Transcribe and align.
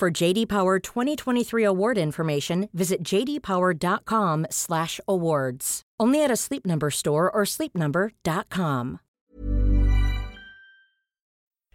For 0.00 0.10
JD 0.10 0.48
Power 0.48 0.78
2023 0.78 1.62
award 1.62 1.98
information, 1.98 2.70
visit 2.72 3.02
jdpower.com/awards. 3.02 5.82
Only 6.00 6.24
at 6.24 6.30
a 6.30 6.36
Sleep 6.36 6.64
Number 6.64 6.90
store 6.90 7.30
or 7.30 7.42
sleepnumber.com. 7.42 9.00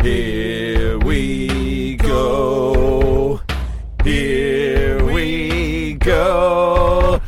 Here 0.01 0.97
we 0.97 1.97
go. 1.97 3.41
Here 4.03 5.05
we 5.05 5.93
go. 5.93 7.21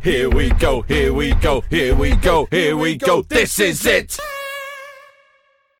Here 0.00 0.30
we 0.30 0.50
go. 0.50 0.82
Here 0.82 1.12
we 1.12 1.34
go. 1.34 1.62
Here 1.62 1.96
we 1.96 2.14
go. 2.14 2.46
Here 2.52 2.76
we 2.76 2.96
go. 2.96 3.22
This 3.22 3.58
is 3.58 3.84
it. 3.84 4.16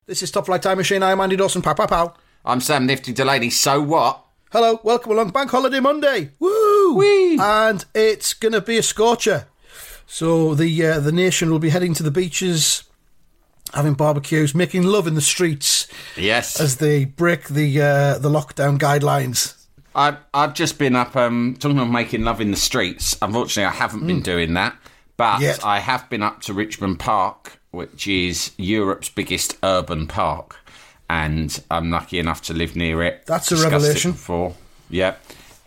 This 0.07 0.21
is 0.21 0.29
Top 0.29 0.47
Flight 0.47 0.61
Time 0.61 0.77
Machine. 0.77 1.03
I'm 1.03 1.21
Andy 1.21 1.37
Dawson. 1.37 1.61
Pow, 1.61 1.73
pow, 1.73 1.87
pow. 1.87 2.13
I'm 2.45 2.61
Sam 2.61 2.85
Nifty 2.85 3.11
Delaney. 3.13 3.49
So 3.49 3.81
what? 3.81 4.23
Hello, 4.51 4.79
welcome 4.83 5.11
along. 5.11 5.29
Bank 5.29 5.51
Holiday 5.51 5.79
Monday. 5.79 6.31
Woo! 6.39 6.95
Whee! 6.95 7.37
And 7.39 7.85
it's 7.93 8.33
going 8.33 8.53
to 8.53 8.61
be 8.61 8.77
a 8.77 8.83
scorcher. 8.83 9.47
So 10.07 10.55
the 10.55 10.85
uh, 10.85 10.99
the 10.99 11.11
nation 11.11 11.51
will 11.51 11.59
be 11.59 11.69
heading 11.69 11.93
to 11.95 12.03
the 12.03 12.09
beaches, 12.09 12.83
having 13.73 13.93
barbecues, 13.93 14.55
making 14.55 14.83
love 14.83 15.05
in 15.05 15.13
the 15.13 15.21
streets 15.21 15.87
Yes. 16.17 16.59
as 16.59 16.77
they 16.77 17.05
break 17.05 17.47
the 17.49 17.79
uh, 17.81 18.17
the 18.17 18.29
lockdown 18.29 18.79
guidelines. 18.79 19.55
I've, 19.93 20.17
I've 20.33 20.53
just 20.53 20.79
been 20.79 20.95
up 20.95 21.15
um, 21.15 21.57
talking 21.59 21.77
about 21.77 21.91
making 21.91 22.23
love 22.23 22.41
in 22.41 22.51
the 22.51 22.57
streets. 22.57 23.17
Unfortunately, 23.21 23.65
I 23.65 23.71
haven't 23.75 24.05
been 24.07 24.21
doing 24.21 24.53
that, 24.53 24.75
but 25.17 25.41
Yet. 25.41 25.65
I 25.65 25.79
have 25.79 26.09
been 26.09 26.23
up 26.23 26.41
to 26.43 26.53
Richmond 26.53 26.99
Park, 26.99 27.59
which 27.71 28.07
is 28.07 28.51
Europe's 28.57 29.09
biggest 29.09 29.57
urban 29.63 30.07
park, 30.07 30.57
and 31.09 31.61
I'm 31.71 31.89
lucky 31.89 32.19
enough 32.19 32.41
to 32.43 32.53
live 32.53 32.75
near 32.75 33.01
it. 33.03 33.25
That's 33.25 33.51
a 33.51 33.57
revelation. 33.57 34.11
Before, 34.11 34.55
yeah. 34.89 35.15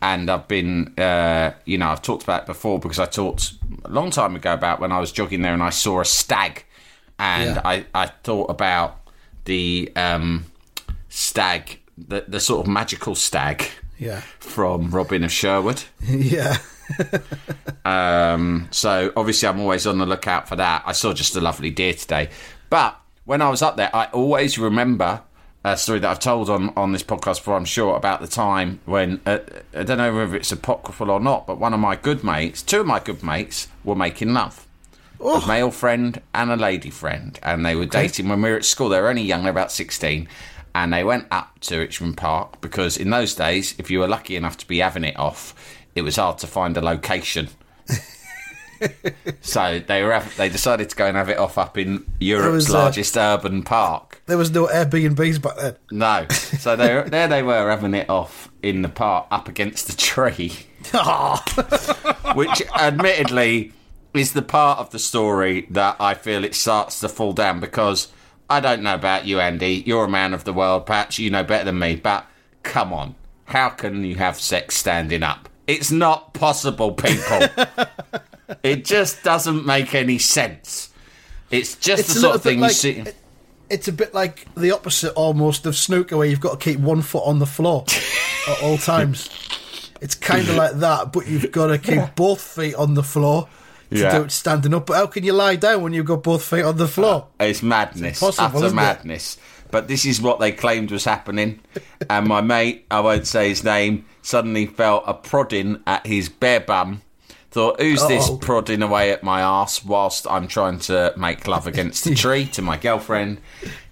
And 0.01 0.29
I've 0.31 0.49
been, 0.49 0.95
uh, 0.99 1.53
you 1.65 1.79
know, 1.79 1.89
I've 1.89 2.03
talked 2.03 2.25
about 2.25 2.43
it 2.43 2.47
before 2.47 2.79
because 2.81 2.99
I 2.99 3.07
talked 3.07 3.53
a 3.85 3.89
long 3.91 4.11
time 4.11 4.35
ago 4.35 4.53
about 4.53 4.81
when 4.81 4.91
I 4.93 4.99
was 4.99 5.13
jogging 5.13 5.43
there 5.43 5.55
and 5.55 5.63
I 5.63 5.71
saw 5.71 6.01
a 6.01 6.05
stag, 6.05 6.65
and 7.19 7.57
Yeah. 7.57 7.63
I, 7.65 7.85
I 7.95 8.07
thought 8.07 8.51
about 8.51 9.01
the 9.45 9.93
um, 9.97 10.47
stag, 11.09 11.79
the, 11.97 12.25
the 12.27 12.41
sort 12.41 12.67
of 12.67 12.73
magical 12.73 13.15
stag 13.15 13.65
Yeah, 13.99 14.21
from 14.41 14.91
Robin 14.91 15.23
of 15.25 15.31
Sherwood. 15.33 15.83
yeah. 16.03 16.57
Um, 17.85 18.69
so 18.71 19.13
obviously, 19.17 19.49
I'm 19.49 19.61
always 19.61 19.87
on 19.87 19.99
the 19.99 20.07
lookout 20.07 20.49
for 20.49 20.57
that. 20.57 20.83
I 20.87 20.93
saw 20.93 21.13
just 21.13 21.35
a 21.37 21.41
lovely 21.41 21.71
deer 21.71 21.95
today, 21.95 22.29
but 22.71 22.97
when 23.25 23.43
I 23.43 23.49
was 23.49 23.63
up 23.63 23.77
there, 23.77 23.95
I 23.95 24.07
always 24.07 24.59
remember 24.59 25.23
a 25.65 25.77
story 25.77 26.01
that 26.01 26.11
I've 26.11 26.19
told 26.19 26.51
on 26.51 26.73
on 26.77 26.93
this 26.93 27.03
podcast 27.03 27.37
before. 27.37 27.57
I'm 27.57 27.65
sure 27.65 27.97
about 27.97 28.21
the 28.21 28.27
time 28.27 28.81
when 28.85 29.21
uh, 29.27 29.39
I 29.75 29.83
don't 29.85 29.99
know 29.99 30.15
whether 30.15 30.37
it's 30.37 30.53
apocryphal 30.53 31.11
or 31.11 31.21
not, 31.21 31.47
but 31.47 31.59
one 31.59 31.73
of 31.73 31.81
my 31.81 31.97
good 31.97 32.25
mates, 32.25 32.63
two 32.63 32.81
of 32.81 32.87
my 32.87 32.99
good 33.01 33.23
mates, 33.23 33.69
were 33.85 33.95
making 33.95 34.35
love. 34.35 34.67
A 35.45 35.47
male 35.47 35.71
friend 35.71 36.21
and 36.35 36.51
a 36.51 36.57
lady 36.57 36.91
friend, 36.91 37.39
and 37.45 37.65
they 37.65 37.77
were 37.77 37.87
dating 37.87 38.29
when 38.29 38.43
we 38.43 38.51
were 38.51 38.57
at 38.57 38.65
school. 38.65 38.89
They 38.89 39.01
were 39.01 39.09
only 39.09 39.23
young, 39.23 39.43
they 39.43 39.51
were 39.51 39.53
about 39.53 39.71
16, 39.71 40.27
and 40.75 40.93
they 40.93 41.05
went 41.05 41.27
up 41.31 41.61
to 41.61 41.79
Richmond 41.79 42.17
Park 42.17 42.61
because 42.61 42.97
in 42.97 43.11
those 43.11 43.35
days, 43.37 43.77
if 43.79 43.89
you 43.89 44.01
were 44.01 44.09
lucky 44.09 44.35
enough 44.35 44.57
to 44.59 44.67
be 44.67 44.79
having 44.79 45.05
it 45.05 45.17
off, 45.17 45.55
it 45.95 46.03
was 46.03 46.17
hard 46.17 46.39
to 46.39 46.49
find 46.49 46.77
a 46.77 46.81
location. 46.81 47.51
so 49.41 49.81
they 49.81 50.03
were 50.03 50.23
they 50.37 50.49
decided 50.49 50.91
to 50.91 50.97
go 50.97 51.07
and 51.07 51.17
have 51.17 51.29
it 51.29 51.39
off 51.39 51.59
up 51.59 51.77
in 51.79 52.05
Europe's 52.21 52.53
was, 52.53 52.71
uh, 52.71 52.79
largest 52.79 53.17
urban 53.17 53.63
park. 53.63 54.23
There 54.27 54.39
was 54.39 54.51
no 54.51 54.67
Airbnbs 54.67 55.41
back 55.43 55.57
then. 55.57 55.77
No, 55.91 56.27
so 56.31 56.77
they 56.77 56.95
were, 56.95 57.09
there 57.09 57.29
they 57.29 57.43
were 57.43 57.71
having 57.71 57.95
it 57.95 58.09
off 58.09 58.51
in 58.63 58.83
the 58.83 58.89
park 58.89 59.27
up 59.31 59.49
against 59.49 59.89
a 59.91 59.97
tree, 59.97 60.53
which 62.35 62.63
admittedly 62.75 63.73
is 64.15 64.33
the 64.33 64.43
part 64.43 64.79
of 64.79 64.91
the 64.91 64.99
story 64.99 65.67
that 65.71 65.97
I 65.99 66.15
feel 66.15 66.45
it 66.45 66.55
starts 66.55 67.01
to 67.01 67.09
fall 67.09 67.33
down 67.33 67.61
because 67.61 68.09
I 68.51 68.61
don't 68.61 68.83
know 68.83 68.95
about 68.95 69.27
you, 69.27 69.41
Andy. 69.41 69.83
You're 69.87 70.05
a 70.05 70.11
man 70.11 70.35
of 70.35 70.45
the 70.45 70.53
world, 70.53 70.87
perhaps 70.87 71.19
you 71.19 71.31
know 71.31 71.45
better 71.45 71.65
than 71.65 71.79
me, 71.79 71.97
but 71.97 72.27
come 72.63 72.93
on, 72.93 73.15
how 73.47 73.71
can 73.71 74.05
you 74.05 74.17
have 74.17 74.39
sex 74.39 74.77
standing 74.77 75.23
up? 75.23 75.49
It's 75.67 75.91
not 75.91 76.35
possible, 76.35 76.93
people. 76.93 77.47
it 78.63 78.85
just 78.85 79.23
doesn't 79.23 79.65
make 79.67 79.95
any 79.95 80.19
sense. 80.19 80.91
It's 81.51 81.75
just 81.77 82.01
It's 82.01 82.15
the 82.15 82.21
sort 82.21 82.37
of 82.37 82.43
thing 82.43 82.55
bit 82.55 82.57
you 82.57 82.63
like 82.63 82.73
see. 82.73 82.91
it- 82.93 83.17
it's 83.71 83.89
a 83.89 83.93
bit 83.93 84.13
like 84.13 84.47
the 84.55 84.71
opposite 84.73 85.13
almost 85.15 85.65
of 85.65 85.75
snooker, 85.75 86.17
where 86.19 86.27
you've 86.27 86.41
got 86.41 86.61
to 86.61 86.71
keep 86.73 86.79
one 86.79 87.01
foot 87.01 87.23
on 87.25 87.39
the 87.39 87.47
floor 87.47 87.87
at 88.49 88.63
all 88.63 88.77
times. 88.77 89.31
It's 90.03 90.15
kind 90.15 90.47
of 90.49 90.57
like 90.57 90.73
that, 90.81 91.11
but 91.13 91.27
you've 91.27 91.51
got 91.53 91.69
to 91.69 91.79
keep 91.79 92.15
both 92.15 92.41
feet 92.43 92.75
on 92.75 92.93
the 92.95 93.03
floor 93.03 93.49
to 93.91 93.99
Yeah. 93.99 94.19
do 94.19 94.25
it 94.25 94.31
standing 94.33 94.75
up. 94.75 94.85
But 94.87 94.97
how 94.97 95.07
can 95.07 95.25
you 95.25 95.33
lie 95.33 95.57
down 95.57 95.81
when 95.83 95.95
you've 95.95 96.05
got 96.05 96.23
both 96.23 96.45
feet 96.45 96.65
on 96.65 96.77
the 96.77 96.87
floor? 96.89 97.29
Uh, 97.41 97.45
it's 97.45 97.63
madness, 97.63 98.21
It's 98.23 98.39
utter 98.39 98.57
isn't 98.57 98.69
it? 98.71 98.75
madness. 98.75 99.39
But 99.71 99.89
this 99.89 100.05
is 100.05 100.21
what 100.21 100.39
they 100.39 100.53
claimed 100.53 100.91
was 100.91 101.05
happening, 101.07 101.61
and 102.11 102.29
my 102.29 102.43
mate, 102.43 102.85
I 102.91 103.01
won't 103.01 103.27
say 103.27 103.49
his 103.49 103.65
name, 103.65 104.05
suddenly 104.21 104.67
felt 104.67 105.05
a 105.07 105.15
prodding 105.15 105.81
at 105.87 106.07
his 106.07 106.29
bare 106.29 106.61
bum. 106.61 107.01
Thought, 107.53 107.81
who's 107.81 108.07
this 108.09 108.29
Uh-oh. 108.29 108.39
prodding 108.39 108.83
away 108.83 109.11
at 109.13 109.23
my 109.23 109.41
ass 109.43 109.85
whilst 109.85 110.27
I'm 110.29 110.49
trying 110.49 110.79
to 110.81 111.13
make 111.17 111.47
love 111.47 111.67
against 111.67 112.07
a 112.07 112.15
tree 112.17 112.47
to 112.47 112.63
my 112.63 112.79
girlfriend? 112.79 113.41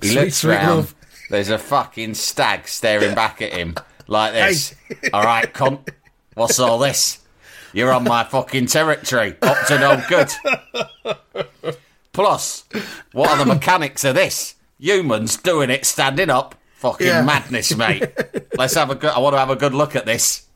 He 0.00 0.08
Sweet, 0.08 0.14
looks 0.20 0.36
sweet 0.36 0.50
round. 0.52 0.76
love. 0.76 0.94
There's 1.28 1.50
a 1.50 1.58
fucking 1.58 2.14
stag 2.14 2.66
staring 2.66 3.14
back 3.14 3.40
at 3.42 3.52
him 3.52 3.76
like 4.06 4.32
this. 4.32 4.74
All 5.12 5.22
right, 5.22 5.52
cunt. 5.52 5.88
What's 6.34 6.58
all 6.58 6.78
this? 6.78 7.18
You're 7.72 7.92
on 7.92 8.02
my 8.04 8.24
fucking 8.24 8.66
territory. 8.66 9.36
Up 9.42 9.66
to 9.68 9.78
no 9.78 10.02
good. 10.08 10.32
Plus, 12.12 12.64
what 13.12 13.30
are 13.30 13.38
the 13.38 13.46
mechanics 13.54 14.04
of 14.04 14.14
this? 14.16 14.54
Humans 14.78 15.36
doing 15.36 15.70
it 15.70 15.84
standing 15.84 16.30
up. 16.30 16.54
Fucking 16.76 17.06
Yeah. 17.06 17.22
madness, 17.22 17.76
mate. 17.76 18.10
Let's 18.56 18.74
have 18.74 18.90
a 18.90 18.94
good. 18.94 19.10
I 19.10 19.18
want 19.18 19.34
to 19.34 19.38
have 19.38 19.50
a 19.50 19.56
good 19.56 19.74
look 19.74 19.94
at 19.94 20.06
this. 20.06 20.46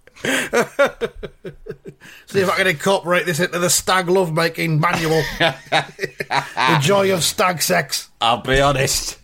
See 2.27 2.41
if 2.41 2.51
I 2.51 2.57
can 2.57 2.67
incorporate 2.67 3.27
this 3.27 3.41
into 3.41 3.59
the 3.59 3.69
stag 3.71 4.09
love 4.09 4.33
making 4.33 4.81
manual. 4.81 5.23
the 5.39 6.79
joy 6.81 7.13
of 7.13 7.23
stag 7.23 7.61
sex. 7.61 8.09
I'll 8.21 8.41
be 8.41 8.61
honest. 8.61 9.19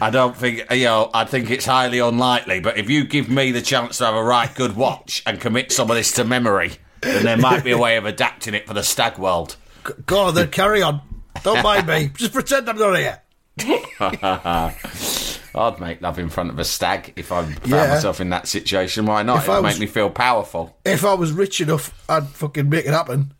I 0.00 0.10
don't 0.10 0.36
think 0.36 0.64
you 0.70 0.84
know. 0.84 1.10
I 1.12 1.24
think 1.24 1.50
it's 1.50 1.66
highly 1.66 1.98
unlikely. 1.98 2.60
But 2.60 2.78
if 2.78 2.88
you 2.90 3.04
give 3.04 3.28
me 3.28 3.52
the 3.52 3.62
chance 3.62 3.98
to 3.98 4.06
have 4.06 4.14
a 4.14 4.24
right 4.24 4.52
good 4.54 4.74
watch 4.74 5.22
and 5.26 5.40
commit 5.40 5.70
some 5.70 5.90
of 5.90 5.96
this 5.96 6.12
to 6.12 6.24
memory, 6.24 6.72
then 7.02 7.24
there 7.24 7.36
might 7.36 7.62
be 7.62 7.70
a 7.72 7.78
way 7.78 7.96
of 7.96 8.06
adapting 8.06 8.54
it 8.54 8.66
for 8.66 8.74
the 8.74 8.82
stag 8.82 9.18
world. 9.18 9.56
Go 10.06 10.20
on, 10.22 10.34
then 10.34 10.48
carry 10.50 10.82
on. 10.82 11.00
Don't 11.42 11.62
mind 11.62 11.86
me. 11.86 12.10
Just 12.16 12.32
pretend 12.32 12.68
I'm 12.68 12.78
not 12.78 12.96
here. 12.98 13.20
I'd 15.54 15.78
make 15.80 16.00
love 16.00 16.18
in 16.18 16.28
front 16.28 16.50
of 16.50 16.58
a 16.58 16.64
stag 16.64 17.12
if 17.16 17.30
I 17.32 17.42
found 17.42 17.58
Yeah. 17.66 17.88
myself 17.88 18.20
in 18.20 18.30
that 18.30 18.48
situation. 18.48 19.06
Why 19.06 19.22
not? 19.22 19.38
If 19.38 19.44
It 19.44 19.48
would 19.50 19.58
I 19.58 19.60
make 19.60 19.78
me 19.78 19.86
feel 19.86 20.10
powerful. 20.10 20.76
If 20.84 21.04
I 21.04 21.14
was 21.14 21.32
rich 21.32 21.60
enough, 21.60 21.92
I'd 22.08 22.28
fucking 22.28 22.68
make 22.68 22.86
it 22.86 22.92
happen. 22.92 23.34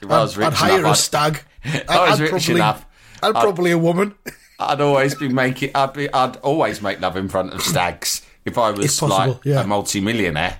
If 0.00 0.10
I 0.10 0.20
was 0.22 0.34
I'd, 0.36 0.38
rich 0.38 0.46
I'd 0.48 0.54
hire 0.54 0.78
enough, 0.80 0.84
a 0.86 0.88
I'd- 0.90 0.98
stag. 0.98 1.40
If 1.64 1.88
I 1.90 2.10
was 2.10 2.20
I'd 2.20 2.22
rich 2.22 2.30
probably, 2.30 2.54
enough, 2.56 2.86
I'd 3.22 3.32
probably 3.34 3.70
a 3.70 3.78
woman. 3.78 4.14
I'd 4.58 4.80
always 4.82 5.14
be 5.14 5.28
making. 5.28 5.70
I'd 5.74 5.92
be. 5.94 6.12
I'd 6.12 6.36
always 6.38 6.82
make 6.82 7.00
love 7.00 7.16
in 7.16 7.28
front 7.28 7.54
of 7.54 7.62
stags 7.62 8.20
if 8.44 8.58
I 8.58 8.70
was 8.70 8.98
possible, 9.00 9.34
like 9.34 9.44
yeah. 9.44 9.62
a 9.62 9.66
multi-millionaire. 9.66 10.58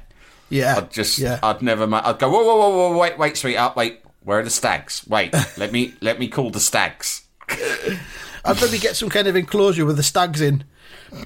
Yeah, 0.48 0.76
I'd 0.78 0.90
just. 0.90 1.18
yeah. 1.18 1.38
I'd 1.42 1.60
never. 1.60 1.86
Ma- 1.86 2.00
I'd 2.04 2.18
go. 2.18 2.30
Whoa, 2.30 2.42
whoa, 2.42 2.56
whoa, 2.56 2.70
whoa! 2.92 2.98
Wait, 2.98 3.18
wait, 3.18 3.36
sweetheart, 3.36 3.76
wait. 3.76 4.00
Where 4.22 4.38
are 4.38 4.42
the 4.42 4.48
stags? 4.50 5.04
Wait, 5.06 5.34
let 5.58 5.72
me 5.72 5.92
let 6.00 6.18
me 6.18 6.26
call 6.28 6.48
the 6.50 6.58
stags. 6.60 7.24
I'd 7.50 8.60
maybe 8.62 8.78
get 8.78 8.96
some 8.96 9.08
kind 9.10 9.28
of 9.28 9.36
enclosure 9.36 9.84
with 9.84 9.96
the 9.96 10.02
stags 10.02 10.40
in 10.40 10.64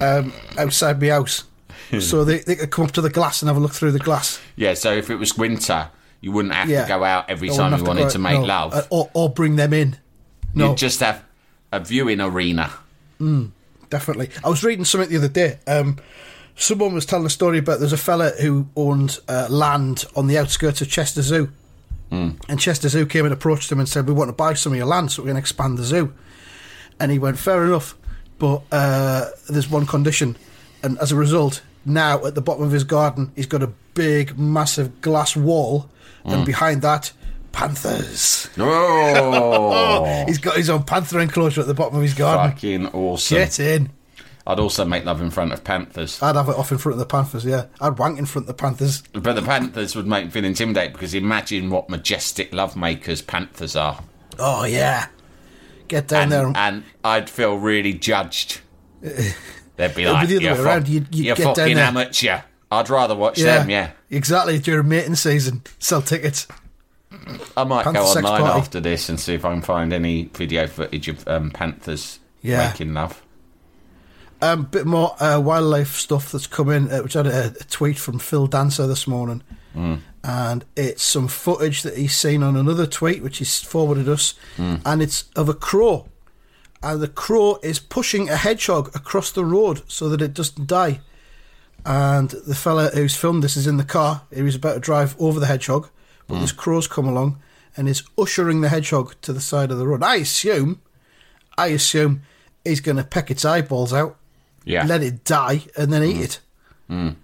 um, 0.01 0.33
outside 0.57 1.01
my 1.01 1.09
house, 1.09 1.43
so 1.99 2.23
they 2.23 2.39
they 2.39 2.55
could 2.55 2.71
come 2.71 2.85
up 2.85 2.91
to 2.91 3.01
the 3.01 3.09
glass 3.09 3.41
and 3.41 3.47
have 3.49 3.57
a 3.57 3.59
look 3.59 3.73
through 3.73 3.91
the 3.91 3.99
glass. 3.99 4.39
Yeah. 4.55 4.73
So 4.75 4.91
if 4.93 5.09
it 5.09 5.15
was 5.15 5.37
winter, 5.37 5.89
you 6.21 6.31
wouldn't 6.31 6.53
have 6.53 6.69
Yeah, 6.69 6.83
to 6.83 6.87
go 6.87 7.03
out 7.03 7.29
every 7.29 7.49
I 7.51 7.55
time 7.55 7.77
you 7.77 7.83
wanted 7.83 8.03
go- 8.03 8.09
to 8.09 8.19
make 8.19 8.39
no, 8.39 8.45
love. 8.45 8.73
uh, 8.73 8.83
or 8.89 9.09
or 9.13 9.29
bring 9.29 9.55
them 9.55 9.73
in. 9.73 9.97
No, 10.53 10.69
You'd 10.69 10.77
just 10.77 10.99
have 10.99 11.23
a 11.71 11.79
viewing 11.79 12.19
arena. 12.21 12.71
definitely. 13.89 14.29
I 14.43 14.49
was 14.49 14.63
reading 14.63 14.85
something 14.85 15.09
the 15.09 15.17
other 15.17 15.27
day. 15.27 15.59
Um, 15.67 15.97
someone 16.55 16.93
was 16.93 17.05
telling 17.05 17.25
a 17.25 17.29
story 17.29 17.59
about 17.59 17.79
there's 17.79 17.93
a 17.93 17.97
fella 17.97 18.31
who 18.41 18.67
owned 18.75 19.19
uh, 19.27 19.47
land 19.49 20.05
on 20.15 20.27
the 20.27 20.37
outskirts 20.37 20.81
of 20.81 20.89
Chester 20.89 21.21
Zoo. 21.21 21.51
And 22.11 22.59
Chester 22.59 22.89
Zoo 22.89 23.05
came 23.05 23.25
and 23.25 23.33
approached 23.33 23.71
him 23.71 23.77
and 23.79 23.87
said, 23.87 24.07
We 24.07 24.13
want 24.13 24.29
to 24.29 24.33
buy 24.33 24.55
some 24.55 24.71
of 24.71 24.77
your 24.79 24.87
land 24.87 25.11
so 25.11 25.21
we 25.21 25.27
can 25.29 25.37
expand 25.37 25.77
the 25.77 25.83
zoo. 25.83 26.11
And 26.99 27.11
he 27.11 27.19
went, 27.19 27.37
Fair 27.37 27.63
enough, 27.65 27.95
but 28.39 28.61
uh, 28.71 29.25
there's 29.49 29.69
one 29.69 29.85
condition. 29.85 30.35
And 30.81 30.97
as 30.99 31.11
a 31.11 31.15
result, 31.15 31.61
now 31.85 32.25
at 32.25 32.35
the 32.35 32.41
bottom 32.41 32.63
of 32.63 32.71
his 32.71 32.83
garden, 32.85 33.31
he's 33.35 33.45
got 33.45 33.61
a 33.61 33.67
big, 33.93 34.39
massive 34.39 35.01
glass 35.01 35.35
wall, 35.35 35.89
and 36.25 36.45
behind 36.45 36.81
that, 36.83 37.11
panthers. 37.51 38.47
Oh, 38.57 40.23
He's 40.27 40.37
got 40.37 40.55
his 40.57 40.69
own 40.69 40.83
panther 40.83 41.19
enclosure 41.19 41.61
at 41.61 41.67
the 41.67 41.73
bottom 41.73 41.95
of 41.97 42.01
his 42.01 42.13
garden. 42.13 42.51
fucking 42.51 42.87
awesome! 42.87 43.37
Get 43.37 43.59
in. 43.59 43.89
I'd 44.47 44.59
also 44.59 44.83
make 44.85 45.05
love 45.05 45.21
in 45.21 45.29
front 45.29 45.53
of 45.53 45.63
panthers, 45.63 46.21
I'd 46.23 46.35
have 46.35 46.49
it 46.49 46.55
off 46.55 46.71
in 46.71 46.77
front 46.79 46.93
of 46.93 46.99
the 46.99 47.05
panthers, 47.05 47.45
yeah. 47.45 47.65
I'd 47.81 47.99
wank 47.99 48.17
in 48.17 48.25
front 48.25 48.43
of 48.43 48.47
the 48.47 48.59
panthers. 48.59 49.01
but 49.13 49.33
the 49.35 49.41
panthers 49.43 49.95
would 49.95 50.07
make 50.07 50.25
me 50.25 50.31
feel 50.31 50.45
intimidated 50.45 50.93
because 50.93 51.13
imagine 51.13 51.69
what 51.69 51.87
majestic 51.89 52.51
lovemakers 52.51 53.25
panthers 53.25 53.75
are, 53.75 54.01
Oh, 54.39 54.63
yeah. 54.63 55.07
Get 55.89 56.07
down 56.07 56.23
and, 56.23 56.31
there 56.31 56.51
and 56.55 56.83
I'd 57.03 57.29
feel 57.29 57.57
really 57.57 57.93
judged. 57.93 58.61
They'd 59.01 59.95
be 59.95 60.05
like, 60.07 60.27
the 60.27 60.41
"You're, 60.41 60.53
way 60.53 60.59
around, 60.59 60.87
you'd- 60.87 61.17
you'd 61.17 61.25
you're 61.25 61.35
fucking 61.35 61.75
there." 61.75 61.85
amateur." 61.85 62.39
I'd 62.71 62.89
rather 62.89 63.15
watch 63.15 63.37
them. 63.39 63.67
Yeah, 63.69 63.91
Exactly, 64.11 64.59
during 64.59 64.87
mating 64.87 65.15
season. 65.15 65.63
Sell 65.79 66.01
tickets. 66.03 66.47
I 67.57 67.63
might 67.63 67.83
Panther 67.83 67.99
go 67.99 68.05
online 68.05 68.41
party. 68.41 68.59
after 68.59 68.79
this 68.79 69.09
and 69.09 69.19
see 69.19 69.33
if 69.33 69.43
I 69.43 69.51
can 69.51 69.63
find 69.63 69.91
any 69.91 70.25
video 70.25 70.67
footage 70.67 71.07
of 71.07 71.27
um, 71.27 71.49
panthers 71.49 72.19
Yeah. 72.43 72.69
making 72.69 72.93
love. 72.93 73.23
A 74.43 74.49
um, 74.51 74.63
bit 74.65 74.85
more 74.85 75.15
uh, 75.21 75.39
wildlife 75.39 75.95
stuff 75.95 76.31
that's 76.31 76.45
coming, 76.45 76.91
uh, 76.91 76.99
which 76.99 77.15
I 77.15 77.23
had 77.23 77.27
a, 77.27 77.45
a 77.59 77.63
tweet 77.63 77.97
from 77.97 78.19
Phil 78.19 78.45
Dancer 78.45 78.85
this 78.85 79.07
morning. 79.07 79.41
And 80.21 80.65
it's 80.75 81.01
some 81.03 81.27
footage 81.27 81.83
that 81.83 81.97
he's 81.97 82.13
seen 82.15 82.43
on 82.43 82.55
another 82.57 82.85
tweet, 82.85 83.23
which 83.23 83.37
he's 83.37 83.61
forwarded 83.61 84.09
us. 84.09 84.33
And 84.57 85.01
it's 85.01 85.25
of 85.35 85.47
a 85.49 85.53
crow. 85.53 86.07
And 86.81 87.01
the 87.01 87.07
crow 87.07 87.59
is 87.63 87.79
pushing 87.79 88.29
a 88.29 88.35
hedgehog 88.37 88.95
across 88.95 89.31
the 89.31 89.45
road 89.45 89.81
so 89.87 90.07
that 90.09 90.21
it 90.21 90.33
doesn't 90.33 90.67
die. 90.67 91.01
And 91.85 92.29
the 92.29 92.55
fella 92.55 92.89
who's 92.93 93.15
filmed 93.15 93.43
this 93.43 93.55
is 93.57 93.67
in 93.67 93.77
the 93.77 93.83
car. 93.85 94.23
He 94.33 94.41
was 94.41 94.55
about 94.55 94.73
to 94.75 94.79
drive 94.79 95.15
over 95.19 95.39
the 95.39 95.45
hedgehog, 95.45 95.89
but 96.27 96.39
this 96.39 96.51
crow's 96.51 96.87
come 96.87 97.07
along 97.07 97.41
and 97.77 97.87
is 97.87 98.03
ushering 98.17 98.61
the 98.61 98.69
hedgehog 98.69 99.15
to 99.21 99.31
the 99.31 99.39
side 99.41 99.71
of 99.71 99.77
the 99.77 99.87
road. 99.87 100.03
I 100.03 100.15
assume, 100.15 100.81
I 101.57 101.67
assume 101.67 102.23
he's 102.65 102.81
going 102.81 102.97
to 102.97 103.03
peck 103.03 103.31
its 103.31 103.45
eyeballs 103.45 103.93
out, 103.93 104.17
Yeah, 104.65 104.85
let 104.85 105.01
it 105.01 105.23
die, 105.23 105.63
and 105.77 105.91
then 105.93 106.03
eat 106.03 106.21
it. 106.21 106.39
Mm. 106.89 107.09
Mm. 107.11 107.15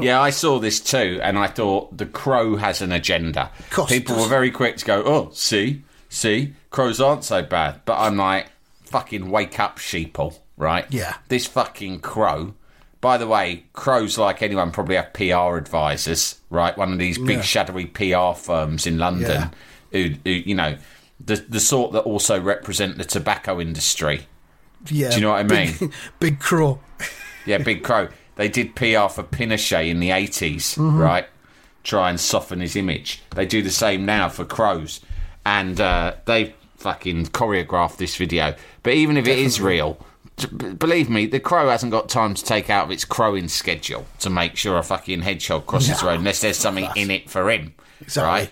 Yeah, 0.00 0.20
I 0.20 0.30
saw 0.30 0.58
this 0.58 0.80
too, 0.80 1.20
and 1.22 1.38
I 1.38 1.46
thought 1.46 1.96
the 1.96 2.06
crow 2.06 2.56
has 2.56 2.82
an 2.82 2.92
agenda. 2.92 3.50
Course 3.70 3.90
it 3.92 4.00
People 4.00 4.16
were 4.16 4.28
very 4.28 4.50
quick 4.50 4.76
to 4.78 4.84
go, 4.84 5.02
"Oh, 5.04 5.30
see, 5.32 5.82
see, 6.08 6.54
crows 6.70 7.00
aren't 7.00 7.24
so 7.24 7.42
bad." 7.42 7.80
But 7.84 7.98
I'm 8.00 8.16
like, 8.16 8.46
"Fucking 8.84 9.30
wake 9.30 9.58
up, 9.60 9.78
sheeple!" 9.78 10.38
Right? 10.56 10.86
Yeah. 10.90 11.14
This 11.28 11.46
fucking 11.46 12.00
crow. 12.00 12.54
By 13.00 13.18
the 13.18 13.26
way, 13.28 13.64
crows, 13.74 14.18
like 14.18 14.42
anyone, 14.42 14.70
probably 14.72 14.96
have 14.96 15.12
PR 15.12 15.56
advisors, 15.56 16.40
right? 16.50 16.76
One 16.76 16.92
of 16.92 16.98
these 16.98 17.18
big 17.18 17.36
Yeah. 17.36 17.42
shadowy 17.42 17.84
PR 17.86 18.32
firms 18.34 18.86
in 18.86 18.98
London, 18.98 19.50
who, 19.92 20.14
who, 20.24 20.30
you 20.30 20.54
know, 20.54 20.76
the 21.24 21.36
the 21.48 21.60
sort 21.60 21.92
that 21.92 22.00
also 22.00 22.40
represent 22.40 22.98
the 22.98 23.04
tobacco 23.04 23.60
industry. 23.60 24.26
Yeah, 24.90 25.10
Do 25.10 25.16
you 25.16 25.20
know 25.22 25.30
what 25.30 25.40
I 25.40 25.42
big, 25.44 25.80
mean? 25.80 25.92
big 26.20 26.40
crow. 26.40 26.80
Yeah, 27.44 27.58
Big 27.58 27.84
Crow. 27.84 28.08
They 28.36 28.48
did 28.48 28.74
PR 28.76 29.08
for 29.08 29.22
Pinochet 29.22 29.88
in 29.88 30.00
the 30.00 30.10
80s, 30.10 30.76
Mm-hmm. 30.78 30.98
right? 30.98 31.26
Try 31.84 32.10
and 32.10 32.18
soften 32.20 32.60
his 32.60 32.76
image. 32.76 33.22
They 33.34 33.46
do 33.46 33.62
the 33.62 33.70
same 33.70 34.04
now 34.04 34.28
for 34.28 34.44
crows. 34.44 35.00
And 35.44 35.80
uh, 35.80 36.14
they 36.24 36.54
fucking 36.76 37.26
choreographed 37.26 37.96
this 37.98 38.16
video. 38.16 38.54
But 38.82 38.94
even 38.94 39.16
if 39.16 39.26
it 39.28 39.38
is 39.38 39.60
real, 39.60 40.04
b- 40.56 40.72
believe 40.72 41.08
me, 41.08 41.26
the 41.26 41.38
crow 41.40 41.68
hasn't 41.68 41.92
got 41.92 42.08
time 42.08 42.34
to 42.34 42.44
take 42.44 42.68
out 42.68 42.84
of 42.86 42.90
its 42.90 43.04
crowing 43.04 43.46
schedule 43.48 44.04
to 44.18 44.28
make 44.30 44.56
sure 44.56 44.76
a 44.76 44.82
fucking 44.82 45.22
hedgehog 45.22 45.66
crosses 45.66 46.00
the 46.00 46.06
road 46.06 46.18
unless 46.18 46.40
there's 46.40 46.56
something 46.56 46.88
in 46.96 47.10
it 47.12 47.30
for 47.30 47.48
him. 47.50 47.72
Exactly. 48.00 48.28
Right? 48.28 48.50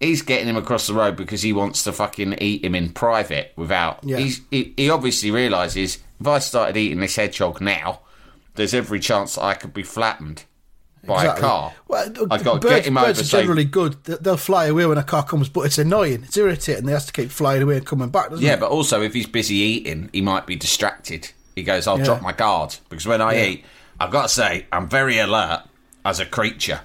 He's 0.00 0.22
getting 0.22 0.48
him 0.48 0.56
across 0.56 0.88
the 0.88 0.94
road 0.94 1.14
because 1.16 1.42
he 1.42 1.52
wants 1.52 1.84
to 1.84 1.92
fucking 1.92 2.34
eat 2.42 2.64
him 2.64 2.74
in 2.74 2.90
private 2.90 3.52
without. 3.54 4.00
Yeah. 4.02 4.16
He's, 4.18 4.40
he, 4.50 4.74
he 4.76 4.90
obviously 4.90 5.30
realises 5.30 5.98
if 6.20 6.26
I 6.26 6.40
started 6.40 6.76
eating 6.76 6.98
this 6.98 7.14
hedgehog 7.14 7.60
now, 7.60 8.00
there's 8.54 8.74
every 8.74 9.00
chance 9.00 9.34
that 9.36 9.42
I 9.44 9.54
could 9.54 9.72
be 9.74 9.82
flattened 9.82 10.44
by 11.06 11.22
Exactly. 11.22 11.38
a 11.38 11.48
car. 11.48 11.72
Well, 11.88 12.12
uh, 12.20 12.26
I've 12.30 12.44
got 12.44 12.60
birds, 12.60 12.74
get 12.76 12.86
him 12.86 12.96
over. 12.96 13.06
birds 13.08 13.20
are 13.20 13.24
say- 13.24 13.40
generally 13.40 13.64
good. 13.64 13.96
They- 14.04 14.16
They'll 14.20 14.36
fly 14.36 14.66
away 14.66 14.86
when 14.86 14.98
a 14.98 15.02
car 15.02 15.24
comes, 15.24 15.48
but 15.48 15.62
it's 15.62 15.78
annoying. 15.78 16.22
It's 16.24 16.36
irritating. 16.36 16.86
They 16.86 16.92
have 16.92 17.06
to 17.06 17.12
keep 17.12 17.30
flying 17.30 17.62
away 17.62 17.78
and 17.78 17.86
coming 17.86 18.10
back, 18.10 18.30
doesn't 18.30 18.44
yeah, 18.44 18.54
it? 18.54 18.60
but 18.60 18.70
also 18.70 19.02
if 19.02 19.12
he's 19.14 19.26
busy 19.26 19.56
eating, 19.56 20.10
he 20.12 20.20
might 20.20 20.46
be 20.46 20.54
distracted. 20.54 21.30
He 21.56 21.62
goes, 21.64 21.86
"I'll 21.86 21.98
Yeah. 21.98 22.04
drop 22.04 22.22
my 22.22 22.32
guard," 22.32 22.76
because 22.88 23.06
when 23.06 23.20
I 23.20 23.44
eat, 23.44 23.64
I've 23.98 24.10
got 24.12 24.22
to 24.22 24.28
say 24.28 24.66
I'm 24.72 24.88
very 24.88 25.18
alert 25.18 25.62
as 26.04 26.20
a 26.20 26.26
creature. 26.26 26.80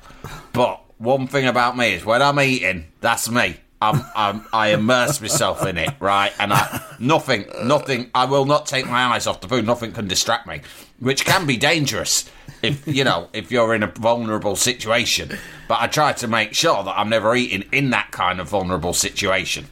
But 0.53 0.81
one 0.97 1.27
thing 1.27 1.45
about 1.45 1.77
me 1.77 1.93
is 1.93 2.03
when 2.05 2.21
I'm 2.23 2.39
eating, 2.39 2.85
that's 3.01 3.29
me. 3.29 3.57
I'm, 3.81 4.03
I'm, 4.15 4.45
I 4.51 4.69
immerse 4.69 5.21
myself 5.21 5.65
in 5.65 5.77
it, 5.77 5.91
right? 5.99 6.33
And 6.39 6.51
I, 6.51 6.81
nothing, 6.99 7.45
nothing. 7.63 8.09
I 8.15 8.25
will 8.25 8.45
not 8.45 8.65
take 8.65 8.87
my 8.87 9.03
eyes 9.13 9.27
off 9.27 9.41
the 9.41 9.47
food. 9.47 9.65
Nothing 9.67 9.91
can 9.91 10.07
distract 10.07 10.47
me, 10.47 10.61
which 10.99 11.25
can 11.25 11.45
be 11.45 11.57
dangerous 11.57 12.27
if 12.63 12.87
you 12.87 13.03
know 13.03 13.29
if 13.33 13.51
you're 13.51 13.75
in 13.75 13.83
a 13.83 13.87
vulnerable 13.87 14.55
situation. 14.55 15.37
But 15.67 15.79
I 15.79 15.87
try 15.87 16.13
to 16.13 16.27
make 16.27 16.55
sure 16.55 16.83
that 16.83 16.97
I'm 16.97 17.09
never 17.09 17.35
eating 17.35 17.65
in 17.71 17.91
that 17.91 18.09
kind 18.11 18.39
of 18.39 18.49
vulnerable 18.49 18.93
situation. 18.93 19.67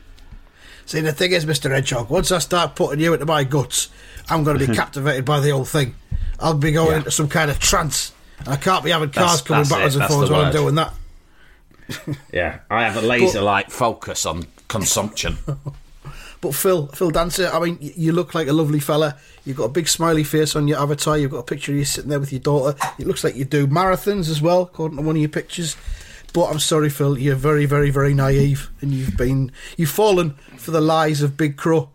See, 0.86 1.02
the 1.02 1.12
thing 1.12 1.32
is, 1.32 1.46
Mr. 1.48 1.72
Hedgehog, 1.72 2.12
once 2.12 2.32
I 2.32 2.38
start 2.38 2.76
putting 2.76 3.00
you 3.00 3.14
into 3.14 3.26
my 3.26 3.44
guts, 3.44 3.90
I'm 4.30 4.44
going 4.44 4.60
to 4.60 4.68
be 4.68 4.76
captivated 4.76 5.26
by 5.26 5.40
the 5.40 5.50
whole 5.50 5.66
thing. 5.66 5.96
I'll 6.40 6.54
be 6.54 6.72
going 6.74 6.92
Yeah. 6.92 6.98
into 6.98 7.10
some 7.12 7.28
kind 7.28 7.50
of 7.50 7.58
trance. 7.58 8.12
And 8.38 8.50
I 8.50 8.58
can't 8.58 8.84
be 8.84 8.92
having 8.92 9.10
cars 9.10 9.42
That's- 9.42 9.48
coming 9.48 9.60
that's 9.64 9.70
backwards 9.72 9.96
it, 9.96 10.00
and 10.02 10.08
forwards 10.10 10.30
while 10.30 10.42
I'm 10.46 10.52
doing 10.52 10.76
that. 10.76 10.94
Yeah, 12.34 12.60
I 12.70 12.84
have 12.84 13.02
a 13.02 13.06
laser-like 13.06 13.70
focus 13.70 14.26
on 14.26 14.48
consumption. 14.68 15.38
But 16.42 16.54
Phil, 16.54 16.86
Phil 16.88 17.10
Dancer, 17.10 17.50
I 17.52 17.60
mean, 17.60 17.80
you 17.82 18.12
look 18.12 18.36
like 18.36 18.48
a 18.48 18.54
lovely 18.54 18.80
fella. 18.80 19.18
You've 19.46 19.58
got 19.58 19.64
a 19.64 19.70
big 19.70 19.88
smiley 19.88 20.24
face 20.24 20.56
on 20.56 20.68
your 20.68 20.78
avatar. 20.80 21.18
You've 21.18 21.32
got 21.32 21.40
a 21.40 21.44
picture 21.44 21.72
of 21.72 21.78
you 21.80 21.86
sitting 21.86 22.12
there 22.12 22.20
with 22.20 22.32
your 22.32 22.42
daughter. 22.42 22.78
It 23.00 23.08
looks 23.08 23.24
like 23.24 23.36
you 23.36 23.46
do 23.46 23.66
marathons 23.66 24.30
as 24.30 24.44
well, 24.44 24.62
according 24.62 24.98
to 24.98 25.04
one 25.04 25.16
of 25.16 25.22
your 25.22 25.30
pictures. 25.30 25.76
But 26.34 26.52
I'm 26.52 26.60
sorry, 26.60 26.90
Phil, 26.90 27.18
you're 27.18 27.34
very, 27.34 27.66
very, 27.66 27.90
very 27.90 28.14
naive, 28.14 28.70
and 28.82 28.92
you've 28.92 29.18
been 29.18 29.52
you've 29.76 29.90
fallen 29.90 30.36
for 30.58 30.70
the 30.70 30.82
lies 30.82 31.24
of 31.24 31.36
Big 31.36 31.58
Crow. 31.58 31.90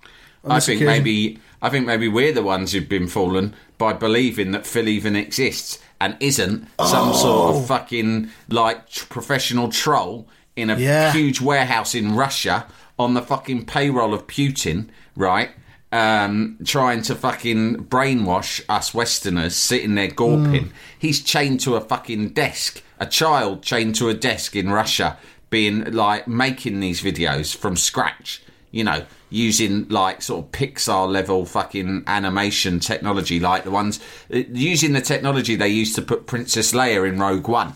I 0.44 0.58
think 0.58 0.80
occasion. 0.80 0.86
maybe 1.04 1.38
I 1.62 1.68
think 1.68 1.86
maybe 1.86 2.08
we're 2.08 2.32
the 2.32 2.42
ones 2.42 2.72
who've 2.72 2.88
been 2.88 3.06
fallen 3.06 3.54
by 3.76 3.92
believing 3.92 4.50
that 4.52 4.66
Phil 4.66 4.88
even 4.88 5.14
exists 5.14 5.78
and 6.00 6.16
isn't 6.20 6.66
some 6.86 7.12
sort 7.14 7.54
of 7.56 7.66
fucking 7.66 8.30
like 8.48 8.88
tr- 8.88 9.06
professional 9.06 9.68
troll 9.68 10.28
in 10.56 10.70
a 10.70 10.76
Yeah. 10.76 11.12
huge 11.12 11.40
warehouse 11.40 11.94
in 11.94 12.14
Russia 12.16 12.66
on 12.98 13.14
the 13.14 13.22
fucking 13.22 13.64
payroll 13.66 14.12
of 14.14 14.26
Putin, 14.26 14.88
right? 15.16 15.50
Um, 15.92 16.56
trying 16.64 17.02
to 17.02 17.14
fucking 17.14 17.86
brainwash 17.86 18.60
us 18.68 18.94
Westerners 18.94 19.56
sitting 19.56 19.94
there 19.96 20.08
gawping. 20.08 20.70
He's 20.98 21.20
chained 21.20 21.60
to 21.60 21.74
a 21.74 21.80
fucking 21.80 22.28
desk. 22.30 22.82
A 23.00 23.06
child 23.06 23.62
chained 23.62 23.94
to 23.96 24.08
a 24.08 24.14
desk 24.14 24.54
in 24.54 24.70
Russia, 24.70 25.16
being 25.48 25.90
like 25.92 26.28
making 26.28 26.78
these 26.80 27.00
videos 27.02 27.56
from 27.56 27.76
scratch 27.76 28.42
you 28.72 28.84
know, 28.84 29.04
using 29.30 29.88
like 29.88 30.20
sort 30.20 30.44
of 30.44 30.52
Pixar 30.52 31.10
level 31.10 31.46
fucking 31.46 32.04
animation 32.06 32.80
technology, 32.80 33.40
like 33.40 33.64
the 33.64 33.70
ones 33.70 34.00
uh, 34.32 34.38
using 34.52 34.92
the 34.92 35.00
technology 35.00 35.56
they 35.56 35.68
used 35.68 35.94
to 35.94 36.02
put 36.02 36.26
Princess 36.26 36.72
Leia 36.72 37.08
in 37.08 37.18
Rogue 37.18 37.48
One. 37.48 37.74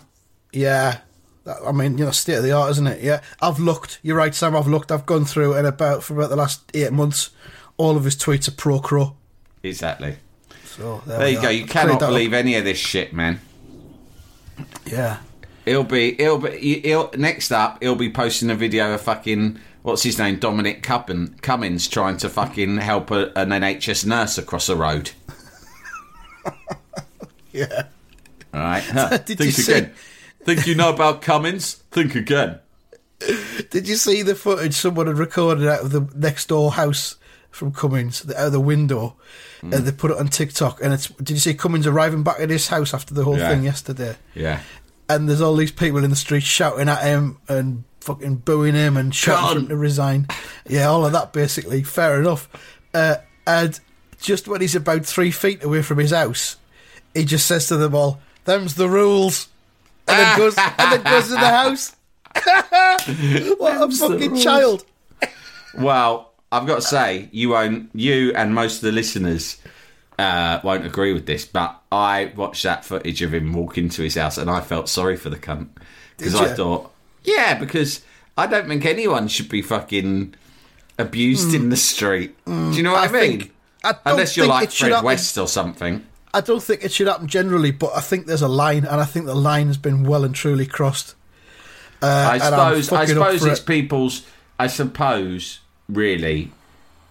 Yeah. 0.51 0.99
I 1.65 1.71
mean, 1.71 1.97
you 1.97 2.05
know, 2.05 2.11
state 2.11 2.35
of 2.35 2.43
the 2.43 2.51
art, 2.51 2.71
isn't 2.71 2.87
it? 2.87 3.01
Yeah. 3.01 3.21
I've 3.41 3.59
looked. 3.59 3.99
You're 4.01 4.17
right, 4.17 4.33
Sam. 4.33 4.55
I've 4.55 4.67
looked. 4.67 4.91
I've 4.91 5.05
gone 5.05 5.25
through 5.25 5.53
and 5.53 5.67
about 5.67 6.03
for 6.03 6.15
about 6.15 6.29
the 6.29 6.35
last 6.35 6.61
eight 6.73 6.91
months. 6.91 7.29
All 7.77 7.97
of 7.97 8.03
his 8.03 8.15
tweets 8.15 8.47
are 8.47 8.51
pro 8.51 8.79
Crow. 8.79 9.15
Exactly. 9.63 10.17
So 10.65 11.01
there, 11.05 11.19
There 11.19 11.29
you 11.29 11.41
go. 11.41 11.49
You 11.49 11.65
cannot 11.65 11.99
that 11.99 12.05
up. 12.05 12.11
believe 12.11 12.33
any 12.33 12.55
of 12.55 12.63
this 12.63 12.77
shit, 12.77 13.13
man. 13.13 13.39
Yeah. 14.85 15.19
He'll 15.65 15.83
be, 15.83 16.13
he'll 16.15 16.37
be, 16.37 16.79
he'll, 16.81 17.09
next 17.17 17.51
up, 17.51 17.81
he'll 17.81 17.95
be 17.95 18.11
posting 18.11 18.49
a 18.51 18.55
video 18.55 18.93
of 18.93 19.01
fucking, 19.01 19.59
what's 19.85 20.03
his 20.03 20.17
name, 20.17 20.39
Dominic 20.39 20.81
Cubbin, 20.81 21.35
Cummings 21.41 21.87
trying 21.87 22.17
to 22.17 22.27
fucking 22.29 22.77
help 22.77 23.11
a, 23.11 23.27
an 23.37 23.49
NHS 23.49 24.05
nurse 24.05 24.37
across 24.37 24.67
a 24.67 24.75
road. 24.75 25.11
Yeah. 27.51 27.83
All 28.53 28.59
right? 28.59 28.83
Huh. 28.83 29.09
Did 29.25 29.37
Think 29.37 29.39
you 29.39 29.51
see- 29.51 29.71
again. 29.71 29.93
Think 30.43 30.67
you 30.67 30.75
know 30.75 30.89
about 30.93 31.21
Cummings? 31.21 31.75
Think 31.89 32.15
again. 32.15 32.59
Did 33.69 33.87
you 33.87 33.95
see 33.95 34.23
the 34.23 34.35
footage 34.35 34.73
someone 34.73 35.07
had 35.07 35.17
recorded 35.17 35.65
out 35.65 35.79
of 35.79 35.91
the 35.91 36.01
next 36.15 36.49
door 36.49 36.73
house 36.73 37.15
from 37.49 37.71
Cummings 37.71 38.29
out 38.29 38.47
of 38.47 38.51
the 38.51 38.59
window, 38.59 39.15
hmm. 39.61 39.71
and 39.73 39.85
they 39.85 39.91
put 39.93 40.11
it 40.11 40.17
on 40.17 40.27
TikTok. 40.27 40.81
And 40.83 40.93
it's 40.93 41.07
did 41.07 41.29
you 41.31 41.37
see 41.37 41.53
Cummings 41.53 41.87
arriving 41.87 42.23
back 42.23 42.41
at 42.41 42.49
his 42.49 42.67
house 42.67 42.93
after 42.93 43.13
the 43.13 43.23
whole 43.23 43.37
Yeah. 43.37 43.49
thing 43.49 43.63
yesterday? 43.63 44.17
Yeah. 44.33 44.59
And 45.07 45.29
there's 45.29 45.39
all 45.41 45.55
these 45.55 45.71
people 45.71 46.03
in 46.03 46.09
the 46.09 46.15
street 46.17 46.43
shouting 46.43 46.89
at 46.89 47.01
him 47.03 47.37
and 47.47 47.85
fucking 48.05 48.37
booing 48.37 48.75
him 48.75 48.95
and 48.95 49.13
shouting 49.13 49.63
him 49.63 49.67
to 49.69 49.75
resign. 49.75 50.27
Yeah, 50.67 50.87
all 50.87 51.05
of 51.05 51.11
that 51.13 51.33
basically. 51.33 51.83
Fair 51.83 52.19
enough. 52.19 52.47
Uh, 52.93 53.15
and 53.47 53.79
just 54.21 54.47
when 54.47 54.61
he's 54.61 54.75
about 54.75 55.05
three 55.05 55.31
feet 55.31 55.63
away 55.63 55.81
from 55.81 55.97
his 55.97 56.11
house, 56.11 56.57
he 57.13 57.25
just 57.25 57.47
says 57.47 57.67
to 57.67 57.77
them 57.77 57.95
all, 57.95 58.19
"Them's 58.45 58.75
the 58.75 58.89
rules," 58.89 59.49
and 60.07 60.17
then 60.17 60.37
goes 60.37 60.57
and 60.57 60.91
then 60.91 61.03
goes 61.03 61.25
to 61.25 61.31
the 61.31 61.39
house. 61.39 61.95
what 63.57 63.81
a 63.81 63.91
fucking 63.91 64.37
child! 64.37 64.85
Well, 65.77 66.33
I've 66.51 66.67
got 66.67 66.75
to 66.75 66.81
say, 66.81 67.29
you 67.31 67.49
won't, 67.49 67.89
you 67.93 68.33
and 68.33 68.53
most 68.53 68.77
of 68.77 68.81
the 68.83 68.91
listeners 68.91 69.57
uh, 70.17 70.59
won't 70.63 70.85
agree 70.85 71.13
with 71.13 71.25
this, 71.25 71.45
but 71.45 71.81
I 71.91 72.31
watched 72.35 72.63
that 72.63 72.85
footage 72.85 73.21
of 73.21 73.33
him 73.33 73.53
walk 73.53 73.77
into 73.77 74.01
his 74.01 74.15
house 74.15 74.37
and 74.37 74.49
I 74.49 74.61
felt 74.61 74.87
sorry 74.87 75.17
for 75.17 75.29
the 75.29 75.37
cunt 75.37 75.69
because 76.17 76.35
I 76.35 76.53
thought, 76.53 76.91
yeah, 77.25 77.55
because 77.57 78.01
I 78.37 78.47
don't 78.47 78.67
think 78.67 78.85
anyone 78.85 79.27
should 79.27 79.49
be 79.49 79.61
fucking 79.61 80.35
abused 80.97 81.53
in 81.53 81.69
the 81.69 81.77
street. 81.77 82.35
Do 82.45 82.71
you 82.71 82.83
know 82.83 82.93
what 82.93 83.03
I, 83.03 83.07
Hmm. 83.07 83.15
I 83.15 83.19
mean? 83.21 83.39
think- 83.39 83.51
I 83.83 83.91
don't 83.91 84.01
Unless 84.05 84.35
you're 84.37 84.45
think 84.47 84.53
like 84.55 84.71
Fred. 84.71 85.03
West 85.03 85.37
or 85.37 85.47
something. 85.47 86.03
I 86.33 86.41
don't 86.41 86.61
think 86.63 86.83
it 86.83 86.91
should 86.91 87.07
happen 87.07 87.27
generally, 87.27 87.71
but 87.71 87.91
I 87.95 88.01
think 88.01 88.25
there's 88.25 88.41
a 88.41 88.47
line, 88.47 88.83
and 88.83 88.99
I 88.99 89.05
think 89.05 89.25
the 89.25 89.35
line 89.35 89.67
has 89.67 89.77
been 89.77 90.03
well 90.03 90.23
and 90.23 90.33
truly 90.33 90.65
crossed. 90.65 91.13
Uh, 92.01 92.07
I 92.07 92.37
suppose. 92.39 92.91
I 92.91 93.05
suppose 93.05 93.45
it's 93.45 93.59
it. 93.61 93.65
people's. 93.65 94.23
I 94.59 94.67
suppose 94.67 95.59
really, 95.87 96.51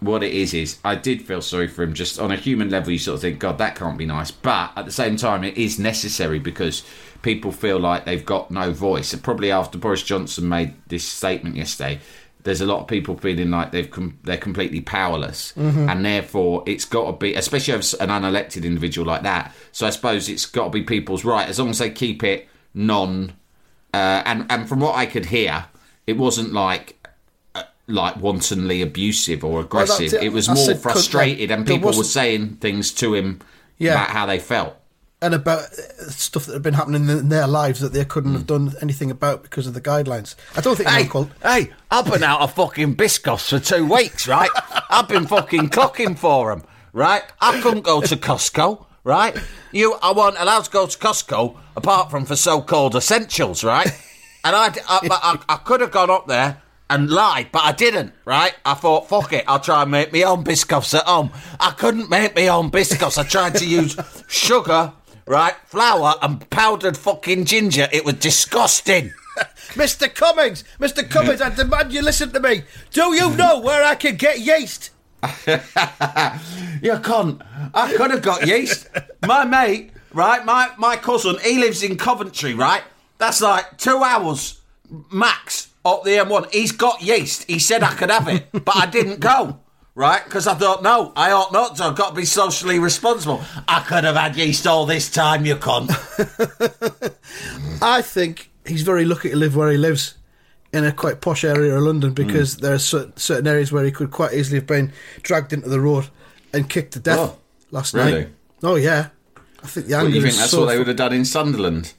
what 0.00 0.22
it 0.22 0.32
is 0.32 0.52
is 0.52 0.78
I 0.84 0.94
did 0.96 1.22
feel 1.22 1.40
sorry 1.40 1.68
for 1.68 1.82
him. 1.84 1.94
Just 1.94 2.18
on 2.18 2.32
a 2.32 2.36
human 2.36 2.70
level, 2.70 2.90
you 2.90 2.98
sort 2.98 3.14
of 3.16 3.20
think, 3.22 3.38
God, 3.38 3.58
that 3.58 3.76
can't 3.76 3.96
be 3.96 4.04
nice. 4.06 4.30
But 4.30 4.72
at 4.76 4.84
the 4.84 4.92
same 4.92 5.16
time, 5.16 5.44
it 5.44 5.56
is 5.56 5.78
necessary 5.78 6.38
because 6.38 6.82
people 7.24 7.50
feel 7.50 7.80
like 7.80 8.04
they've 8.04 8.24
got 8.24 8.50
no 8.52 8.70
voice. 8.72 9.12
And 9.12 9.22
probably 9.22 9.50
after 9.50 9.78
Boris 9.78 10.02
Johnson 10.04 10.48
made 10.48 10.74
this 10.86 11.02
statement 11.08 11.56
yesterday. 11.56 11.98
There's 12.44 12.60
a 12.60 12.66
lot 12.66 12.80
of 12.82 12.86
people 12.88 13.16
feeling 13.16 13.50
like 13.50 13.72
they've 13.72 13.90
com- 13.90 14.18
they're 14.22 14.36
completely 14.36 14.82
powerless, 14.82 15.54
Mm-hmm. 15.56 15.88
and 15.88 16.04
therefore 16.04 16.62
it's 16.66 16.84
got 16.84 17.06
to 17.06 17.12
be, 17.16 17.34
especially 17.34 17.72
as 17.72 17.94
an 17.94 18.10
unelected 18.10 18.64
individual 18.64 19.06
like 19.06 19.22
that. 19.22 19.54
So 19.72 19.86
I 19.86 19.90
suppose 19.90 20.28
it's 20.28 20.44
got 20.44 20.64
to 20.64 20.70
be 20.70 20.82
people's 20.82 21.24
right 21.24 21.48
as 21.48 21.58
long 21.58 21.70
as 21.70 21.78
they 21.78 21.88
keep 21.90 22.22
it 22.22 22.46
non 22.74 23.32
uh, 23.94 24.22
and 24.26 24.44
and 24.50 24.68
from 24.68 24.80
what 24.80 24.94
I 24.94 25.06
could 25.06 25.24
hear, 25.26 25.64
it 26.06 26.18
wasn't 26.18 26.52
like 26.52 27.02
uh, 27.54 27.62
like 27.86 28.16
wantonly 28.16 28.82
abusive 28.82 29.42
or 29.42 29.60
aggressive. 29.62 30.12
it. 30.12 30.22
it 30.24 30.32
was 30.34 30.46
I 30.50 30.54
more 30.54 30.64
said, 30.66 30.80
frustrated, 30.80 31.50
and 31.50 31.66
people 31.66 31.92
were 31.96 32.04
saying 32.04 32.56
things 32.56 32.92
to 33.00 33.14
him 33.14 33.40
Yeah. 33.78 33.92
about 33.94 34.10
how 34.10 34.26
they 34.26 34.38
felt. 34.38 34.76
And 35.24 35.34
about 35.34 35.60
uh, 35.60 36.10
stuff 36.10 36.46
that 36.46 36.52
had 36.52 36.62
been 36.62 36.74
happening 36.74 37.08
in 37.08 37.28
their 37.28 37.46
lives 37.46 37.80
that 37.80 37.92
they 37.92 38.04
couldn't 38.04 38.30
Hmm. 38.32 38.36
have 38.36 38.46
done 38.46 38.74
anything 38.82 39.10
about 39.10 39.42
because 39.42 39.66
of 39.66 39.74
the 39.74 39.80
guidelines. 39.80 40.34
I 40.56 40.60
don't 40.60 40.76
think 40.76 40.88
Hey, 40.88 41.02
Michael. 41.04 41.30
hey, 41.42 41.72
I've 41.90 42.10
been 42.10 42.22
out 42.22 42.40
of 42.40 42.52
fucking 42.54 42.96
Biscoffs 42.96 43.48
for 43.48 43.58
two 43.58 43.86
weeks, 43.86 44.28
right? 44.28 44.50
I've 44.90 45.08
been 45.08 45.26
fucking 45.26 45.70
clocking 45.70 46.18
for 46.18 46.50
them, 46.54 46.64
right? 46.92 47.22
I 47.40 47.60
couldn't 47.60 47.82
go 47.82 48.00
to 48.02 48.16
Costco, 48.16 48.84
right? 49.04 49.36
You, 49.72 49.94
I 50.02 50.12
wasn't 50.12 50.42
allowed 50.42 50.64
to 50.66 50.70
go 50.70 50.86
to 50.86 50.98
Costco 50.98 51.56
apart 51.76 52.10
from 52.10 52.24
for 52.24 52.36
so-called 52.36 52.94
essentials, 52.94 53.64
right? 53.64 53.88
And 54.44 54.54
I, 54.54 54.66
I, 54.88 54.98
I, 55.10 55.38
I 55.48 55.56
could 55.56 55.80
have 55.80 55.90
gone 55.90 56.10
up 56.10 56.26
there 56.28 56.60
and 56.90 57.08
lied, 57.10 57.48
but 57.50 57.62
I 57.64 57.72
didn't, 57.72 58.12
right? 58.26 58.54
I 58.64 58.74
thought, 58.74 59.08
fuck 59.08 59.32
it, 59.32 59.44
I'll 59.48 59.58
try 59.58 59.80
and 59.82 59.90
make 59.90 60.12
my 60.12 60.22
own 60.22 60.44
Biscoffs 60.44 60.92
at 60.96 61.04
home. 61.06 61.30
I 61.58 61.70
couldn't 61.70 62.10
make 62.10 62.36
my 62.36 62.48
own 62.48 62.70
Biscoffs. 62.70 63.16
I 63.16 63.22
tried 63.24 63.54
to 63.56 63.66
use 63.66 63.96
sugar, 64.28 64.92
right, 65.26 65.54
flour, 65.66 66.14
and 66.22 66.48
powdered 66.50 66.96
fucking 66.96 67.44
ginger. 67.44 67.88
It 67.92 68.04
was 68.04 68.14
disgusting. 68.14 69.12
Mr. 69.74 70.12
Cummings, 70.12 70.64
Mr. 70.78 71.08
Cummings, 71.08 71.40
I 71.40 71.50
demand 71.50 71.92
you 71.92 72.02
listen 72.02 72.30
to 72.32 72.40
me. 72.40 72.62
Do 72.92 73.14
you 73.14 73.34
know 73.34 73.60
where 73.60 73.82
I 73.82 73.94
can 73.94 74.16
get 74.16 74.40
yeast? 74.40 74.90
You 76.82 76.92
cunt! 76.94 77.40
I 77.72 77.94
could 77.94 78.10
have 78.10 78.20
got 78.20 78.46
yeast. 78.46 78.88
My 79.26 79.44
mate, 79.46 79.90
right? 80.12 80.44
My 80.44 80.70
my 80.76 80.96
cousin, 80.96 81.36
he 81.42 81.58
lives 81.58 81.82
in 81.82 81.96
Coventry, 81.96 82.52
right? 82.52 82.82
That's 83.16 83.40
like 83.40 83.78
two 83.78 84.02
hours 84.02 84.60
max 85.10 85.68
up 85.84 86.04
the 86.04 86.10
M1. 86.10 86.52
He's 86.52 86.72
got 86.72 87.00
yeast. 87.00 87.44
He 87.44 87.58
said 87.58 87.82
I 87.82 87.94
could 87.94 88.10
have 88.10 88.28
it, 88.28 88.48
but 88.52 88.76
I 88.76 88.86
didn't 88.86 89.20
go. 89.20 89.60
Right, 89.96 90.24
because 90.24 90.48
I 90.48 90.54
thought, 90.54 90.82
no, 90.82 91.12
I 91.14 91.30
ought 91.30 91.52
not 91.52 91.76
to. 91.76 91.84
I've 91.84 91.94
got 91.94 92.08
to 92.10 92.14
be 92.16 92.24
socially 92.24 92.80
responsible. 92.80 93.42
I 93.68 93.80
could 93.80 94.02
have 94.02 94.16
had 94.16 94.34
yeast 94.36 94.66
all 94.66 94.86
this 94.86 95.08
time, 95.08 95.46
you 95.46 95.54
cunt. 95.54 95.88
I 97.82 98.02
think 98.02 98.50
he's 98.66 98.82
very 98.82 99.04
lucky 99.04 99.30
to 99.30 99.36
live 99.36 99.54
where 99.54 99.70
he 99.70 99.76
lives 99.76 100.14
in 100.72 100.84
a 100.84 100.90
quite 100.92 101.20
posh 101.20 101.44
area 101.44 101.76
of 101.76 101.82
London 101.82 102.10
Hmm. 102.10 102.14
because 102.26 102.56
there 102.56 102.74
are 102.74 102.78
certain, 102.80 103.16
certain 103.16 103.46
areas 103.46 103.70
where 103.70 103.84
he 103.84 103.92
could 103.92 104.10
quite 104.10 104.32
easily 104.34 104.58
have 104.58 104.66
been 104.66 104.92
dragged 105.22 105.52
into 105.52 105.68
the 105.68 105.80
road 105.80 106.08
and 106.52 106.68
kicked 106.68 106.94
to 106.94 106.98
death 107.00 107.18
Oh, 107.18 107.38
last 107.70 107.94
really? 107.94 108.12
night. 108.12 108.28
Oh 108.64 108.74
yeah, 108.74 109.08
I 109.62 109.66
think 109.68 109.86
the 109.86 109.94
anger 109.94 110.06
Well, 110.08 110.16
you 110.16 110.22
think 110.22 110.34
that's 110.34 110.50
so 110.50 110.60
what 110.60 110.66
they 110.66 110.78
would 110.78 110.88
have 110.88 110.96
done 110.96 111.12
in 111.12 111.24
Sunderland? 111.24 111.92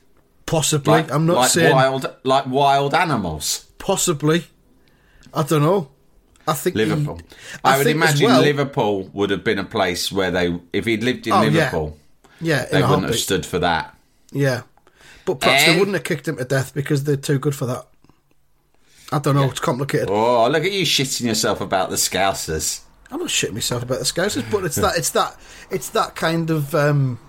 possibly. 0.45 0.91
Like, 0.91 1.11
I'm 1.11 1.25
not 1.25 1.37
like 1.37 1.49
saying 1.51 1.73
wild, 1.73 2.13
like 2.23 2.45
wild 2.47 2.93
animals. 2.93 3.65
possibly. 3.77 4.47
I 5.33 5.43
don't 5.43 5.61
know. 5.63 5.89
I 6.47 6.53
think 6.53 6.75
he- 6.77 6.85
Liverpool. 6.85 7.19
I, 7.63 7.77
would 7.77 7.87
imagine 7.87 8.27
well- 8.27 8.41
Liverpool 8.41 9.09
would 9.13 9.29
have 9.31 9.43
been 9.43 9.59
a 9.59 9.63
place 9.63 10.11
where 10.11 10.31
they, 10.31 10.59
if 10.73 10.85
he'd 10.85 11.03
lived 11.03 11.25
in 11.27 11.33
Oh. 11.33 11.41
Liverpool, 11.41 11.97
Yeah, 12.41 12.65
they 12.65 12.81
wouldn't 12.81 13.03
have 13.07 13.15
stood 13.15 13.45
for 13.45 13.59
that. 13.59 13.95
Yeah, 14.31 14.61
but 15.25 15.39
perhaps 15.39 15.63
Eh? 15.63 15.73
they 15.73 15.79
wouldn't 15.79 15.95
have 15.95 16.03
kicked 16.03 16.27
him 16.27 16.37
to 16.37 16.45
death 16.45 16.73
because 16.73 17.03
they're 17.05 17.15
too 17.15 17.39
good 17.39 17.55
for 17.55 17.65
that. 17.65 17.87
I 19.11 19.19
don't 19.19 19.35
know. 19.35 19.45
It's 19.49 19.59
complicated. 19.59 20.09
Oh, 20.09 20.47
look 20.49 20.63
at 20.63 20.71
you 20.71 20.83
shitting 20.85 21.25
yourself 21.27 21.61
about 21.61 21.89
the 21.91 21.95
Scousers. 21.95 22.81
I'm 23.11 23.19
not 23.19 23.29
shitting 23.29 23.53
myself 23.53 23.83
about 23.83 23.99
the 23.99 24.05
Scousers, 24.05 24.49
but 24.51 24.65
it's 24.65 24.75
that 24.77 24.97
it's 24.97 25.11
that 25.11 25.39
it's 25.69 25.89
that 25.89 26.15
kind 26.15 26.49
of 26.49 26.73
um, 26.75 27.19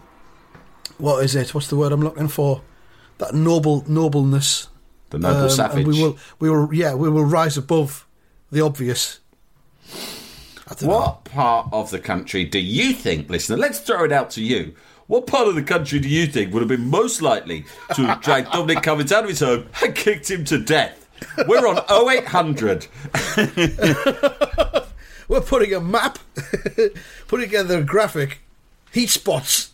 what 0.98 1.22
is 1.22 1.36
it? 1.36 1.54
What's 1.54 1.68
the 1.68 1.76
word 1.76 1.92
I'm 1.92 2.00
looking 2.00 2.28
for? 2.28 2.62
That 3.18 3.34
noble 3.34 3.84
nobleness. 3.86 4.68
The 5.10 5.18
noble 5.18 5.42
Um, 5.44 5.50
savage. 5.50 5.84
And 5.84 5.86
we 5.88 6.02
will 6.02 6.18
we 6.40 6.50
will 6.50 6.72
yeah 6.74 6.94
we 6.94 7.08
will 7.10 7.24
rise 7.26 7.56
above 7.58 8.05
the 8.50 8.60
obvious. 8.60 9.20
Don't 10.68 10.82
know. 10.82 10.88
What 10.88 11.24
part 11.24 11.68
of 11.72 11.90
the 11.90 11.98
country 12.00 12.44
do 12.44 12.58
you 12.58 12.92
think, 12.92 13.30
listener? 13.30 13.56
Let's 13.56 13.78
throw 13.78 14.04
it 14.04 14.12
out 14.12 14.30
to 14.30 14.42
you. 14.42 14.74
What 15.06 15.28
part 15.28 15.46
of 15.46 15.54
the 15.54 15.62
country 15.62 16.00
do 16.00 16.08
you 16.08 16.26
think 16.26 16.52
would 16.52 16.60
have 16.60 16.68
been 16.68 16.90
most 16.90 17.22
likely 17.22 17.64
to 17.94 18.06
have 18.06 18.20
dragged 18.20 18.50
Dominic 18.50 18.82
Cummings 18.82 19.12
out 19.12 19.22
of 19.22 19.28
his 19.30 19.38
home 19.40 19.68
and 19.82 19.94
kicked 19.94 20.28
him 20.28 20.44
to 20.46 20.58
death? 20.58 21.06
We're 21.46 21.66
on 21.66 21.78
0800. 21.88 22.88
We're 25.28 25.40
putting 25.40 25.72
a 25.74 25.80
map, 25.80 26.18
putting 27.28 27.46
together 27.46 27.78
a 27.78 27.82
graphic, 27.82 28.40
heat 28.92 29.10
spots. 29.10 29.72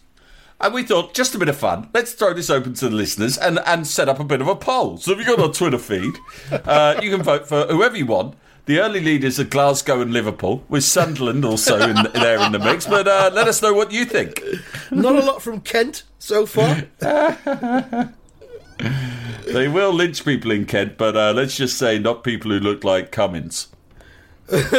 And 0.60 0.72
we 0.72 0.82
thought, 0.82 1.12
just 1.14 1.34
a 1.34 1.38
bit 1.38 1.48
of 1.48 1.56
fun, 1.56 1.88
let's 1.92 2.12
throw 2.12 2.32
this 2.34 2.48
open 2.48 2.74
to 2.74 2.88
the 2.88 2.94
listeners 2.94 3.36
and, 3.36 3.58
and 3.66 3.86
set 3.86 4.08
up 4.08 4.20
a 4.20 4.24
bit 4.24 4.40
of 4.40 4.46
a 4.48 4.54
poll. 4.54 4.96
So 4.98 5.12
if 5.12 5.18
you 5.18 5.24
go 5.24 5.34
on 5.34 5.40
our 5.40 5.52
Twitter 5.52 5.78
feed, 5.78 6.14
uh, 6.52 7.00
you 7.02 7.10
can 7.10 7.22
vote 7.22 7.48
for 7.48 7.66
whoever 7.66 7.96
you 7.96 8.06
want. 8.06 8.36
The 8.66 8.78
early 8.78 9.00
leaders 9.00 9.40
are 9.40 9.44
Glasgow 9.44 10.00
and 10.00 10.12
Liverpool, 10.12 10.64
with 10.68 10.84
Sunderland 10.84 11.44
also 11.44 11.80
in 11.80 11.96
the, 11.96 12.10
there 12.14 12.38
in 12.40 12.52
the 12.52 12.60
mix. 12.60 12.86
But 12.86 13.08
uh, 13.08 13.30
let 13.32 13.48
us 13.48 13.60
know 13.60 13.74
what 13.74 13.90
you 13.90 14.04
think. 14.04 14.40
Not 14.90 15.16
a 15.16 15.24
lot 15.24 15.42
from 15.42 15.60
Kent 15.60 16.04
so 16.18 16.46
far. 16.46 16.84
They 19.52 19.68
will 19.68 19.92
lynch 19.92 20.24
people 20.24 20.50
in 20.50 20.64
Kent, 20.66 20.96
but 20.96 21.16
uh, 21.16 21.32
let's 21.32 21.56
just 21.56 21.78
say 21.78 21.98
not 21.98 22.24
people 22.24 22.50
who 22.50 22.58
look 22.58 22.84
like 22.84 23.12
Cummings. 23.12 23.68
I 24.50 24.60
don't 24.60 24.72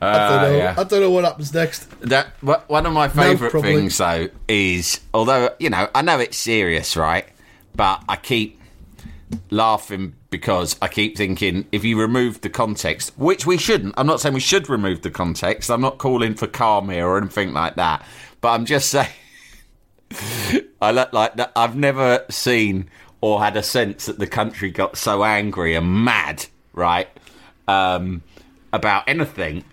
Ah, 0.00 0.48
yeah. 0.50 0.74
I 0.78 0.84
don't 0.84 1.00
know 1.00 1.10
what 1.10 1.24
happens 1.24 1.52
next. 1.52 1.90
That 2.02 2.28
one 2.42 2.86
of 2.86 2.92
my 2.92 3.08
favourite 3.08 3.50
probably. 3.50 3.74
things 3.74 3.98
though 3.98 4.28
is 4.46 5.00
although 5.12 5.50
you 5.58 5.70
know 5.70 5.88
I 5.94 6.02
know 6.02 6.20
it's 6.20 6.36
serious, 6.36 6.96
right? 6.96 7.26
But 7.74 8.04
I 8.08 8.16
keep 8.16 8.60
laughing 9.50 10.14
because 10.30 10.76
I 10.80 10.88
keep 10.88 11.16
thinking 11.16 11.66
if 11.72 11.84
you 11.84 12.00
remove 12.00 12.40
the 12.40 12.50
context, 12.50 13.12
which 13.16 13.46
we 13.46 13.58
shouldn't. 13.58 13.94
I'm 13.96 14.06
not 14.06 14.20
saying 14.20 14.34
we 14.34 14.40
should 14.40 14.68
remove 14.68 15.02
the 15.02 15.10
context. 15.10 15.70
I'm 15.70 15.80
not 15.80 15.98
calling 15.98 16.34
for 16.34 16.46
calm 16.46 16.90
here 16.90 17.06
or 17.06 17.18
anything 17.18 17.52
like 17.52 17.76
that. 17.76 18.04
But 18.40 18.50
I'm 18.50 18.64
just 18.64 18.90
saying 18.90 19.08
I 20.80 20.90
look 20.92 21.12
like 21.12 21.36
that. 21.36 21.52
I've 21.56 21.76
never 21.76 22.24
seen 22.30 22.88
or 23.20 23.42
had 23.42 23.56
a 23.56 23.62
sense 23.62 24.06
that 24.06 24.18
the 24.18 24.26
country 24.26 24.70
got 24.70 24.96
so 24.96 25.24
angry 25.24 25.74
and 25.74 26.04
mad, 26.04 26.46
right? 26.72 27.08
Um, 27.66 28.22
about 28.72 29.04
anything, 29.08 29.64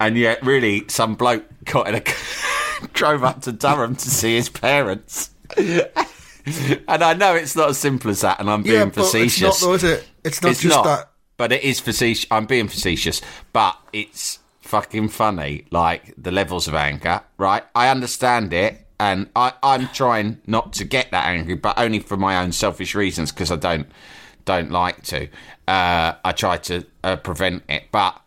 and 0.00 0.16
yet 0.16 0.44
really 0.44 0.84
some 0.88 1.14
bloke 1.14 1.44
got 1.64 1.88
in 1.88 1.94
a 1.94 2.02
drove 2.92 3.22
up 3.24 3.42
to 3.42 3.52
Durham 3.52 3.94
to 3.96 4.10
see 4.10 4.34
his 4.34 4.48
parents. 4.48 5.30
and 6.88 7.02
I 7.02 7.14
know 7.14 7.34
it's 7.34 7.56
not 7.56 7.70
as 7.70 7.78
simple 7.78 8.10
as 8.10 8.20
that, 8.22 8.40
and 8.40 8.50
I'm 8.50 8.62
being 8.62 8.74
yeah, 8.74 8.90
facetious. 8.90 9.42
it's 9.42 9.62
not 9.62 9.66
though, 9.68 9.74
is 9.74 9.84
it? 9.84 10.08
It's 10.24 10.42
not 10.42 10.50
It's 10.52 10.60
just 10.62 10.76
not. 10.76 10.84
that. 10.84 11.10
but 11.36 11.52
it 11.52 11.62
is 11.62 11.80
facetious. 11.80 12.26
I'm 12.30 12.46
being 12.46 12.68
facetious, 12.68 13.20
but 13.52 13.78
it's 13.92 14.38
fucking 14.60 15.08
funny. 15.08 15.64
Like 15.70 16.14
the 16.16 16.30
levels 16.30 16.68
of 16.68 16.74
anger, 16.74 17.22
right? 17.38 17.62
I 17.74 17.88
understand 17.88 18.52
it, 18.52 18.86
and 19.00 19.28
I, 19.36 19.52
I'm 19.62 19.88
trying 19.88 20.40
not 20.46 20.72
to 20.74 20.84
get 20.84 21.10
that 21.10 21.26
angry, 21.26 21.54
but 21.54 21.78
only 21.78 22.00
for 22.00 22.16
my 22.16 22.42
own 22.42 22.52
selfish 22.52 22.94
reasons 22.94 23.32
because 23.32 23.50
I 23.52 23.56
don't 23.56 23.86
don't 24.44 24.70
like 24.70 25.02
to. 25.04 25.28
Uh, 25.66 26.14
I 26.24 26.32
try 26.32 26.56
to 26.56 26.84
uh, 27.04 27.16
prevent 27.16 27.62
it, 27.68 27.84
but 27.92 28.20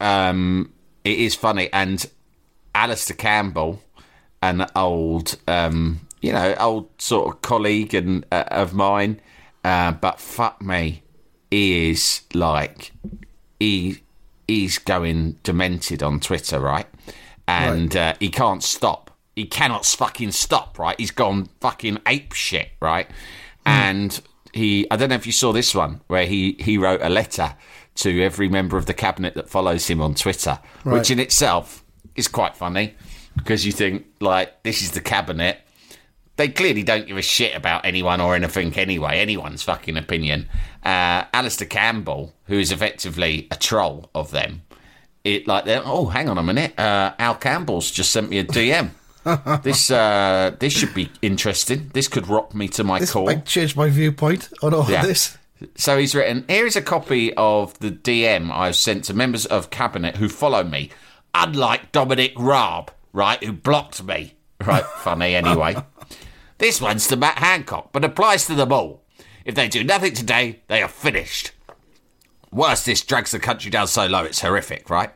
um, 0.00 0.72
it 1.04 1.18
is 1.18 1.34
funny. 1.34 1.68
And 1.72 2.04
Alistair 2.74 3.16
Campbell, 3.16 3.82
an 4.40 4.64
old, 4.76 5.36
um, 5.48 6.00
you 6.20 6.32
know, 6.32 6.54
old 6.58 6.88
sort 7.00 7.34
of 7.34 7.42
colleague 7.42 7.94
and 7.94 8.24
uh, 8.32 8.44
of 8.50 8.74
mine, 8.74 9.20
uh, 9.64 9.92
but 9.92 10.20
fuck 10.20 10.60
me, 10.62 11.02
he 11.50 11.90
is 11.90 12.22
like 12.34 12.92
he 13.60 14.02
he's 14.46 14.78
going 14.78 15.38
demented 15.42 16.02
on 16.02 16.20
Twitter, 16.20 16.58
right? 16.60 16.86
And 17.46 17.94
Uh, 17.96 18.14
he 18.20 18.28
can't 18.30 18.62
stop. 18.62 19.10
He 19.36 19.44
cannot 19.46 19.86
fucking 19.86 20.32
stop, 20.32 20.78
right? 20.78 20.98
He's 20.98 21.10
gone 21.10 21.48
fucking 21.60 21.98
ape 22.06 22.32
shit, 22.32 22.70
right? 22.80 23.08
And 23.64 24.20
he, 24.52 24.86
I 24.90 24.96
don't 24.96 25.10
know 25.10 25.14
if 25.14 25.26
you 25.26 25.32
saw 25.32 25.52
this 25.52 25.74
one 25.74 26.00
where 26.08 26.26
he 26.26 26.56
he 26.58 26.78
wrote 26.78 27.00
a 27.02 27.08
letter 27.08 27.54
to 27.96 28.22
every 28.22 28.48
member 28.48 28.76
of 28.76 28.86
the 28.86 28.94
cabinet 28.94 29.34
that 29.34 29.48
follows 29.48 29.86
him 29.88 30.00
on 30.00 30.14
Twitter, 30.14 30.58
which 30.84 31.10
in 31.10 31.18
itself 31.18 31.84
is 32.16 32.26
quite 32.28 32.56
funny 32.56 32.94
because 33.36 33.64
you 33.66 33.72
think 33.72 34.06
like 34.20 34.62
this 34.62 34.82
is 34.82 34.90
the 34.92 35.00
cabinet 35.00 35.60
they 36.38 36.48
clearly 36.48 36.82
don't 36.82 37.06
give 37.06 37.18
a 37.18 37.22
shit 37.22 37.54
about 37.54 37.84
anyone 37.84 38.20
or 38.22 38.34
anything 38.34 38.72
anyway, 38.74 39.18
anyone's 39.18 39.62
fucking 39.62 39.96
opinion. 39.98 40.48
Uh, 40.84 41.24
Alistair 41.34 41.68
Campbell, 41.68 42.32
who 42.46 42.58
is 42.58 42.72
effectively 42.72 43.46
a 43.50 43.56
troll 43.56 44.08
of 44.14 44.30
them, 44.30 44.62
it 45.24 45.46
like, 45.46 45.64
oh, 45.68 46.06
hang 46.06 46.28
on 46.30 46.38
a 46.38 46.42
minute, 46.42 46.78
uh, 46.78 47.12
Al 47.18 47.34
Campbell's 47.34 47.90
just 47.90 48.10
sent 48.12 48.30
me 48.30 48.38
a 48.38 48.44
DM. 48.44 48.90
this 49.62 49.90
uh, 49.90 50.56
this 50.58 50.72
should 50.72 50.94
be 50.94 51.10
interesting. 51.20 51.90
This 51.92 52.08
could 52.08 52.28
rock 52.28 52.54
me 52.54 52.68
to 52.68 52.84
my 52.84 52.98
This 53.00 53.10
core. 53.12 53.26
might 53.26 53.44
change 53.44 53.76
my 53.76 53.90
viewpoint 53.90 54.48
on 54.62 54.72
all 54.72 54.88
Yeah. 54.90 55.00
of 55.02 55.06
this. 55.08 55.36
So 55.74 55.98
he's 55.98 56.14
written, 56.14 56.44
here 56.48 56.66
is 56.66 56.76
a 56.76 56.80
copy 56.82 57.34
of 57.34 57.76
the 57.80 57.90
DM 57.90 58.50
I've 58.52 58.76
sent 58.76 59.04
to 59.06 59.12
members 59.12 59.44
of 59.44 59.70
cabinet 59.70 60.16
who 60.16 60.28
follow 60.28 60.62
me, 60.62 60.90
unlike 61.34 61.90
Dominic 61.90 62.32
Raab, 62.38 62.92
right, 63.12 63.42
who 63.42 63.52
blocked 63.52 64.02
me. 64.04 64.34
Right, 64.64 64.84
funny 64.84 65.34
anyway. 65.34 65.76
this 66.58 66.80
one's 66.80 67.06
to 67.08 67.16
Matt 67.16 67.38
Hancock, 67.38 67.90
but 67.92 68.04
applies 68.04 68.46
to 68.46 68.54
them 68.54 68.72
all. 68.72 69.02
If 69.44 69.54
they 69.54 69.68
do 69.68 69.82
nothing 69.82 70.12
today, 70.12 70.60
they 70.68 70.82
are 70.82 70.88
finished. 70.88 71.52
Worse, 72.50 72.84
this 72.84 73.02
drags 73.02 73.30
the 73.30 73.38
country 73.38 73.70
down 73.70 73.88
so 73.88 74.06
low, 74.06 74.24
it's 74.24 74.40
horrific, 74.40 74.90
right? 74.90 75.10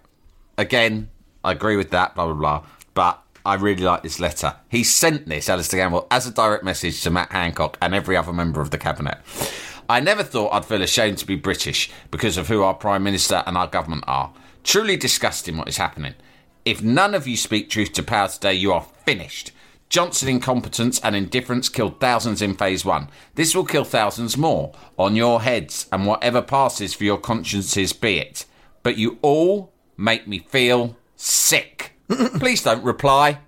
Again, 0.56 1.10
I 1.44 1.52
agree 1.52 1.76
with 1.76 1.90
that, 1.90 2.14
blah, 2.14 2.26
blah, 2.26 2.34
blah. 2.34 2.66
But 2.94 3.22
I 3.44 3.54
really 3.54 3.82
like 3.82 4.02
this 4.02 4.20
letter. 4.20 4.54
He 4.68 4.84
sent 4.84 5.26
this, 5.26 5.48
Alistair 5.48 5.80
Campbell, 5.80 6.06
as 6.10 6.26
a 6.26 6.32
direct 6.32 6.62
message 6.62 7.02
to 7.02 7.10
Matt 7.10 7.32
Hancock 7.32 7.76
and 7.82 7.94
every 7.94 8.16
other 8.16 8.32
member 8.32 8.60
of 8.60 8.70
the 8.70 8.78
cabinet. 8.78 9.18
I 9.88 10.00
never 10.00 10.22
thought 10.22 10.52
I'd 10.52 10.64
feel 10.64 10.82
ashamed 10.82 11.18
to 11.18 11.26
be 11.26 11.34
British 11.34 11.90
because 12.10 12.36
of 12.36 12.48
who 12.48 12.62
our 12.62 12.74
Prime 12.74 13.02
Minister 13.02 13.42
and 13.46 13.58
our 13.58 13.66
government 13.66 14.04
are. 14.06 14.32
Truly 14.62 14.96
disgusting 14.96 15.56
what 15.56 15.68
is 15.68 15.76
happening. 15.78 16.14
If 16.64 16.82
none 16.82 17.14
of 17.14 17.26
you 17.26 17.36
speak 17.36 17.68
truth 17.68 17.92
to 17.94 18.02
power 18.02 18.28
today, 18.28 18.54
you 18.54 18.72
are 18.72 18.86
finished. 19.04 19.50
Johnson 19.92 20.30
incompetence 20.30 20.98
and 21.00 21.14
indifference 21.14 21.68
killed 21.68 22.00
thousands 22.00 22.40
in 22.40 22.54
phase 22.54 22.82
one. 22.82 23.10
This 23.34 23.54
will 23.54 23.66
kill 23.66 23.84
thousands 23.84 24.38
more 24.38 24.72
on 24.96 25.16
your 25.16 25.42
heads 25.42 25.86
and 25.92 26.06
whatever 26.06 26.40
passes 26.40 26.94
for 26.94 27.04
your 27.04 27.18
consciences 27.18 27.92
be 27.92 28.16
it. 28.16 28.46
But 28.82 28.96
you 28.96 29.18
all 29.20 29.74
make 29.98 30.26
me 30.26 30.38
feel 30.38 30.96
sick. 31.14 31.92
Please 32.08 32.62
don't 32.62 32.82
reply. 32.82 33.40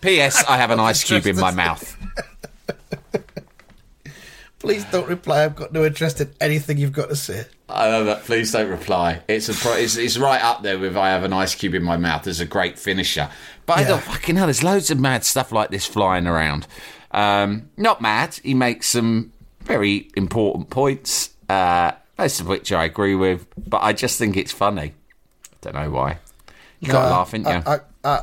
P.S. 0.00 0.42
I 0.48 0.56
have 0.56 0.72
an 0.72 0.80
ice 0.80 1.04
cube 1.04 1.28
in 1.28 1.36
my 1.36 1.52
mouth. 1.52 1.96
Please 4.62 4.84
don't 4.86 5.08
reply. 5.08 5.44
I've 5.44 5.56
got 5.56 5.72
no 5.72 5.84
interest 5.84 6.20
in 6.20 6.32
anything 6.40 6.78
you've 6.78 6.92
got 6.92 7.08
to 7.08 7.16
say. 7.16 7.46
I 7.68 7.88
know 7.90 8.04
that. 8.04 8.22
Please 8.22 8.52
don't 8.52 8.70
reply. 8.70 9.20
It's 9.28 9.48
a 9.48 9.54
pro- 9.54 9.74
it's, 9.76 9.96
it's 9.96 10.16
right 10.16 10.40
up 10.40 10.62
there 10.62 10.78
with 10.78 10.96
I 10.96 11.08
have 11.10 11.24
an 11.24 11.32
ice 11.32 11.54
cube 11.56 11.74
in 11.74 11.82
my 11.82 11.96
mouth 11.96 12.28
as 12.28 12.38
a 12.38 12.46
great 12.46 12.78
finisher. 12.78 13.28
But 13.66 13.78
I 13.78 13.80
Yeah. 13.80 13.86
thought, 13.88 14.02
fucking 14.04 14.36
hell, 14.36 14.46
there's 14.46 14.62
loads 14.62 14.90
of 14.92 15.00
mad 15.00 15.24
stuff 15.24 15.50
like 15.50 15.70
this 15.70 15.84
flying 15.84 16.28
around. 16.28 16.68
Um, 17.10 17.70
not 17.76 18.00
mad. 18.00 18.38
He 18.44 18.54
makes 18.54 18.88
some 18.88 19.32
very 19.62 20.08
important 20.16 20.70
points, 20.70 21.30
uh, 21.48 21.92
most 22.16 22.40
of 22.40 22.46
which 22.46 22.70
I 22.72 22.84
agree 22.84 23.16
with. 23.16 23.46
But 23.68 23.82
I 23.82 23.92
just 23.92 24.16
think 24.16 24.36
it's 24.36 24.52
funny. 24.52 24.94
Don't 25.60 25.74
know 25.74 25.90
why. 25.90 26.18
You 26.78 26.88
got 26.88 27.02
to 27.02 27.08
Nah, 27.10 27.16
laugh, 27.18 27.34
ain't 27.34 27.46
you? 27.48 27.52
I, 27.66 27.74
I, 27.74 27.78
I, 28.04 28.20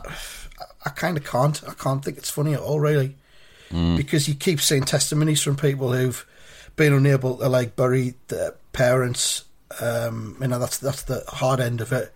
I 0.85 0.89
kind 0.91 1.17
of 1.17 1.25
can't. 1.25 1.61
I 1.67 1.73
can't 1.73 2.03
think 2.03 2.17
it's 2.17 2.29
funny 2.29 2.53
at 2.53 2.61
all, 2.61 2.79
really, 2.79 3.15
Mm. 3.71 3.97
because 3.97 4.27
you 4.27 4.33
keep 4.35 4.59
seeing 4.61 4.83
testimonies 4.83 5.41
from 5.43 5.55
people 5.55 5.93
who've 5.93 6.25
been 6.79 6.93
unable 6.93 7.35
to 7.37 7.49
like 7.49 7.75
bury 7.75 8.15
their 8.29 8.55
parents. 8.71 9.43
Um, 9.81 10.37
you 10.41 10.47
know, 10.47 10.57
that's 10.57 10.77
that's 10.77 11.03
the 11.03 11.23
hard 11.27 11.59
end 11.59 11.81
of 11.81 11.91
it. 11.91 12.11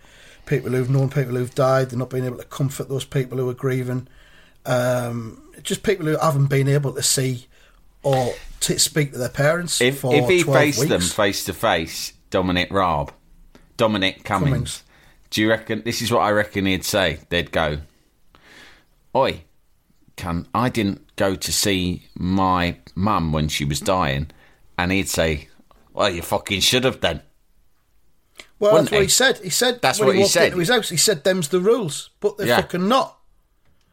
People 0.46 0.72
who've 0.72 0.90
known 0.90 1.10
people 1.10 1.34
who've 1.34 1.54
died, 1.54 1.90
they're 1.90 1.98
not 1.98 2.10
being 2.10 2.24
able 2.24 2.38
to 2.38 2.44
comfort 2.44 2.88
those 2.88 3.04
people 3.04 3.38
who 3.38 3.48
are 3.48 3.54
grieving. 3.54 4.08
Um, 4.66 5.42
just 5.62 5.82
people 5.82 6.06
who 6.06 6.16
haven't 6.16 6.46
been 6.46 6.66
able 6.66 6.92
to 6.94 7.02
see 7.02 7.46
or 8.02 8.34
to 8.60 8.78
speak 8.78 9.12
to 9.12 9.18
their 9.18 9.28
parents 9.28 9.80
if, 9.80 10.02
if 10.04 10.28
he 10.28 10.42
12 10.42 10.58
faced 10.58 10.78
weeks. 10.80 10.90
them 10.90 11.00
face 11.02 11.44
to 11.44 11.52
face, 11.52 12.14
Dominic 12.30 12.72
Raab, 12.72 13.12
Dominic 13.76 14.24
Cummings, 14.24 14.50
Cummings. 14.50 14.82
do 15.28 15.42
you 15.42 15.50
reckon? 15.50 15.82
This 15.84 16.00
is 16.00 16.10
what 16.10 16.20
I 16.20 16.30
reckon 16.30 16.64
he'd 16.64 16.84
say. 16.84 17.18
They'd 17.28 17.52
go, 17.52 17.80
"Oi, 19.14 19.44
cunt! 20.16 20.46
I 20.54 20.70
didn't 20.70 21.14
go 21.16 21.34
to 21.34 21.52
see 21.52 22.06
my 22.14 22.76
mum 22.94 23.32
when 23.32 23.48
she 23.48 23.66
was 23.66 23.80
dying," 23.80 24.30
and 24.78 24.92
he'd 24.92 25.08
say, 25.08 25.48
"Well, 25.92 26.10
you 26.10 26.22
fucking 26.22 26.60
should 26.60 26.84
have 26.84 27.00
done." 27.00 27.22
Well, 28.58 28.72
Wouldn't 28.72 28.90
that's 28.90 28.92
what 28.92 29.00
he? 29.00 29.04
he 29.06 29.10
said. 29.10 29.38
He 29.38 29.50
said 29.50 29.80
That's 29.82 29.98
what 30.00 30.14
he 30.14 30.20
walked 30.20 30.32
said. 30.32 30.46
Into 30.46 30.58
his 30.58 30.68
house, 30.70 30.88
he 30.88 30.96
said, 30.96 31.24
"Them's 31.24 31.48
the 31.48 31.60
rules," 31.60 32.10
but 32.20 32.36
they're 32.38 32.46
Yeah. 32.46 32.56
Hmm. 32.56 32.62
fucking 32.62 32.88
not. 32.88 33.18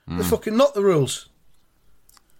They're 0.08 0.24
fucking 0.24 0.58
not 0.58 0.74
the 0.74 0.84
rules. 0.84 1.30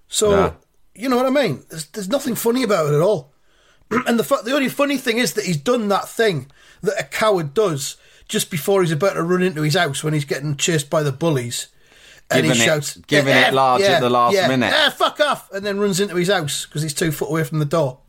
So 0.08 0.30
No. 0.32 0.56
you 0.94 1.08
know 1.10 1.16
what 1.18 1.26
I 1.26 1.30
mean? 1.30 1.64
There's, 1.70 1.86
there's 1.88 2.10
nothing 2.10 2.36
funny 2.36 2.64
about 2.64 2.88
it 2.92 2.96
at 2.96 3.02
all. 3.02 3.34
and 3.92 4.20
the 4.20 4.24
fu- 4.24 4.42
the 4.44 4.54
only 4.54 4.70
funny 4.70 4.98
thing 4.98 5.18
is 5.18 5.34
that 5.34 5.46
he's 5.46 5.58
done 5.58 5.88
that 5.88 6.08
thing 6.10 6.52
that 6.82 7.00
a 7.00 7.04
coward 7.04 7.54
does 7.54 7.96
just 8.28 8.50
before 8.52 8.82
he's 8.82 8.92
about 8.92 9.14
to 9.14 9.24
run 9.24 9.42
into 9.42 9.62
his 9.62 9.76
house 9.76 10.04
when 10.04 10.14
he's 10.14 10.26
getting 10.26 10.56
chased 10.58 10.90
by 10.90 11.04
the 11.04 11.12
bullies. 11.12 11.68
And 12.30 12.44
Giving 12.44 12.56
he 12.58 12.62
it- 12.62 12.66
shouts, 12.66 12.98
giving 13.08 13.36
it 13.36 13.54
large 13.54 13.82
at 13.84 14.00
the 14.02 14.10
last 14.10 14.36
yeah, 14.36 14.48
minute. 14.48 14.68
Yeah, 14.72 14.90
fuck 14.90 15.20
off, 15.20 15.52
and 15.52 15.66
then 15.66 15.80
runs 15.80 16.00
into 16.00 16.16
his 16.16 16.30
house 16.30 16.66
because 16.66 16.82
he's 16.82 16.94
two 16.94 17.12
foot 17.12 17.30
away 17.30 17.44
from 17.44 17.60
the 17.60 17.66
door. 17.66 18.00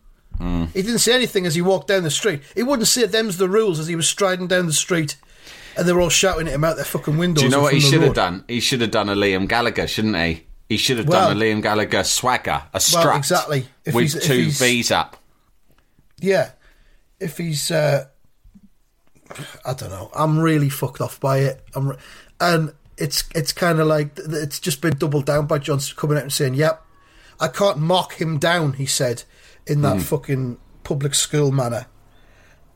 Hmm. 0.42 0.64
He 0.74 0.82
didn't 0.82 0.98
say 0.98 1.14
anything 1.14 1.46
as 1.46 1.54
he 1.54 1.62
walked 1.62 1.86
down 1.86 2.02
the 2.02 2.10
street. 2.10 2.42
He 2.56 2.64
wouldn't 2.64 2.88
say 2.88 3.06
them's 3.06 3.36
the 3.36 3.48
rules 3.48 3.78
as 3.78 3.86
he 3.86 3.94
was 3.94 4.08
striding 4.08 4.48
down 4.48 4.66
the 4.66 4.72
street, 4.72 5.14
and 5.76 5.86
they 5.86 5.92
were 5.92 6.00
all 6.00 6.08
shouting 6.08 6.48
at 6.48 6.54
him 6.54 6.64
out 6.64 6.74
their 6.74 6.84
fucking 6.84 7.16
windows. 7.16 7.42
Do 7.42 7.46
you 7.46 7.50
know 7.52 7.60
what 7.62 7.74
he 7.74 7.78
should 7.80 8.02
have 8.02 8.14
done? 8.14 8.44
He 8.48 8.58
should 8.58 8.80
have 8.80 8.90
done 8.90 9.08
a 9.08 9.14
Liam 9.14 9.46
Gallagher, 9.46 9.86
shouldn't 9.86 10.16
he? 10.16 10.44
He 10.68 10.76
should 10.78 10.98
have 10.98 11.06
Well- 11.06 11.28
done 11.28 11.36
a 11.36 11.40
Liam 11.40 11.62
Gallagher 11.62 12.02
swagger, 12.02 12.62
a 12.74 12.80
strut, 12.80 13.16
exactly. 13.16 13.68
If 13.84 13.94
with 13.94 14.02
he's- 14.02 14.14
if 14.16 14.22
two 14.24 14.34
he's- 14.44 14.58
V's 14.58 14.90
up. 14.90 15.16
Yeah, 16.18 16.50
if 17.20 17.38
he's, 17.38 17.70
uh, 17.70 18.06
I 19.64 19.74
don't 19.74 19.90
know. 19.90 20.10
I'm 20.14 20.38
really 20.40 20.68
fucked 20.70 21.00
off 21.00 21.20
by 21.20 21.38
it. 21.38 21.64
I'm, 21.74 21.90
re- 21.90 21.96
and 22.40 22.72
it's 22.98 23.24
it's 23.34 23.52
kind 23.52 23.80
of 23.80 23.86
like 23.86 24.10
it's 24.18 24.58
just 24.60 24.80
been 24.80 24.96
doubled 24.98 25.26
down 25.26 25.46
by 25.46 25.58
Johnson 25.58 25.94
coming 25.96 26.16
out 26.16 26.24
and 26.24 26.32
saying, 26.32 26.54
"Yep, 26.54 26.84
I 27.40 27.48
can't 27.48 27.78
mock 27.78 28.14
him 28.14 28.38
down," 28.38 28.74
he 28.74 28.86
said 28.86 29.22
in 29.66 29.82
that 29.82 30.00
fucking 30.00 30.58
public 30.84 31.14
school 31.14 31.52
manner. 31.52 31.86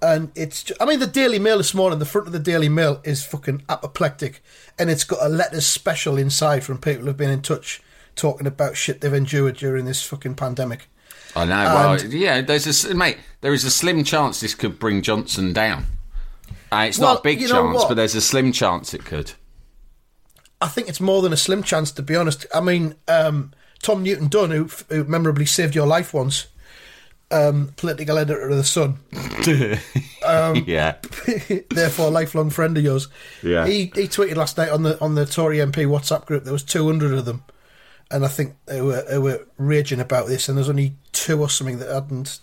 And 0.02 0.30
it's, 0.34 0.62
ju- 0.64 0.74
I 0.80 0.84
mean, 0.84 1.00
the 1.00 1.06
Daily 1.06 1.38
Mail 1.38 1.56
this 1.56 1.72
morning, 1.74 1.98
the 1.98 2.04
front 2.04 2.26
of 2.26 2.32
the 2.32 2.38
Daily 2.38 2.68
Mail 2.68 3.00
is 3.02 3.24
fucking 3.24 3.62
apoplectic, 3.68 4.42
and 4.78 4.90
it's 4.90 5.04
got 5.04 5.18
a 5.24 5.28
letters 5.28 5.66
special 5.66 6.18
inside 6.18 6.62
from 6.64 6.78
people 6.78 7.06
who've 7.06 7.16
been 7.16 7.30
in 7.30 7.42
touch 7.42 7.80
talking 8.14 8.46
about 8.46 8.76
shit 8.76 9.00
they've 9.00 9.12
endured 9.12 9.56
during 9.56 9.84
this 9.86 10.02
fucking 10.02 10.34
pandemic. 10.34 10.88
I 11.34 11.44
know. 11.44 11.54
Well, 11.54 12.04
yeah, 12.06 12.40
there's 12.42 12.84
a 12.84 12.94
mate. 12.94 13.18
There 13.40 13.52
is 13.52 13.64
a 13.64 13.70
slim 13.70 14.04
chance 14.04 14.40
this 14.40 14.54
could 14.54 14.78
bring 14.78 15.02
Johnson 15.02 15.52
down. 15.52 15.86
Uh, 16.72 16.86
it's 16.88 16.98
Well, 16.98 17.14
not 17.14 17.20
a 17.20 17.22
big 17.22 17.40
you 17.40 17.48
know 17.48 17.62
chance, 17.64 17.76
what? 17.76 17.88
but 17.88 17.94
there's 17.94 18.14
a 18.14 18.20
slim 18.20 18.52
chance 18.52 18.92
it 18.94 19.04
could. 19.04 19.32
I 20.60 20.68
think 20.68 20.88
it's 20.88 21.00
more 21.00 21.20
than 21.22 21.32
a 21.32 21.36
slim 21.36 21.62
chance, 21.62 21.90
to 21.92 22.02
be 22.02 22.16
honest. 22.16 22.46
I 22.54 22.60
mean, 22.60 22.94
um, 23.08 23.52
Tom 23.82 24.02
Newton 24.02 24.28
Dunn, 24.28 24.50
who, 24.50 24.68
who 24.88 25.04
memorably 25.04 25.44
saved 25.46 25.74
your 25.74 25.86
life 25.86 26.14
once, 26.14 26.46
um, 27.30 27.72
political 27.76 28.18
editor 28.18 28.48
of 28.48 28.56
The 28.56 28.64
Sun, 28.64 28.98
um, 30.24 30.64
yeah, 30.66 30.96
therefore 31.70 32.10
lifelong 32.10 32.50
friend 32.50 32.76
of 32.76 32.84
yours. 32.84 33.08
Yeah. 33.42 33.66
He, 33.66 33.92
he 33.94 34.08
tweeted 34.08 34.36
last 34.36 34.56
night 34.58 34.70
on 34.70 34.82
the 34.82 35.00
on 35.00 35.14
the 35.14 35.26
Tory 35.26 35.58
MP 35.58 35.86
WhatsApp 35.86 36.26
group, 36.26 36.44
there 36.44 36.52
was 36.52 36.62
200 36.62 37.12
of 37.12 37.24
them. 37.24 37.44
And 38.08 38.24
I 38.24 38.28
think 38.28 38.54
they 38.66 38.80
were, 38.80 39.02
they 39.02 39.18
were 39.18 39.48
raging 39.58 39.98
about 39.98 40.28
this, 40.28 40.48
and 40.48 40.56
there's 40.56 40.68
only 40.68 40.94
two 41.10 41.40
or 41.40 41.50
something 41.50 41.80
that 41.80 41.92
hadn't, 41.92 42.38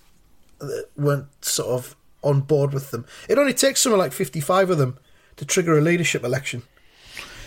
that 0.60 0.90
weren't 0.98 1.28
sort 1.44 1.70
of 1.70 1.96
on 2.22 2.42
board 2.42 2.74
with 2.74 2.92
them. 2.92 3.06
It 3.30 3.38
only 3.38 3.54
takes 3.54 3.80
something 3.80 3.98
like 3.98 4.12
55 4.12 4.72
of 4.72 4.78
them 4.78 4.98
to 5.38 5.46
trigger 5.46 5.78
a 5.78 5.82
leadership 5.82 6.26
election. 6.26 6.64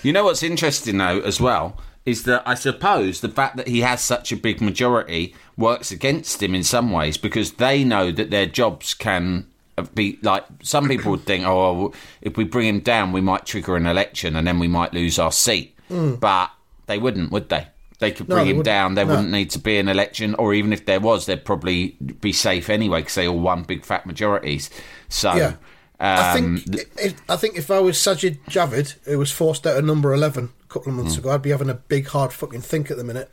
You 0.03 0.13
know 0.13 0.25
what's 0.25 0.43
interesting 0.43 0.99
though, 0.99 1.21
as 1.21 1.41
well, 1.41 1.77
is 2.07 2.23
that 2.23 2.43
I 2.47 2.55
suppose 2.55 3.21
the 3.21 3.29
fact 3.29 3.57
that 3.57 3.69
he 3.69 3.81
has 3.81 4.01
such 4.03 4.33
a 4.33 4.37
big 4.37 4.61
majority 4.63 5.35
works 5.57 5.91
against 5.91 6.43
him 6.43 6.55
in 6.55 6.63
some 6.63 6.91
ways 6.91 7.17
because 7.19 7.55
they 7.55 7.83
know 7.85 8.11
that 8.13 8.31
their 8.31 8.47
jobs 8.47 8.95
can 8.95 9.47
be 9.95 10.19
like 10.23 10.45
some 10.63 10.89
people 10.89 11.11
would 11.11 11.25
think, 11.27 11.45
oh, 11.45 11.93
if 12.23 12.37
we 12.39 12.45
bring 12.45 12.69
him 12.69 12.81
down, 12.81 13.13
we 13.13 13.21
might 13.21 13.45
trigger 13.45 13.77
an 13.77 13.87
election 13.87 14.37
and 14.37 14.47
then 14.47 14.59
we 14.59 14.69
might 14.69 14.95
lose 14.95 15.19
our 15.19 15.33
seat. 15.33 15.77
But 15.91 16.51
they 16.87 16.97
wouldn't, 16.99 17.31
would 17.33 17.49
they? 17.51 17.67
They 17.99 18.13
could 18.13 18.27
Hmm. 18.27 18.31
No, 18.33 18.37
bring 18.37 18.47
they 18.47 18.55
him 18.55 18.63
down. 18.63 18.95
There 18.95 19.05
No. 19.05 19.11
wouldn't 19.17 19.31
need 19.33 19.51
to 19.51 19.59
be 19.59 19.79
an 19.79 19.89
election, 19.89 20.35
or 20.37 20.53
even 20.55 20.73
if 20.73 20.85
there 20.87 21.01
was, 21.01 21.27
they'd 21.27 21.45
probably 21.45 21.97
be 22.21 22.31
safe 22.33 22.69
anyway 22.71 23.01
because 23.01 23.15
they 23.17 23.27
all 23.27 23.39
won 23.39 23.63
big 23.65 23.85
fat 23.85 24.07
majorities. 24.07 24.71
So, 25.09 25.35
Yeah. 25.35 25.55
I 25.99 26.39
um, 26.39 26.59
think 26.59 26.79
if, 27.01 27.31
I 27.31 27.37
think 27.37 27.57
if 27.57 27.71
I 27.71 27.79
was 27.81 27.97
Sajid 27.97 28.39
Javid, 28.49 28.97
who 29.05 29.19
was 29.19 29.31
forced 29.33 29.67
out 29.67 29.79
of 29.79 29.85
number 29.85 30.13
11 30.13 30.51
a 30.63 30.67
couple 30.73 30.91
of 30.91 30.97
months 30.97 31.15
Hmm. 31.15 31.21
ago, 31.21 31.31
I'd 31.31 31.43
be 31.43 31.51
having 31.51 31.71
a 31.71 31.75
big, 31.75 32.09
hard 32.09 32.33
fucking 32.33 32.61
think 32.61 32.91
at 32.91 32.97
the 32.99 33.05
minute. 33.05 33.31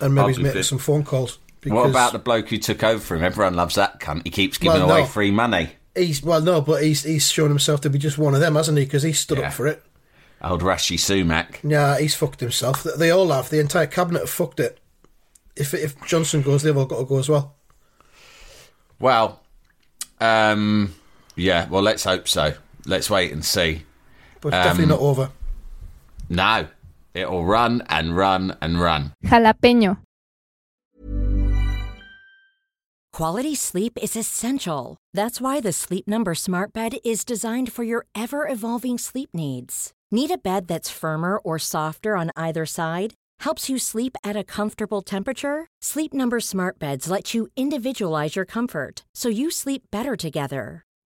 And 0.00 0.14
maybe 0.14 0.28
he's 0.28 0.38
I'll 0.38 0.44
making 0.44 0.62
some 0.64 0.78
phone 0.78 1.02
calls. 1.04 1.38
what 1.64 1.88
about 1.88 2.12
the 2.12 2.18
bloke 2.18 2.48
who 2.48 2.58
took 2.58 2.82
over 2.84 3.00
for 3.00 3.16
him? 3.16 3.22
Everyone 3.24 3.54
loves 3.54 3.74
that 3.76 4.00
cunt. 4.00 4.22
He 4.24 4.30
keeps 4.30 4.58
giving 4.58 4.80
Well, 4.80 4.90
away 4.90 5.06
free 5.06 5.30
money. 5.30 5.72
He's, 5.94 6.22
well, 6.22 6.40
no, 6.40 6.60
but 6.60 6.82
he's, 6.82 7.02
he's 7.04 7.30
shown 7.30 7.48
himself 7.48 7.80
to 7.82 7.90
be 7.90 7.98
just 7.98 8.16
one 8.18 8.34
of 8.34 8.40
them, 8.40 8.54
hasn't 8.54 8.78
he? 8.78 8.84
Because 8.84 9.02
he 9.02 9.12
stood 9.12 9.38
Yeah. 9.38 9.48
up 9.48 9.54
for 9.54 9.66
it. 9.66 9.82
Old 10.42 10.62
Rishi 10.62 10.96
Sunak. 10.96 11.56
Yeah, 11.62 11.98
he's 11.98 12.14
fucked 12.14 12.40
himself. 12.40 12.82
They- 12.82 12.96
They 12.96 13.10
all 13.10 13.28
have. 13.30 13.50
The 13.50 13.60
entire 13.60 13.86
cabinet 13.86 14.20
have 14.20 14.30
fucked 14.30 14.60
it. 14.60 14.78
If 15.56 15.74
if 15.74 16.00
Johnson 16.06 16.40
goes, 16.42 16.62
they've 16.62 16.76
all 16.76 16.86
got 16.86 16.98
to 17.00 17.04
go 17.04 17.18
as 17.18 17.28
well. 17.28 17.56
Well, 18.98 19.40
um, 20.20 20.94
yeah. 21.40 21.68
Well, 21.68 21.82
let's 21.82 22.04
hope 22.04 22.28
so. 22.28 22.54
Let's 22.86 23.10
wait 23.10 23.32
and 23.32 23.44
see. 23.44 23.82
But 24.40 24.48
it's 24.54 24.64
definitely 24.64 24.84
Um, 24.84 24.90
not 24.90 25.00
over. 25.00 25.30
No, 26.28 26.66
it'll 27.14 27.44
run 27.44 27.82
and 27.88 28.16
run 28.16 28.56
and 28.60 28.80
run. 28.80 29.12
Jalapeño. 29.24 29.98
Quality 33.12 33.54
sleep 33.54 33.98
is 34.00 34.16
essential. 34.16 34.96
That's 35.12 35.40
why 35.40 35.60
the 35.60 35.72
Sleep 35.72 36.06
Number 36.06 36.34
Smart 36.34 36.72
Bed 36.72 36.92
is 37.04 37.24
designed 37.24 37.72
for 37.72 37.82
your 37.82 38.06
ever 38.14 38.46
evolving 38.48 38.98
sleep 38.98 39.30
needs. 39.34 39.92
Need 40.12 40.30
a 40.30 40.38
bed 40.38 40.68
that's 40.68 40.90
firmer 40.90 41.38
or 41.38 41.58
softer 41.58 42.16
on 42.16 42.30
either 42.36 42.64
side? 42.66 43.14
Helps 43.40 43.68
you 43.68 43.78
sleep 43.78 44.16
at 44.24 44.36
a 44.36 44.44
comfortable 44.44 45.02
temperature? 45.02 45.66
Sleep 45.82 46.14
Number 46.14 46.40
Smart 46.40 46.78
Beds 46.78 47.10
let 47.10 47.34
you 47.34 47.48
individualize 47.56 48.36
your 48.36 48.44
comfort 48.46 49.04
so 49.14 49.28
you 49.28 49.50
sleep 49.50 49.82
better 49.90 50.14
together. 50.16 50.82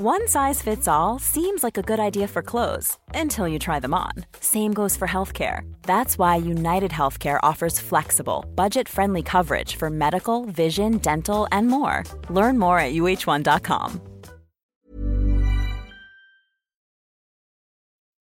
One 0.00 0.28
size 0.28 0.62
fits 0.62 0.86
all 0.86 1.18
seems 1.18 1.64
like 1.64 1.76
a 1.76 1.82
good 1.82 1.98
idea 1.98 2.28
for 2.28 2.40
clothes 2.40 2.96
until 3.14 3.48
you 3.48 3.58
try 3.58 3.80
them 3.80 3.92
on. 3.94 4.12
Same 4.38 4.72
goes 4.72 4.96
for 4.96 5.08
healthcare. 5.08 5.62
That's 5.82 6.16
why 6.16 6.36
United 6.36 6.92
Healthcare 6.92 7.40
offers 7.42 7.80
flexible, 7.80 8.44
budget 8.54 8.88
friendly 8.88 9.24
coverage 9.24 9.74
for 9.74 9.90
medical, 9.90 10.44
vision, 10.44 10.98
dental, 10.98 11.48
and 11.50 11.66
more. 11.66 12.04
Learn 12.30 12.60
more 12.60 12.78
at 12.78 12.92
uh1.com. 12.92 14.00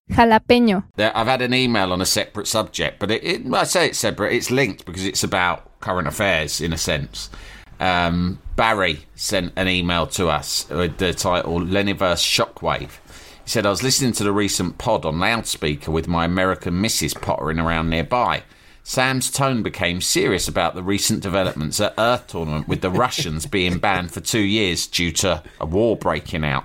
Jalapeño. 0.09 0.83
I've 0.97 1.27
had 1.27 1.43
an 1.43 1.53
email 1.53 1.93
on 1.93 2.01
a 2.01 2.05
separate 2.07 2.47
subject, 2.47 2.97
but 2.97 3.11
it, 3.11 3.23
it, 3.23 3.53
I 3.53 3.65
say 3.65 3.89
it's 3.89 3.99
separate. 3.99 4.33
It's 4.33 4.49
linked 4.49 4.83
because 4.83 5.05
it's 5.05 5.23
about 5.23 5.79
current 5.79 6.07
affairs 6.07 6.59
in 6.59 6.73
a 6.73 6.77
sense. 6.77 7.29
Um, 7.79 8.39
Barry 8.55 9.05
sent 9.15 9.53
an 9.55 9.67
email 9.67 10.07
to 10.07 10.29
us 10.29 10.67
with 10.69 10.97
the 10.97 11.13
title 11.13 11.59
"Leniverse 11.59 12.23
Shockwave." 12.23 12.99
He 13.43 13.49
said, 13.49 13.65
"I 13.65 13.69
was 13.69 13.83
listening 13.83 14.13
to 14.13 14.23
the 14.23 14.31
recent 14.31 14.77
pod 14.77 15.05
on 15.05 15.19
loudspeaker 15.19 15.91
with 15.91 16.07
my 16.07 16.25
American 16.25 16.81
missus 16.81 17.13
pottering 17.13 17.59
around 17.59 17.89
nearby." 17.89 18.43
Sam's 18.87 19.29
tone 19.29 19.63
became 19.63 19.99
serious 19.99 20.47
about 20.47 20.73
the 20.73 20.81
recent 20.81 21.21
developments 21.21 21.81
at 21.81 21.93
Earth 21.97 22.27
Tournament 22.27 22.69
with 22.69 22.79
the 22.79 22.89
Russians 22.89 23.45
being 23.57 23.79
banned 23.79 24.13
for 24.13 24.21
two 24.21 24.39
years 24.39 24.87
due 24.87 25.11
to 25.11 25.43
a 25.59 25.65
war 25.65 25.97
breaking 25.97 26.45
out 26.45 26.63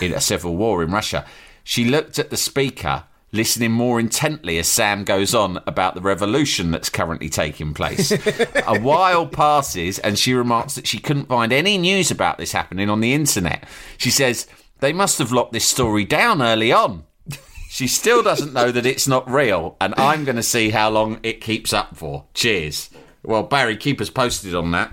in 0.00 0.14
a 0.14 0.20
civil 0.20 0.56
war 0.56 0.84
in 0.84 0.92
Russia. 0.92 1.26
She 1.64 1.84
looked 1.84 2.20
at 2.20 2.30
the 2.30 2.36
speaker, 2.36 3.02
listening 3.32 3.72
more 3.72 4.00
intently 4.00 4.58
as 4.58 4.68
Sam 4.68 5.04
goes 5.04 5.34
on 5.34 5.58
about 5.66 5.94
the 5.94 6.00
revolution 6.00 6.70
that's 6.70 6.88
currently 6.88 7.28
taking 7.28 7.74
place. 7.74 8.10
a 8.10 8.78
while 8.80 9.26
passes, 9.26 9.98
and 9.98 10.18
she 10.18 10.32
remarks 10.34 10.74
that 10.74 10.86
she 10.86 10.98
couldn't 10.98 11.26
find 11.28 11.52
any 11.52 11.78
news 11.78 12.10
about 12.10 12.38
this 12.38 12.52
happening 12.52 12.88
on 12.88 13.00
the 13.00 13.12
internet. 13.12 13.64
She 13.98 14.10
says, 14.10 14.46
They 14.80 14.92
must 14.92 15.18
have 15.18 15.32
locked 15.32 15.52
this 15.52 15.66
story 15.66 16.04
down 16.04 16.42
early 16.42 16.72
on. 16.72 17.04
She 17.70 17.86
still 17.86 18.22
doesn't 18.22 18.54
know 18.54 18.72
that 18.72 18.86
it's 18.86 19.06
not 19.06 19.30
real, 19.30 19.76
and 19.78 19.94
I'm 19.98 20.24
going 20.24 20.36
to 20.36 20.42
see 20.42 20.70
how 20.70 20.88
long 20.88 21.20
it 21.22 21.42
keeps 21.42 21.74
up 21.74 21.98
for. 21.98 22.24
Cheers. 22.32 22.88
Well, 23.22 23.42
Barry, 23.42 23.76
keep 23.76 24.00
us 24.00 24.08
posted 24.08 24.54
on 24.54 24.70
that. 24.70 24.90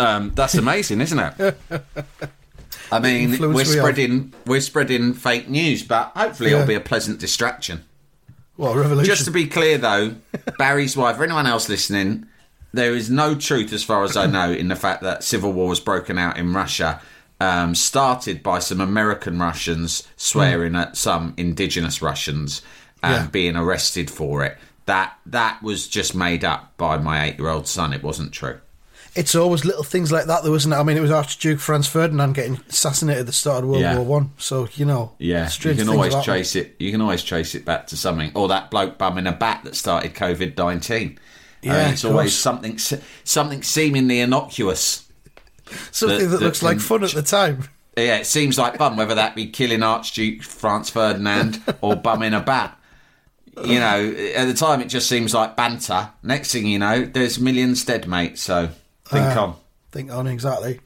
Um, 0.00 0.32
that's 0.34 0.56
amazing, 0.56 1.00
isn't 1.00 1.18
it? 1.18 1.56
I 2.90 2.98
mean, 3.00 3.38
we're 3.38 3.48
we 3.48 3.58
have. 3.58 3.66
spreading 3.68 4.32
we're 4.46 4.60
spreading 4.60 5.12
fake 5.14 5.48
news, 5.48 5.82
but 5.82 6.12
hopefully 6.16 6.50
Yeah. 6.50 6.56
it'll 6.56 6.68
be 6.68 6.74
a 6.74 6.80
pleasant 6.80 7.18
distraction. 7.20 7.84
What 8.56 8.76
a 8.76 8.80
revolution! 8.80 9.04
Just 9.14 9.24
to 9.26 9.30
be 9.30 9.46
clear, 9.46 9.78
though, 9.78 10.16
Barry's 10.58 10.96
wife, 10.96 11.18
or 11.18 11.24
anyone 11.24 11.46
else 11.46 11.68
listening, 11.68 12.26
there 12.72 12.94
is 12.94 13.08
no 13.10 13.34
truth, 13.34 13.72
as 13.72 13.84
far 13.84 14.02
as 14.04 14.16
I 14.16 14.26
know, 14.26 14.50
in 14.50 14.68
the 14.68 14.76
fact 14.76 15.02
that 15.02 15.22
civil 15.22 15.52
war 15.52 15.68
was 15.68 15.80
broken 15.80 16.18
out 16.18 16.36
in 16.38 16.52
Russia, 16.52 17.00
um, 17.40 17.74
started 17.74 18.42
by 18.42 18.58
some 18.58 18.80
American 18.80 19.38
Russians 19.38 20.02
swearing 20.16 20.74
at 20.74 20.96
some 20.96 21.34
indigenous 21.36 22.02
Russians 22.02 22.62
and 23.02 23.24
Yeah. 23.26 23.30
being 23.30 23.54
arrested 23.56 24.10
for 24.10 24.44
it. 24.44 24.58
That 24.86 25.12
that 25.26 25.62
was 25.62 25.86
just 25.86 26.14
made 26.16 26.44
up 26.44 26.76
by 26.78 26.98
my 26.98 27.26
eight-year-old 27.26 27.68
son. 27.68 27.92
It 27.92 28.02
wasn't 28.02 28.32
true. 28.32 28.58
It's 29.14 29.34
always 29.34 29.64
little 29.64 29.82
things 29.82 30.12
like 30.12 30.26
that, 30.26 30.42
though, 30.44 30.54
isn't 30.54 30.72
it? 30.72 30.76
I 30.76 30.82
mean, 30.82 30.96
it 30.96 31.00
was 31.00 31.10
Archduke 31.10 31.60
Franz 31.60 31.86
Ferdinand 31.88 32.34
getting 32.34 32.60
assassinated 32.68 33.20
at 33.20 33.26
the 33.26 33.32
start 33.32 33.64
of 33.64 33.70
World 33.70 33.82
Yeah. 33.82 33.96
War 33.96 34.04
One. 34.04 34.30
So 34.38 34.68
you 34.74 34.84
know, 34.84 35.12
Yeah, 35.18 35.48
you 35.60 35.74
can 35.74 35.88
always 35.88 36.14
trace 36.24 36.54
it. 36.56 36.76
You 36.78 36.90
can 36.92 37.00
always 37.00 37.22
trace 37.22 37.54
it 37.54 37.64
back 37.64 37.86
to 37.88 37.96
something, 37.96 38.32
or 38.34 38.48
that 38.48 38.70
bloke 38.70 38.98
bumming 38.98 39.26
a 39.26 39.32
bat 39.32 39.62
that 39.64 39.74
started 39.76 40.14
COVID 40.14 40.56
nineteen. 40.56 41.18
Yeah, 41.62 41.90
it's 41.90 42.04
always 42.04 42.36
something 42.36 42.78
something 43.24 43.62
seemingly 43.62 44.20
innocuous. 44.20 45.04
something 45.90 46.18
that- 46.18 46.24
that, 46.26 46.36
that 46.38 46.44
looks 46.44 46.62
like 46.62 46.80
fun 46.80 47.04
at 47.04 47.10
the 47.10 47.22
time. 47.22 47.68
Yeah, 47.96 48.18
it 48.18 48.26
seems 48.26 48.56
like 48.56 48.76
fun, 48.78 48.96
whether 48.96 49.16
that 49.16 49.34
be 49.34 49.46
killing 49.48 49.82
Archduke 49.82 50.42
Franz 50.44 50.88
Ferdinand 50.88 51.60
or 51.80 51.96
bumming 52.04 52.32
a 52.32 52.40
bat. 52.40 52.78
You 53.64 53.80
know, 53.80 54.14
at 54.36 54.44
the 54.46 54.54
time 54.54 54.80
it 54.80 54.86
just 54.86 55.08
seems 55.08 55.34
like 55.34 55.56
banter. 55.56 56.10
Next 56.22 56.52
thing 56.52 56.64
you 56.66 56.78
know, 56.78 57.04
there's 57.04 57.40
millions 57.40 57.84
dead, 57.84 58.06
mate. 58.06 58.38
So 58.38 58.68
think 59.08 59.36
Uh, 59.36 59.42
on. 59.42 59.56
Think 59.92 60.12
on 60.12 60.26
exactly. 60.26 60.80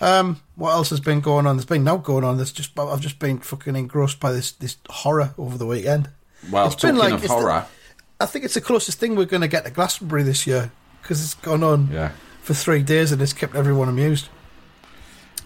Um, 0.00 0.40
what 0.56 0.72
else 0.72 0.90
has 0.90 1.00
been 1.00 1.20
going 1.20 1.46
on? 1.46 1.56
There's 1.56 1.64
been 1.64 1.84
now 1.84 1.96
going 1.96 2.24
on. 2.24 2.36
There's 2.36 2.52
just 2.52 2.78
I've 2.78 3.00
just 3.00 3.18
been 3.18 3.38
fucking 3.38 3.76
engrossed 3.76 4.20
by 4.20 4.32
this 4.32 4.52
this 4.52 4.76
horror 4.90 5.32
over 5.38 5.56
the 5.56 5.66
weekend. 5.66 6.10
Well, 6.50 6.66
it's 6.66 6.76
been 6.82 6.96
like- 6.96 7.14
it's 7.14 7.22
the- 7.22 7.28
horror, 7.28 7.66
I 8.20 8.26
think 8.26 8.44
it's 8.44 8.54
the 8.54 8.60
closest 8.60 8.98
thing 8.98 9.14
we're 9.16 9.24
going 9.26 9.42
to 9.42 9.48
get 9.48 9.64
to 9.64 9.70
Glastonbury 9.70 10.22
this 10.22 10.46
year 10.46 10.70
because 11.02 11.22
it's 11.22 11.34
gone 11.34 11.62
on 11.62 11.90
yeah, 11.92 12.12
for 12.42 12.54
three 12.54 12.82
days 12.82 13.12
and 13.12 13.20
it's 13.20 13.32
kept 13.34 13.54
everyone 13.54 13.88
amused. 13.88 14.28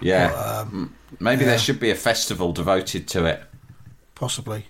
yeah. 0.01 0.61
M- 0.67 0.95
Maybe 1.19 1.45
there 1.45 1.59
should 1.59 1.81
be 1.81 1.91
a 1.91 1.95
festival 1.97 2.53
devoted 2.53 3.09
to 3.09 3.25
it. 3.27 3.43
Possibly. 4.15 4.67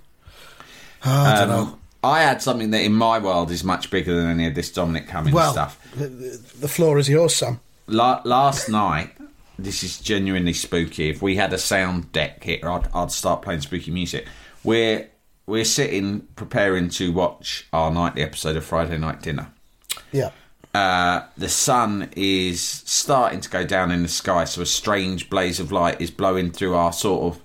I 1.05 1.35
don't 1.37 1.49
know. 1.49 1.79
I 2.03 2.23
had 2.23 2.41
something 2.41 2.71
that 2.71 2.83
in 2.83 2.95
my 2.95 3.19
world 3.19 3.51
is 3.51 3.63
much 3.63 3.91
bigger 3.91 4.15
than 4.15 4.27
any 4.31 4.47
of 4.47 4.55
this 4.55 4.73
Dominic 4.73 5.07
Cummings 5.09 5.35
Well, 5.35 5.53
stuff. 5.53 5.79
the, 5.95 6.07
the, 6.07 6.43
the 6.61 6.69
floor 6.69 6.99
is 6.99 7.09
yours, 7.09 7.35
Sam. 7.35 7.61
La- 7.87 8.23
last 8.25 8.69
night, 8.69 9.11
this 9.59 9.83
is 9.83 9.99
genuinely 9.99 10.55
spooky. 10.55 11.11
If 11.11 11.21
we 11.21 11.37
had 11.37 11.53
a 11.53 11.59
sound 11.59 12.11
deck 12.13 12.43
here, 12.45 12.61
I'd, 12.69 12.89
I'd 12.95 13.13
start 13.13 13.43
playing 13.43 13.61
spooky 13.61 13.91
music. 13.91 14.27
We're 14.65 15.09
we're 15.47 15.65
sitting 15.65 16.21
preparing 16.37 16.89
to 16.91 17.13
watch 17.13 17.67
our 17.73 17.91
nightly 17.91 18.23
episode 18.23 18.57
of 18.57 18.65
Friday 18.65 18.97
Night 18.99 19.21
Dinner. 19.21 19.49
Yeah. 20.13 20.31
Uh, 20.73 21.23
the 21.37 21.49
sun 21.49 22.09
is 22.15 22.61
starting 22.63 23.41
to 23.41 23.51
go 23.51 23.65
down 23.67 23.91
in 23.91 24.03
the 24.03 24.09
sky, 24.09 24.45
so 24.45 24.63
a 24.63 24.67
strange 24.67 25.29
blaze 25.29 25.59
of 25.59 25.73
light 25.73 26.01
is 26.01 26.11
blowing 26.13 26.53
through 26.53 26.75
our 26.77 26.93
sort 26.93 27.35
of, 27.35 27.43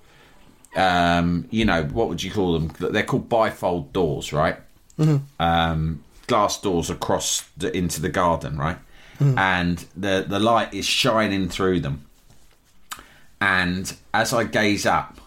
um, 0.75 1.47
you 1.51 1.65
know, 1.65 1.83
what 1.83 2.09
would 2.09 2.21
you 2.23 2.31
call 2.31 2.59
them? 2.59 2.71
They're 2.79 3.03
called 3.03 3.29
bifold 3.29 3.93
doors, 3.93 4.33
right? 4.33 4.57
Um, 5.39 6.03
glass 6.27 6.59
doors 6.61 6.89
across 6.89 7.41
the, 7.57 7.75
into 7.75 8.01
the 8.01 8.09
garden, 8.09 8.57
right? 8.57 8.77
And 9.37 9.85
the 9.95 10.25
the 10.27 10.39
light 10.39 10.73
is 10.73 10.85
shining 10.85 11.47
through 11.49 11.79
them. 11.79 12.05
And 13.39 13.95
as 14.13 14.33
I 14.33 14.43
gaze 14.43 14.85
up, 14.85 15.19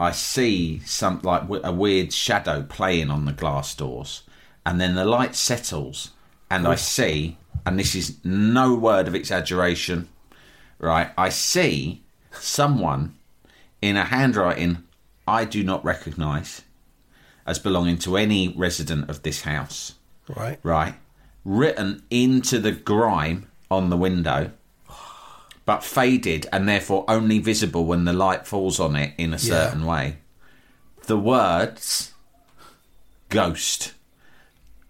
I 0.00 0.12
see 0.12 0.80
some 0.84 1.20
like 1.22 1.42
a 1.62 1.72
weird 1.72 2.12
shadow 2.12 2.62
playing 2.62 3.10
on 3.10 3.24
the 3.24 3.32
glass 3.32 3.74
doors, 3.74 4.22
and 4.64 4.80
then 4.80 4.94
the 4.94 5.04
light 5.04 5.36
settles, 5.36 6.10
and 6.50 6.66
I 6.66 6.74
see, 6.76 7.36
and 7.66 7.78
this 7.78 7.94
is 7.94 8.16
no 8.24 8.74
word 8.74 9.06
of 9.06 9.14
exaggeration, 9.14 10.08
right? 10.78 11.10
I 11.18 11.28
see 11.28 12.02
someone 12.32 13.14
in 13.82 13.96
a 13.96 14.04
handwriting 14.04 14.84
I 15.26 15.44
do 15.44 15.62
not 15.62 15.84
recognise 15.84 16.62
as 17.46 17.58
belonging 17.58 17.98
to 17.98 18.16
any 18.16 18.48
resident 18.56 19.08
of 19.10 19.22
this 19.22 19.42
house, 19.42 19.94
Right. 20.28 20.58
right? 20.62 20.94
Written 21.44 22.02
into 22.10 22.58
the 22.58 22.72
grime 22.72 23.48
on 23.70 23.90
the 23.90 23.96
window, 23.96 24.50
but 25.64 25.82
faded 25.84 26.46
and 26.52 26.68
therefore 26.68 27.04
only 27.08 27.38
visible 27.38 27.84
when 27.86 28.04
the 28.04 28.12
light 28.12 28.46
falls 28.46 28.78
on 28.80 28.96
it 28.96 29.14
in 29.18 29.32
a 29.32 29.38
certain 29.38 29.84
way. 29.86 30.16
The 31.06 31.16
words 31.18 32.12
ghost. 33.28 33.92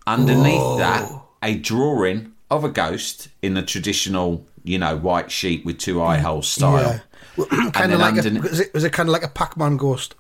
Underneath 0.07 0.79
that, 0.79 1.11
a 1.43 1.55
drawing 1.55 2.33
of 2.51 2.65
a 2.65 2.69
ghost 2.71 3.29
in 3.43 3.55
the 3.55 3.63
traditional, 3.63 4.45
you 4.65 4.79
know, 4.79 4.97
white 4.97 5.31
sheet 5.31 5.65
with 5.65 5.79
two 5.79 6.03
eye 6.03 6.19
holes 6.19 6.49
style. 6.49 6.83
Yeah. 6.83 7.01
Kind 7.73 7.93
of 7.93 8.01
like 8.01 8.25
a, 8.25 8.41
was 8.41 8.61
it, 8.61 8.75
was 8.75 8.85
it 8.85 8.93
kind 8.93 9.09
of 9.09 9.13
like 9.13 9.23
a 9.23 9.29
Pac-Man 9.29 9.77
ghost? 9.77 10.15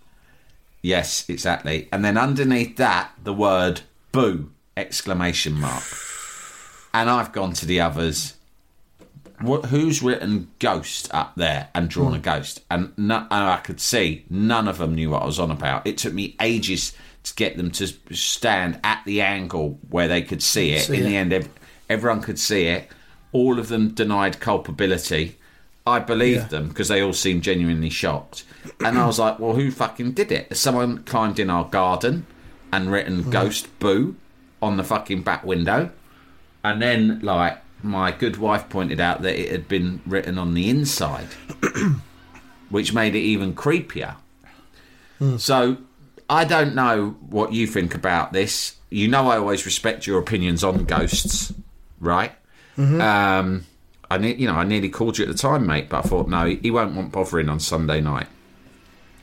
Yes, 0.83 1.29
exactly. 1.29 1.88
And 1.92 2.05
then 2.05 2.16
underneath 2.16 2.77
that, 2.77 3.12
the 3.23 3.35
word 3.35 3.83
boo! 4.12 4.51
Exclamation 4.77 5.61
mark. 5.61 5.83
And 6.94 7.11
I've 7.11 7.33
gone 7.33 7.53
to 7.55 7.66
the 7.66 7.81
others. 7.81 8.35
What, 9.40 9.66
who's 9.66 10.03
written 10.03 10.51
ghost 10.59 11.12
up 11.12 11.35
there 11.35 11.68
and 11.75 11.88
drawn 11.88 12.14
a 12.14 12.16
hmm. 12.16 12.23
ghost? 12.23 12.62
And, 12.70 12.96
no, 12.96 13.16
and 13.16 13.29
I 13.31 13.59
could 13.59 13.81
see 13.81 14.25
none 14.31 14.68
of 14.68 14.79
them 14.79 14.94
knew 14.94 15.11
what 15.11 15.23
I 15.23 15.27
was 15.27 15.38
on 15.38 15.51
about. 15.51 15.87
It 15.87 15.99
took 15.99 16.14
me 16.14 16.37
ages 16.40 16.94
to 17.25 17.35
get 17.35 17.57
them 17.57 17.70
to 17.73 17.87
stand 18.14 18.81
at 18.83 19.03
the 19.05 19.20
angle 19.20 19.79
where 19.90 20.09
they 20.09 20.23
could 20.23 20.42
see 20.42 20.73
it. 20.73 20.83
See 20.83 20.96
In 20.96 21.03
it. 21.03 21.09
the 21.09 21.16
end, 21.16 21.33
ev- 21.33 21.51
everyone 21.88 22.23
could 22.23 22.38
see 22.38 22.66
it. 22.66 22.88
All 23.33 23.59
of 23.59 23.68
them 23.68 23.90
denied 23.90 24.40
culpability. 24.40 25.37
I 25.90 25.98
believed 25.98 26.42
Yeah. 26.42 26.48
them 26.48 26.68
because 26.68 26.88
they 26.88 27.00
all 27.03 27.12
seemed 27.12 27.42
genuinely 27.42 27.90
shocked. 27.90 28.44
And 28.85 28.98
I 28.98 29.07
was 29.07 29.18
like, 29.18 29.38
well, 29.38 29.55
who 29.55 29.70
fucking 29.70 30.12
did 30.12 30.31
it? 30.33 30.57
Someone 30.57 31.03
climbed 31.05 31.38
in 31.38 31.50
our 31.50 31.64
garden 31.64 32.26
and 32.72 32.90
written 32.92 33.29
ghost 33.31 33.66
boo 33.79 34.16
on 34.62 34.76
the 34.76 34.85
fucking 34.85 35.22
back 35.22 35.44
window. 35.44 35.90
And 36.62 36.81
then, 36.81 37.20
like, 37.22 37.59
my 37.83 38.12
good 38.12 38.37
wife 38.37 38.68
pointed 38.68 39.00
out 39.00 39.22
that 39.22 39.35
it 39.40 39.50
had 39.50 39.66
been 39.68 40.00
written 40.07 40.38
on 40.38 40.53
the 40.55 40.68
inside, 40.68 41.29
which 42.70 42.92
made 42.92 43.14
it 43.14 43.20
even 43.20 43.55
creepier. 43.55 44.16
So, 45.38 45.76
I 46.31 46.44
don't 46.44 46.74
know 46.74 47.16
what 47.29 47.53
you 47.53 47.66
think 47.66 47.94
about 47.94 48.33
this. 48.33 48.76
You 48.90 49.09
know, 49.09 49.29
I 49.29 49.37
always 49.38 49.66
respect 49.66 50.07
your 50.07 50.18
opinions 50.18 50.64
on 50.64 50.85
ghosts, 50.85 51.53
right? 51.98 52.33
Um, 52.79 53.66
I 54.11 54.18
ne- 54.18 54.35
you 54.35 54.46
know, 54.46 54.55
I 54.55 54.64
nearly 54.64 54.88
called 54.88 55.18
you 55.18 55.25
at 55.25 55.29
the 55.31 55.37
time, 55.38 55.66
mate, 55.66 55.88
but 55.88 56.05
I 56.05 56.09
thought 56.09 56.29
no, 56.29 56.46
he 56.46 56.70
won't 56.70 56.94
want 56.94 57.12
bothering 57.12 57.49
on 57.49 57.61
Sunday 57.61 58.01
night, 58.01 58.27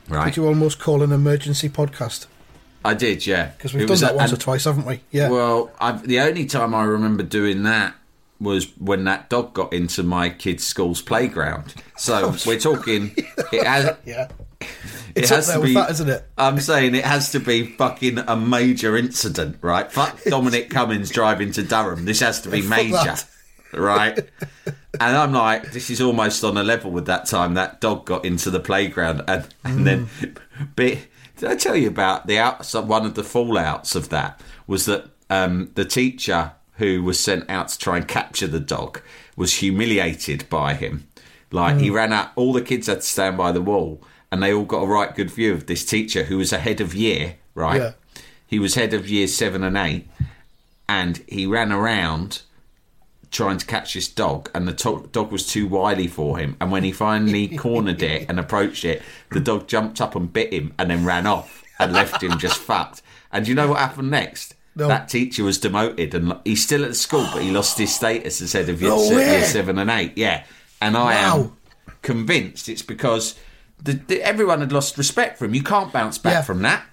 right? 0.08 0.26
Could 0.26 0.36
you 0.36 0.46
almost 0.46 0.78
call 0.78 1.02
an 1.02 1.12
emergency 1.12 1.68
podcast? 1.68 2.26
I 2.84 2.94
did, 2.94 3.26
yeah, 3.26 3.46
Because 3.56 3.74
we've 3.74 3.82
It 3.82 3.86
done 3.86 3.92
was 3.92 4.00
that 4.00 4.14
once 4.14 4.32
or 4.32 4.36
twice, 4.36 4.64
haven't 4.64 4.86
we? 4.86 5.00
Yeah. 5.10 5.28
Well, 5.30 5.70
I've, 5.80 6.06
the 6.06 6.20
only 6.20 6.46
time 6.46 6.74
I 6.74 6.84
remember 6.84 7.22
doing 7.24 7.64
that 7.64 7.94
was 8.40 8.66
when 8.78 9.02
that 9.04 9.28
dog 9.28 9.52
got 9.52 9.72
into 9.72 10.04
my 10.04 10.30
kid's 10.30 10.64
school's 10.64 11.02
playground. 11.02 11.74
So 11.96 12.14
oh, 12.32 12.36
we're 12.46 12.58
talking. 12.60 13.14
It 13.52 13.66
has. 13.66 13.96
yeah. 14.06 14.28
It 14.60 14.68
It's 15.24 15.30
has 15.30 15.52
to 15.52 15.60
be. 15.60 15.74
that, 15.74 15.90
isn't 15.90 16.08
it? 16.08 16.24
I'm 16.38 16.60
saying 16.60 16.94
it 16.94 17.04
has 17.04 17.32
to 17.32 17.40
be 17.40 17.64
fucking 17.76 18.18
a 18.18 18.36
major 18.36 18.96
incident, 18.96 19.58
right? 19.60 19.90
Fuck 19.90 20.22
Dominic 20.26 20.70
Cummings 20.70 21.10
driving 21.10 21.50
to 21.52 21.62
Durham. 21.64 22.04
This 22.04 22.20
has 22.20 22.42
to 22.42 22.48
be 22.48 22.62
major, 22.62 23.16
right? 23.72 24.20
And 25.00 25.16
I'm 25.16 25.32
like, 25.32 25.72
this 25.72 25.90
is 25.90 26.00
almost 26.00 26.42
on 26.44 26.56
a 26.56 26.62
level 26.62 26.90
with 26.90 27.06
that 27.06 27.26
time 27.26 27.54
that 27.54 27.80
dog 27.80 28.06
got 28.06 28.24
into 28.24 28.50
the 28.50 28.60
playground, 28.60 29.22
and 29.28 29.46
and 29.64 29.86
then, 29.86 30.06
Mm. 30.20 30.36
but 30.76 30.98
did 31.36 31.50
I 31.50 31.56
tell 31.56 31.76
you 31.76 31.88
about 31.88 32.26
the 32.26 32.38
out? 32.38 32.66
One 32.74 33.04
of 33.04 33.14
the 33.14 33.22
fallouts 33.22 33.94
of 33.94 34.08
that 34.08 34.40
was 34.66 34.86
that 34.86 35.06
um, 35.30 35.70
the 35.74 35.84
teacher 35.84 36.52
who 36.78 37.02
was 37.02 37.20
sent 37.20 37.48
out 37.50 37.68
to 37.68 37.78
try 37.78 37.96
and 37.98 38.08
capture 38.08 38.46
the 38.46 38.60
dog 38.60 39.00
was 39.36 39.54
humiliated 39.54 40.48
by 40.48 40.74
him. 40.74 41.06
Like 41.52 41.76
Mm. 41.76 41.80
he 41.82 41.90
ran 41.90 42.12
out, 42.12 42.30
all 42.36 42.52
the 42.52 42.62
kids 42.62 42.86
had 42.86 43.00
to 43.02 43.06
stand 43.06 43.36
by 43.36 43.52
the 43.52 43.60
wall, 43.62 44.02
and 44.32 44.42
they 44.42 44.52
all 44.54 44.64
got 44.64 44.82
a 44.82 44.86
right 44.86 45.14
good 45.14 45.30
view 45.30 45.52
of 45.52 45.66
this 45.66 45.84
teacher 45.84 46.24
who 46.24 46.38
was 46.38 46.52
a 46.52 46.58
head 46.58 46.80
of 46.80 46.94
year, 46.94 47.36
right? 47.54 47.80
Yeah. 47.80 47.92
He 48.46 48.58
was 48.58 48.74
head 48.74 48.94
of 48.94 49.08
year 49.08 49.26
seven 49.28 49.62
and 49.62 49.76
eight, 49.76 50.08
and 50.88 51.22
he 51.28 51.46
ran 51.46 51.72
around 51.72 52.40
trying 53.30 53.58
to 53.58 53.66
catch 53.66 53.94
this 53.94 54.08
dog, 54.08 54.50
and 54.54 54.66
the 54.66 54.72
to- 54.72 55.08
dog 55.12 55.30
was 55.32 55.46
too 55.46 55.66
wily 55.66 56.06
for 56.06 56.38
him. 56.38 56.56
And 56.60 56.70
when 56.72 56.84
he 56.84 56.92
finally 56.92 57.48
cornered 57.58 58.02
it 58.02 58.26
and 58.28 58.38
approached 58.40 58.84
it, 58.84 59.02
the 59.30 59.40
dog 59.40 59.68
jumped 59.68 60.00
up 60.00 60.14
and 60.16 60.32
bit 60.32 60.52
him, 60.52 60.74
and 60.78 60.90
then 60.90 61.04
ran 61.04 61.26
off 61.26 61.62
and 61.78 61.92
left 61.92 62.22
him 62.22 62.38
just 62.38 62.58
fucked. 62.58 63.02
And 63.30 63.46
you 63.46 63.54
know 63.54 63.68
what 63.68 63.78
happened 63.78 64.10
next? 64.10 64.54
No. 64.74 64.88
That 64.88 65.08
teacher 65.08 65.44
was 65.44 65.58
demoted, 65.58 66.14
and 66.14 66.36
he's 66.44 66.62
still 66.62 66.82
at 66.84 66.90
the 66.90 66.94
school, 66.94 67.28
but 67.32 67.42
he 67.42 67.50
lost 67.50 67.78
his 67.78 67.94
status 67.94 68.40
as 68.40 68.52
head 68.52 68.68
oh, 68.68 68.72
of 68.72 68.80
year, 68.80 68.90
No 68.90 68.98
se- 68.98 69.14
year 69.30 69.44
seven 69.44 69.78
and 69.78 69.90
eight. 69.90 70.16
Yeah, 70.16 70.44
and 70.80 70.96
I 70.96 71.14
am 71.14 71.56
convinced 72.02 72.68
it's 72.68 72.82
because 72.82 73.38
the, 73.82 73.94
the, 73.94 74.22
everyone 74.22 74.60
had 74.60 74.72
lost 74.72 74.96
respect 74.96 75.38
for 75.38 75.44
him. 75.44 75.54
You 75.54 75.62
can't 75.62 75.92
bounce 75.92 76.18
back 76.18 76.32
Yeah. 76.32 76.42
from 76.42 76.62
that. 76.62 76.84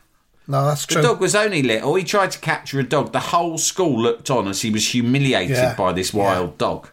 No, 0.47 0.65
that's 0.65 0.85
true. 0.85 1.01
The 1.01 1.07
dog 1.07 1.19
was 1.21 1.35
only 1.35 1.63
little. 1.63 1.95
He 1.95 2.03
tried 2.03 2.31
to 2.31 2.39
capture 2.39 2.79
a 2.79 2.83
dog. 2.83 3.11
The 3.11 3.19
whole 3.19 3.57
school 3.57 3.99
looked 3.99 4.29
on 4.29 4.47
as 4.47 4.61
he 4.61 4.69
was 4.69 4.87
humiliated 4.89 5.55
Yeah. 5.57 5.75
by 5.75 5.91
this 5.93 6.13
wild 6.13 6.57
dog. 6.57 6.89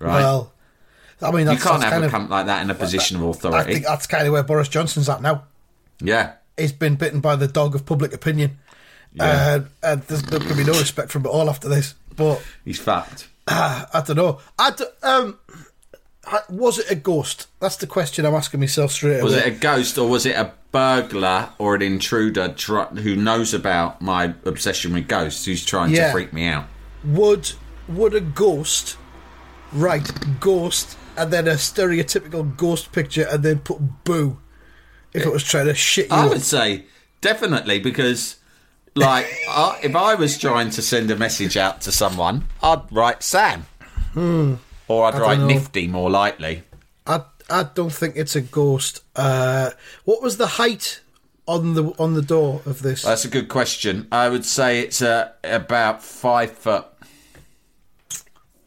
Right? 0.00 0.20
Well, 0.20 0.52
I 1.22 1.30
mean, 1.30 1.40
you 1.50 1.56
can't 1.58 1.80
that's 1.80 1.84
have 1.84 1.92
kind 1.92 2.04
a 2.04 2.08
cunt 2.08 2.28
like 2.30 2.46
that 2.46 2.62
in 2.62 2.70
a 2.70 2.74
position 2.74 3.16
of 3.18 3.22
authority. 3.24 3.70
I 3.70 3.72
think 3.74 3.86
that's 3.86 4.06
kind 4.06 4.26
of 4.26 4.32
where 4.32 4.42
Boris 4.42 4.68
Johnson's 4.68 5.08
at 5.08 5.22
now. 5.22 5.44
yeah. 6.00 6.34
He's 6.56 6.70
been 6.72 6.94
bitten 6.94 7.18
by 7.20 7.34
the 7.34 7.48
dog 7.48 7.74
of 7.74 7.84
public 7.84 8.12
opinion. 8.14 8.58
Yeah. 9.12 9.54
And, 9.56 9.66
and 9.82 10.02
there's 10.02 10.22
going 10.22 10.42
to 10.46 10.54
be 10.54 10.62
no 10.64 10.72
respect 10.72 11.10
from 11.10 11.24
it 11.26 11.28
all 11.28 11.50
after 11.50 11.68
this. 11.68 11.94
But 12.16 12.40
He's 12.64 12.78
fucked. 12.78 13.26
I 13.48 14.02
don't 14.06 14.16
know. 14.16 14.38
I 14.58 14.70
d- 14.70 14.84
um, 15.02 15.38
was 16.48 16.78
it 16.78 16.90
a 16.90 16.94
ghost? 16.94 17.46
That's 17.60 17.76
the 17.76 17.86
question 17.86 18.24
I'm 18.26 18.34
asking 18.34 18.60
myself 18.60 18.92
straight 18.92 19.14
away. 19.14 19.22
Was 19.22 19.34
it 19.34 19.46
a 19.46 19.50
ghost 19.50 19.98
or 19.98 20.08
was 20.08 20.26
it 20.26 20.36
a 20.36 20.52
burglar 20.72 21.50
or 21.58 21.74
an 21.74 21.82
intruder 21.82 22.48
tr- 22.48 22.82
who 22.82 23.14
knows 23.16 23.54
about 23.54 24.00
my 24.02 24.34
obsession 24.44 24.92
with 24.94 25.08
ghosts 25.08 25.44
who's 25.44 25.64
trying 25.64 25.92
Yeah. 25.94 26.06
to 26.06 26.12
freak 26.12 26.32
me 26.32 26.46
out? 26.46 26.66
would 27.04 27.52
would 27.86 28.14
a 28.14 28.20
ghost 28.20 28.96
write 29.72 30.40
ghost 30.40 30.96
and 31.16 31.30
then 31.32 31.46
a 31.46 31.52
stereotypical 31.54 32.56
ghost 32.56 32.92
picture 32.92 33.26
and 33.30 33.42
then 33.42 33.58
put 33.58 33.78
boo 34.04 34.38
if 35.12 35.24
it 35.26 35.30
was 35.32 35.44
trying 35.44 35.66
to 35.66 35.74
shit 35.74 36.08
you 36.10 36.16
I 36.16 36.24
up? 36.24 36.30
would 36.30 36.42
say 36.42 36.86
definitely 37.20 37.78
because, 37.80 38.36
like, 38.94 39.26
I, 39.48 39.78
if 39.82 39.94
I 39.94 40.14
was 40.14 40.38
trying 40.38 40.70
to 40.70 40.82
send 40.82 41.10
a 41.10 41.16
message 41.16 41.56
out 41.56 41.82
to 41.82 41.92
someone, 41.92 42.44
I'd 42.62 42.90
write 42.90 43.22
Sam. 43.22 43.66
Hmm. 44.14 44.54
Or 44.88 45.06
I'd 45.06 45.14
write 45.14 45.38
know. 45.38 45.46
Nifty 45.46 45.86
more 45.86 46.10
likely. 46.10 46.62
I 47.06 47.22
I 47.50 47.64
don't 47.74 47.92
think 47.92 48.16
it's 48.16 48.36
a 48.36 48.40
ghost. 48.40 49.02
Uh, 49.16 49.70
what 50.04 50.22
was 50.22 50.36
the 50.36 50.46
height 50.46 51.00
on 51.46 51.74
the 51.74 51.84
on 51.98 52.14
the 52.14 52.22
door 52.22 52.60
of 52.66 52.82
this? 52.82 53.02
That's 53.02 53.24
a 53.24 53.28
good 53.28 53.48
question. 53.48 54.08
I 54.12 54.28
would 54.28 54.44
say 54.44 54.80
it's 54.80 55.00
uh, 55.02 55.32
about 55.42 56.02
five 56.02 56.52
foot. 56.52 56.86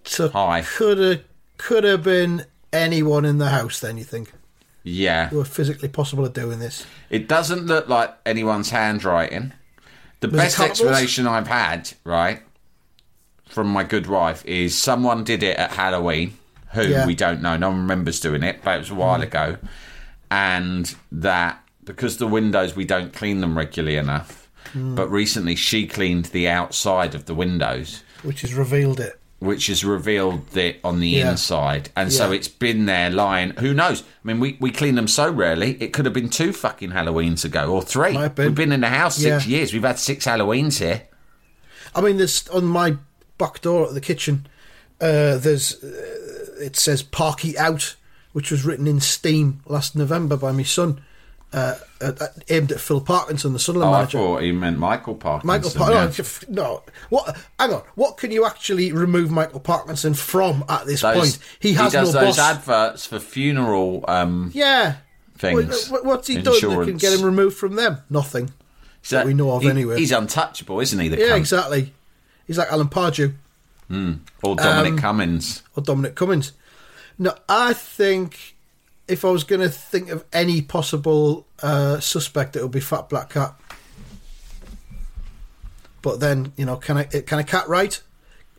so 0.03 0.29
high. 0.29 0.61
Could 0.61 0.97
have 0.97 1.23
could 1.57 1.83
have 1.83 2.03
been 2.03 2.45
anyone 2.71 3.25
in 3.25 3.37
the 3.37 3.49
house. 3.49 3.79
Then 3.79 3.97
you 3.97 4.03
think 4.03 4.31
Yeah. 4.83 5.29
who 5.29 5.37
were 5.37 5.45
physically 5.45 5.89
possible 5.89 6.25
of 6.25 6.33
doing 6.33 6.59
this? 6.59 6.85
It 7.09 7.27
doesn't 7.27 7.65
look 7.65 7.87
like 7.89 8.13
anyone's 8.25 8.69
handwriting. 8.69 9.53
The 10.19 10.27
Was 10.29 10.37
best 10.37 10.59
explanation 10.59 11.27
I've 11.27 11.47
had, 11.47 11.91
right, 12.03 12.41
from 13.49 13.67
my 13.67 13.83
good 13.83 14.07
wife 14.07 14.45
is 14.45 14.77
someone 14.77 15.23
did 15.23 15.43
it 15.43 15.57
at 15.57 15.71
Halloween, 15.71 16.37
who 16.73 16.83
Yeah. 16.83 17.05
we 17.05 17.15
don't 17.15 17.41
know. 17.41 17.57
No 17.57 17.69
one 17.69 17.79
remembers 17.81 18.19
doing 18.19 18.43
it, 18.43 18.61
but 18.63 18.75
it 18.75 18.79
was 18.79 18.89
a 18.91 18.95
while 18.95 19.19
mm. 19.19 19.23
ago. 19.23 19.57
And 20.29 20.93
that 21.11 21.63
because 21.85 22.17
the 22.17 22.27
windows, 22.27 22.75
we 22.75 22.83
don't 22.85 23.13
clean 23.13 23.39
them 23.41 23.57
regularly 23.57 23.95
enough. 23.97 24.49
Mm. 24.73 24.95
But 24.95 25.07
recently 25.09 25.55
she 25.55 25.87
cleaned 25.87 26.25
the 26.25 26.49
outside 26.49 27.15
of 27.15 27.25
the 27.25 27.33
windows. 27.33 28.03
Which 28.23 28.41
has 28.41 28.53
revealed 28.53 28.99
it. 28.99 29.19
which 29.39 29.67
has 29.67 29.85
revealed 29.85 30.57
it 30.57 30.79
on 30.83 30.99
the 30.99 31.07
Yeah. 31.09 31.29
inside. 31.31 31.89
And 31.95 32.11
so 32.11 32.31
it's 32.31 32.47
been 32.47 32.87
there 32.87 33.11
lying. 33.11 33.51
Who 33.59 33.71
knows? 33.73 34.01
I 34.01 34.05
mean, 34.23 34.39
we, 34.39 34.57
we 34.59 34.71
clean 34.71 34.95
them 34.95 35.07
so 35.07 35.29
rarely. 35.31 35.77
It 35.79 35.93
could 35.93 36.05
have 36.05 36.13
been 36.13 36.29
two 36.29 36.51
fucking 36.51 36.89
Halloweens 36.89 37.45
ago 37.45 37.71
or 37.71 37.83
three. 37.83 38.13
Been. 38.29 38.33
We've 38.47 38.55
been 38.55 38.71
in 38.71 38.81
the 38.81 38.89
house 38.89 39.15
six 39.17 39.45
Yeah. 39.45 39.57
years. 39.57 39.73
We've 39.73 39.83
had 39.83 39.99
six 39.99 40.25
Halloweens 40.25 40.79
here. 40.79 41.03
I 41.95 42.01
mean, 42.01 42.17
this 42.17 42.47
on 42.49 42.65
my 42.65 42.97
back 43.37 43.61
door 43.61 43.87
at 43.87 43.93
the 43.93 44.01
kitchen. 44.01 44.47
Uh, 44.99 45.37
there's 45.37 45.83
uh, 45.83 46.55
it 46.59 46.75
says 46.75 47.03
"Parky 47.03 47.57
Out," 47.57 47.95
which 48.33 48.51
was 48.51 48.65
written 48.65 48.87
in 48.87 48.99
steam 48.99 49.61
last 49.67 49.95
November 49.95 50.35
by 50.37 50.51
my 50.51 50.63
son, 50.63 51.01
uh, 51.53 51.75
aimed 52.49 52.71
at 52.71 52.79
Phil 52.79 52.99
Parkinson, 53.01 53.53
the 53.53 53.59
Sunderland 53.59 53.91
Oh, 53.91 53.93
I 53.93 53.99
manager. 53.99 54.17
thought 54.17 54.41
he 54.41 54.51
meant 54.51 54.79
Michael 54.79 55.15
Parkinson. 55.15 55.47
Michael. 55.47 55.71
Parkinson. 55.71 56.53
No, 56.55 56.63
no, 56.63 56.83
what? 57.09 57.37
Hang 57.59 57.73
on. 57.73 57.83
What 57.95 58.17
can 58.17 58.31
you 58.31 58.45
actually 58.45 58.91
remove 58.91 59.29
Michael 59.29 59.59
Parkinson 59.59 60.13
from 60.15 60.63
at 60.67 60.85
this 60.87 61.01
Those- 61.01 61.15
point? 61.37 61.39
He 61.59 61.73
has 61.73 61.91
does 61.93 62.13
no 62.13 62.21
those 62.21 62.37
boss. 62.37 62.57
adverts 62.57 63.05
for 63.05 63.19
funeral. 63.19 64.03
Um, 64.07 64.49
yeah. 64.53 64.95
things, 65.37 65.89
What- 65.89 66.03
what's 66.03 66.27
he 66.27 66.41
done 66.41 66.53
that 66.59 66.85
can 66.85 66.97
get 66.97 67.13
him 67.13 67.21
removed 67.23 67.55
from 67.57 67.75
them? 67.75 67.99
Nothing. 68.09 68.49
so 69.03 69.23
we 69.23 69.35
know 69.35 69.51
of 69.51 69.61
he- 69.61 69.69
anyway. 69.69 69.97
He's 69.99 70.11
untouchable, 70.11 70.79
isn't 70.79 70.99
he? 70.99 71.07
The 71.07 71.17
Yeah, 71.19 71.25
cunt? 71.33 71.37
exactly. 71.37 71.93
He's 72.47 72.57
like 72.57 72.71
Alan 72.71 72.87
Pardew 72.87 73.33
Or 73.89 74.55
Dominic 74.55 74.93
Um, 74.93 74.97
Cummins. 74.99 75.63
or 75.75 75.83
Dominic 75.83 76.15
Cummings. 76.15 76.53
No, 77.19 77.35
I 77.49 77.73
think 77.73 78.55
if 79.07 79.23
I 79.25 79.29
was 79.29 79.43
going 79.43 79.61
to 79.61 79.69
think 79.69 80.09
of 80.09 80.23
any 80.33 80.61
possible 80.61 81.45
uh, 81.61 81.99
suspect, 81.99 82.55
it 82.55 82.61
would 82.61 82.71
be 82.71 82.79
Fat 82.79 83.09
Black 83.09 83.29
Cat. 83.31 83.53
But 86.01 86.19
then, 86.19 86.53
you 86.57 86.65
know, 86.65 86.75
can 86.77 86.97
I 86.97 87.03
can 87.03 87.39
a 87.39 87.43
cat 87.43 87.67
write? 87.67 88.01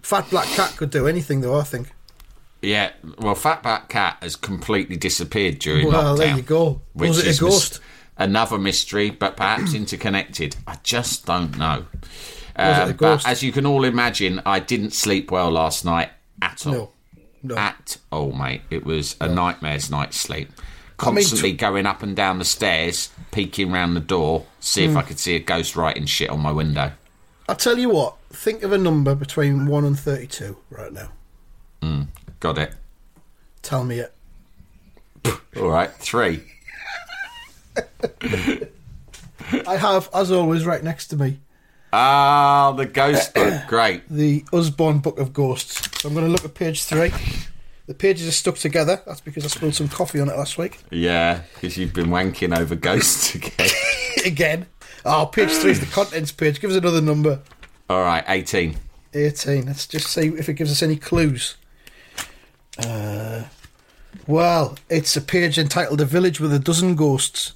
Fat 0.03 0.29
Black 0.31 0.47
Cat 0.49 0.75
could 0.77 0.91
do 0.91 1.07
anything, 1.07 1.41
though. 1.41 1.59
I 1.59 1.63
think. 1.65 1.93
Yeah, 2.61 2.91
well, 3.19 3.35
Fat 3.37 3.63
Black 3.63 3.89
Cat 3.89 4.17
has 4.21 4.35
completely 4.35 4.97
disappeared 4.97 5.61
during 5.61 5.87
Well, 5.87 6.17
lockdown. 6.17 6.19
there 6.19 6.37
you 6.37 6.43
go. 6.43 6.81
which 6.93 7.09
Was 7.11 7.19
it 7.21 7.27
a 7.27 7.29
is 7.31 7.41
mis- 7.41 7.51
ghost? 7.55 7.81
another 8.17 8.59
mystery, 8.59 9.11
but 9.11 9.37
perhaps 9.37 9.75
interconnected. 9.75 10.57
I 10.67 10.79
just 10.83 11.25
don't 11.27 11.57
know. 11.57 11.85
Um, 12.59 12.93
but 12.95 13.27
as 13.27 13.43
you 13.43 13.53
can 13.53 13.65
all 13.67 13.85
imagine, 13.85 14.43
I 14.45 14.59
didn't 14.61 14.93
sleep 14.93 15.31
well 15.31 15.51
last 15.51 15.85
night 15.85 16.11
at 16.43 16.67
all. 16.67 16.73
No, 16.73 16.93
no. 17.43 17.57
At 17.57 17.99
all, 18.11 18.33
mate. 18.33 18.63
It 18.71 18.85
was 18.85 19.15
a 19.21 19.29
nightmare's 19.29 19.91
night's 19.91 20.17
sleep. 20.19 20.51
Constantly 20.97 21.53
going 21.53 21.87
up 21.87 22.03
and 22.03 22.17
down 22.17 22.39
the 22.41 22.45
stairs, 22.45 23.11
peeking 23.31 23.71
round 23.71 23.95
the 23.95 24.01
door, 24.01 24.45
see 24.59 24.85
Hmm. 24.85 24.91
if 24.91 24.97
I 24.97 25.03
could 25.03 25.21
see 25.21 25.37
a 25.37 25.39
ghost 25.39 25.77
writing 25.77 26.07
shit 26.07 26.31
on 26.31 26.41
my 26.41 26.51
window. 26.51 26.91
I'll 27.49 27.55
tell 27.57 27.79
you 27.79 27.91
what. 27.91 28.17
Think 28.31 28.63
of 28.65 28.73
a 28.73 28.79
number 28.79 29.15
between 29.15 29.67
one 29.67 29.85
and 29.85 29.99
thirty-two 29.99 30.57
right 30.71 30.93
now. 30.93 31.11
Got 32.41 32.59
it. 32.59 32.75
Tell 33.63 33.85
me 33.85 34.01
it. 34.01 34.13
All 35.57 35.69
right, 35.69 35.91
three. 35.95 36.43
I 39.67 39.77
have, 39.77 40.09
as 40.15 40.31
always, 40.31 40.67
right 40.67 40.83
next 40.83 41.07
to 41.09 41.17
me, 41.17 41.41
Ah, 41.93 42.73
the 42.77 42.87
ghost 42.87 43.35
book. 43.35 43.55
Great. 43.67 44.09
the 44.09 44.45
Usborne 44.53 44.99
Book 44.99 45.19
of 45.19 45.33
Ghosts. 45.33 46.01
So 46.01 46.09
I'm 46.09 46.15
going 46.15 46.27
to 46.27 46.33
look 46.33 46.45
at 46.45 46.55
page 46.55 46.85
three. 46.85 47.13
The 47.87 47.95
pages 47.95 48.29
are 48.29 48.33
stuck 48.33 48.57
together. 48.57 49.01
That's 49.07 49.23
because 49.23 49.45
I 49.45 49.49
spilled 49.49 49.75
some 49.75 49.89
coffee 49.89 50.21
on 50.21 50.29
it 50.29 50.37
last 50.37 50.59
week. 50.59 50.79
Yeah, 50.91 51.41
because 51.55 51.79
you've 51.79 51.95
been 51.95 52.09
wanking 52.09 52.57
over 52.57 52.75
ghosts 52.75 53.35
again. 53.35 53.71
Again. 54.27 54.67
Oh, 55.05 55.27
page 55.27 55.51
three 55.51 55.71
is 55.71 55.81
the 55.81 55.87
contents 55.87 56.33
page. 56.33 56.61
Give 56.61 56.71
us 56.71 56.77
another 56.77 57.01
number. 57.01 57.41
All 57.89 58.03
right, 58.03 58.25
18. 58.27 58.77
18. 59.15 59.65
Let's 59.67 59.87
just 59.87 60.09
see 60.09 60.27
if 60.27 60.49
it 60.49 60.55
gives 60.55 60.71
us 60.73 60.83
any 60.83 60.97
clues. 60.97 61.57
Uh, 62.79 63.45
well, 64.27 64.77
it's 64.91 65.17
a 65.17 65.21
page 65.21 65.57
entitled 65.59 66.01
A 66.01 66.05
Village 66.05 66.41
with 66.41 66.53
a 66.53 66.59
Dozen 66.59 66.95
Ghosts. 66.97 67.53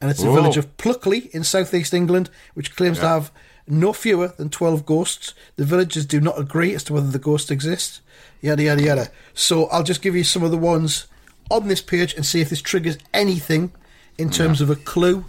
And 0.00 0.10
it's 0.10 0.22
a 0.22 0.30
village 0.32 0.56
of 0.56 0.76
Pluckley 0.76 1.30
in 1.34 1.44
southeast 1.44 1.92
England, 1.94 2.30
which 2.54 2.76
claims 2.76 2.98
to 2.98 3.08
have 3.08 3.32
no 3.66 3.92
fewer 3.92 4.28
than 4.28 4.50
12 4.50 4.84
ghosts. 4.84 5.34
The 5.56 5.64
villagers 5.64 6.06
do 6.06 6.20
not 6.20 6.38
agree 6.38 6.74
as 6.74 6.84
to 6.84 6.92
whether 6.92 7.10
the 7.10 7.18
ghosts 7.18 7.50
exist. 7.50 8.00
Yada, 8.40 8.62
yada, 8.62 8.82
yada. 8.82 9.08
So 9.32 9.66
I'll 9.66 9.82
just 9.82 10.02
give 10.02 10.14
you 10.14 10.24
some 10.24 10.42
of 10.42 10.50
the 10.50 10.58
ones 10.58 11.06
on 11.50 11.68
this 11.68 11.80
page 11.80 12.14
and 12.14 12.24
see 12.24 12.40
if 12.40 12.50
this 12.50 12.62
triggers 12.62 12.98
anything 13.12 13.72
in 14.18 14.30
terms 14.30 14.60
of 14.60 14.70
a 14.70 14.76
clue 14.76 15.24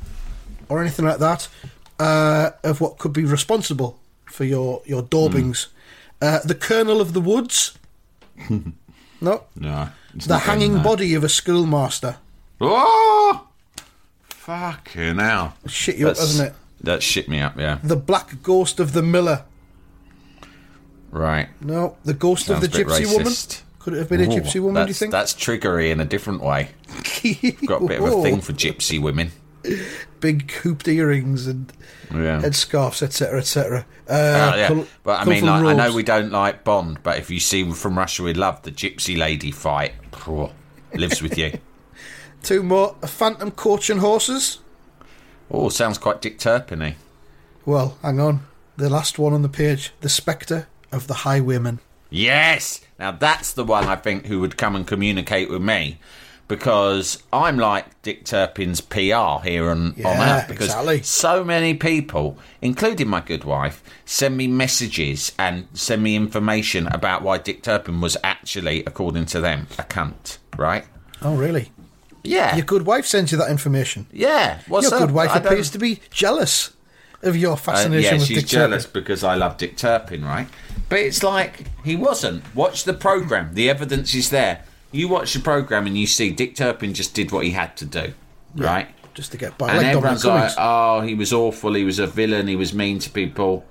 or 0.70 0.82
anything 0.82 1.06
like 1.06 1.20
that 1.20 1.48
uh, 2.00 2.52
of 2.64 2.82
what 2.82 2.98
could 2.98 3.14
be 3.14 3.26
responsible 3.26 4.00
for 4.26 4.44
your, 4.44 4.82
your 4.86 5.04
daubings. 5.04 5.68
Uh, 6.22 6.40
the 6.44 6.56
Colonel 6.56 7.02
of 7.02 7.14
the 7.14 7.22
Woods. 7.22 7.78
no. 9.22 9.44
No. 9.56 9.90
The 10.14 10.40
hanging 10.40 10.82
body 10.82 11.14
of 11.14 11.24
a 11.24 11.30
schoolmaster. 11.30 12.18
Oh! 12.62 13.48
Fucking 14.28 15.18
hell. 15.18 15.56
Shit 15.68 15.98
you 15.98 16.10
up, 16.10 16.18
hasn't 16.18 16.50
it? 16.50 16.56
That 16.86 17.04
shit 17.04 17.28
me 17.28 17.40
up, 17.40 17.58
yeah. 17.60 17.80
The 17.84 17.96
Black 17.96 18.42
Ghost 18.42 18.80
of 18.80 18.94
the 18.94 19.02
Miller. 19.02 19.44
Right. 21.12 21.50
No. 21.62 21.98
The 22.04 22.14
Ghost 22.14 22.46
Sounds 22.48 22.64
of 22.64 22.72
the 22.72 22.78
Gypsy 22.84 23.12
Woman. 23.12 23.34
Could 23.80 23.94
it 23.94 24.00
have 24.00 24.10
been 24.10 24.22
a 24.22 24.26
Gypsy 24.26 24.60
Woman, 24.62 24.84
do 24.86 24.90
you 24.90 24.94
think? 24.94 25.12
That's 25.12 25.34
triggery 25.34 25.92
in 25.92 26.00
a 26.00 26.06
different 26.06 26.42
way. 26.42 26.70
Got 27.66 27.84
a 27.84 27.88
bit 27.88 28.02
of 28.02 28.06
a 28.08 28.22
thing 28.22 28.42
for 28.42 28.54
gypsy 28.54 29.00
women. 29.02 29.32
Big 30.20 30.52
hooped 30.52 30.88
earrings 30.88 31.48
and 31.48 31.72
Yeah. 32.12 32.42
headscarves, 32.42 33.02
etc., 33.04 33.40
etc. 33.40 33.86
Uh, 34.08 34.14
Oh, 34.54 34.58
yeah. 34.58 34.68
col- 34.68 34.88
but 35.04 35.20
I 35.22 35.26
mean, 35.26 35.46
like, 35.46 35.64
I 35.64 35.74
know 35.74 35.94
we 35.94 36.04
don't 36.04 36.32
like 36.32 36.64
Bond, 36.64 37.00
but 37.04 37.18
if 37.20 37.30
you 37.32 37.40
see 37.40 37.70
from 37.72 37.98
Russia 37.98 38.24
with 38.24 38.38
Love, 38.38 38.62
the 38.64 38.72
gypsy 38.72 39.18
lady 39.18 39.52
fight, 39.52 39.94
phew, 40.16 40.50
lives 40.94 41.22
with 41.22 41.38
you. 41.38 41.58
Two 42.44 42.62
more. 42.64 42.96
A 43.02 43.08
Phantom 43.08 43.50
Coach 43.52 43.90
and 43.90 44.00
Horses. 44.02 44.60
Oh, 45.50 45.70
sounds 45.70 45.98
quite 45.98 46.22
Dick 46.22 46.40
Turpin 46.40 46.96
Well, 47.66 47.98
hang 48.02 48.20
on. 48.20 48.42
The 48.78 48.90
last 48.90 49.18
one 49.20 49.34
on 49.34 49.42
the 49.42 49.50
page. 49.50 49.92
The 50.02 50.10
Spectre 50.10 50.68
of 50.92 51.08
the 51.08 51.14
Highwayman. 51.14 51.80
Yes! 52.10 52.82
Now 53.00 53.12
that's 53.12 53.54
the 53.54 53.64
one 53.64 53.86
I 53.86 53.96
think 53.96 54.26
who 54.26 54.40
would 54.42 54.58
come 54.58 54.76
and 54.76 54.88
communicate 54.88 55.50
with 55.50 55.62
me 55.62 56.00
because 56.48 57.24
I'm 57.34 57.58
like 57.58 58.02
Dick 58.04 58.24
Turpin's 58.26 58.80
PR 58.82 59.42
here 59.44 59.70
on, 59.70 59.88
on 59.88 59.94
Yeah, 59.98 60.38
Earth 60.40 60.48
because 60.48 60.68
exactly. 60.68 61.02
so 61.02 61.44
many 61.44 61.74
people, 61.74 62.38
including 62.62 63.08
my 63.08 63.22
good 63.22 63.44
wife, 63.44 63.84
send 64.06 64.38
me 64.38 64.48
messages 64.48 65.32
and 65.40 65.68
send 65.74 66.04
me 66.04 66.16
information 66.16 66.88
about 66.88 67.24
why 67.24 67.40
Dick 67.40 67.64
Turpin 67.64 68.00
was 68.00 68.16
actually, 68.24 68.84
according 68.86 69.26
to 69.28 69.42
them, 69.42 69.68
a 69.80 69.84
cunt, 69.84 70.38
right? 70.58 70.86
Oh, 71.22 71.36
really? 71.36 71.72
Yeah. 72.28 72.56
Your 72.56 72.66
good 72.66 72.86
wife 72.86 73.06
sends 73.06 73.32
you 73.32 73.38
that 73.38 73.50
information. 73.50 74.08
yeah. 74.12 74.60
What's 74.68 74.90
Your 74.90 74.96
up? 74.96 75.08
good 75.08 75.12
wife 75.16 75.30
I 75.32 75.40
don't- 75.40 75.48
appears 75.48 75.70
to 75.72 75.78
be 75.80 76.00
jealous 76.12 76.72
of 77.24 77.36
your 77.36 77.54
Uh, 77.54 77.56
fascination 77.56 78.14
yeah, 78.14 78.20
with 78.20 78.28
she's 78.28 78.38
Dick 78.40 78.48
jealous 78.48 78.84
Turpin. 78.86 79.02
because 79.02 79.24
I 79.24 79.36
love 79.36 79.58
Dick 79.58 79.78
Turpin, 79.78 80.24
right? 80.24 80.48
But 80.90 81.00
it's 81.00 81.24
like 81.24 81.66
he 81.84 81.96
wasn't. 81.96 82.44
Watch 82.56 82.84
the 82.84 82.94
program. 82.94 83.52
The 83.54 83.70
evidence 83.70 84.14
is 84.14 84.30
there. 84.30 84.62
You 84.92 85.08
watch 85.08 85.34
the 85.34 85.40
program 85.40 85.88
and 85.88 85.98
you 85.98 86.06
see 86.08 86.30
Dick 86.32 86.56
Turpin 86.56 86.94
just 86.94 87.14
did 87.14 87.32
what 87.32 87.44
he 87.44 87.52
had 87.52 87.76
to 87.78 87.86
do, 87.86 88.14
right? 88.56 88.88
Just 89.14 89.32
to 89.32 89.38
get 89.38 89.58
by. 89.58 89.70
And 89.70 89.78
like 89.78 89.88
everyone's 89.88 90.24
like, 90.26 90.52
"Oh, 90.58 91.02
he 91.02 91.16
was 91.16 91.34
awful. 91.34 91.74
He 91.74 91.84
was 91.84 92.00
a 92.00 92.06
villain. 92.08 92.48
He 92.48 92.56
was 92.56 92.74
mean 92.74 93.00
to 93.00 93.10
people." 93.10 93.66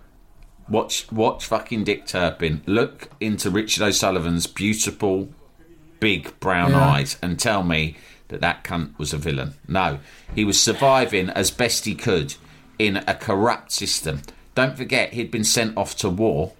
Watch, 0.68 1.06
watch, 1.12 1.44
fucking 1.44 1.84
Dick 1.84 2.06
Turpin. 2.06 2.62
Look 2.66 3.10
into 3.20 3.50
Richard 3.50 3.82
O'Sullivan's 3.84 4.46
beautiful, 4.46 5.28
big 6.00 6.38
brown 6.40 6.70
Yeah. 6.70 6.88
eyes 6.88 7.16
and 7.22 7.38
tell 7.38 7.62
me 7.62 7.96
that 8.28 8.40
that 8.40 8.64
cunt 8.64 8.98
was 8.98 9.12
a 9.12 9.18
villain. 9.18 9.54
No, 9.68 9.98
he 10.34 10.44
was 10.44 10.60
surviving 10.60 11.30
as 11.30 11.50
best 11.50 11.84
he 11.84 11.94
could 11.94 12.34
in 12.78 12.98
a 13.06 13.14
corrupt 13.14 13.72
system. 13.72 14.22
Don't 14.54 14.76
forget, 14.76 15.12
he'd 15.12 15.30
been 15.30 15.44
sent 15.44 15.76
off 15.76 15.96
to 15.96 16.08
war. 16.08 16.52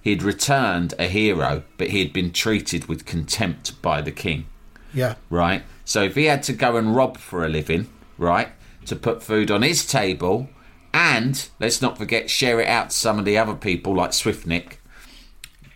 He'd 0.00 0.22
returned 0.22 0.94
a 0.98 1.06
hero, 1.06 1.62
but 1.78 1.90
he 1.90 2.00
had 2.00 2.12
been 2.12 2.32
treated 2.32 2.86
with 2.86 3.06
contempt 3.06 3.80
by 3.82 4.00
the 4.00 4.10
king 4.10 4.46
yeah. 4.94 5.14
right? 5.30 5.62
So 5.84 6.02
if 6.02 6.14
he 6.14 6.24
had 6.24 6.42
to 6.44 6.52
go 6.52 6.76
and 6.76 6.94
rob 6.94 7.18
for 7.18 7.44
a 7.44 7.48
living, 7.48 7.88
right, 8.18 8.48
to 8.86 8.96
put 8.96 9.22
food 9.22 9.50
on 9.50 9.62
his 9.62 9.86
table, 9.86 10.48
and 10.92 11.48
let's 11.58 11.80
not 11.80 11.98
forget 11.98 12.30
share 12.30 12.60
it 12.60 12.68
out 12.68 12.90
to 12.90 12.96
some 12.96 13.18
of 13.18 13.24
the 13.24 13.38
other 13.38 13.54
people 13.54 13.94
like 13.94 14.10
Swiftnick, 14.10 14.74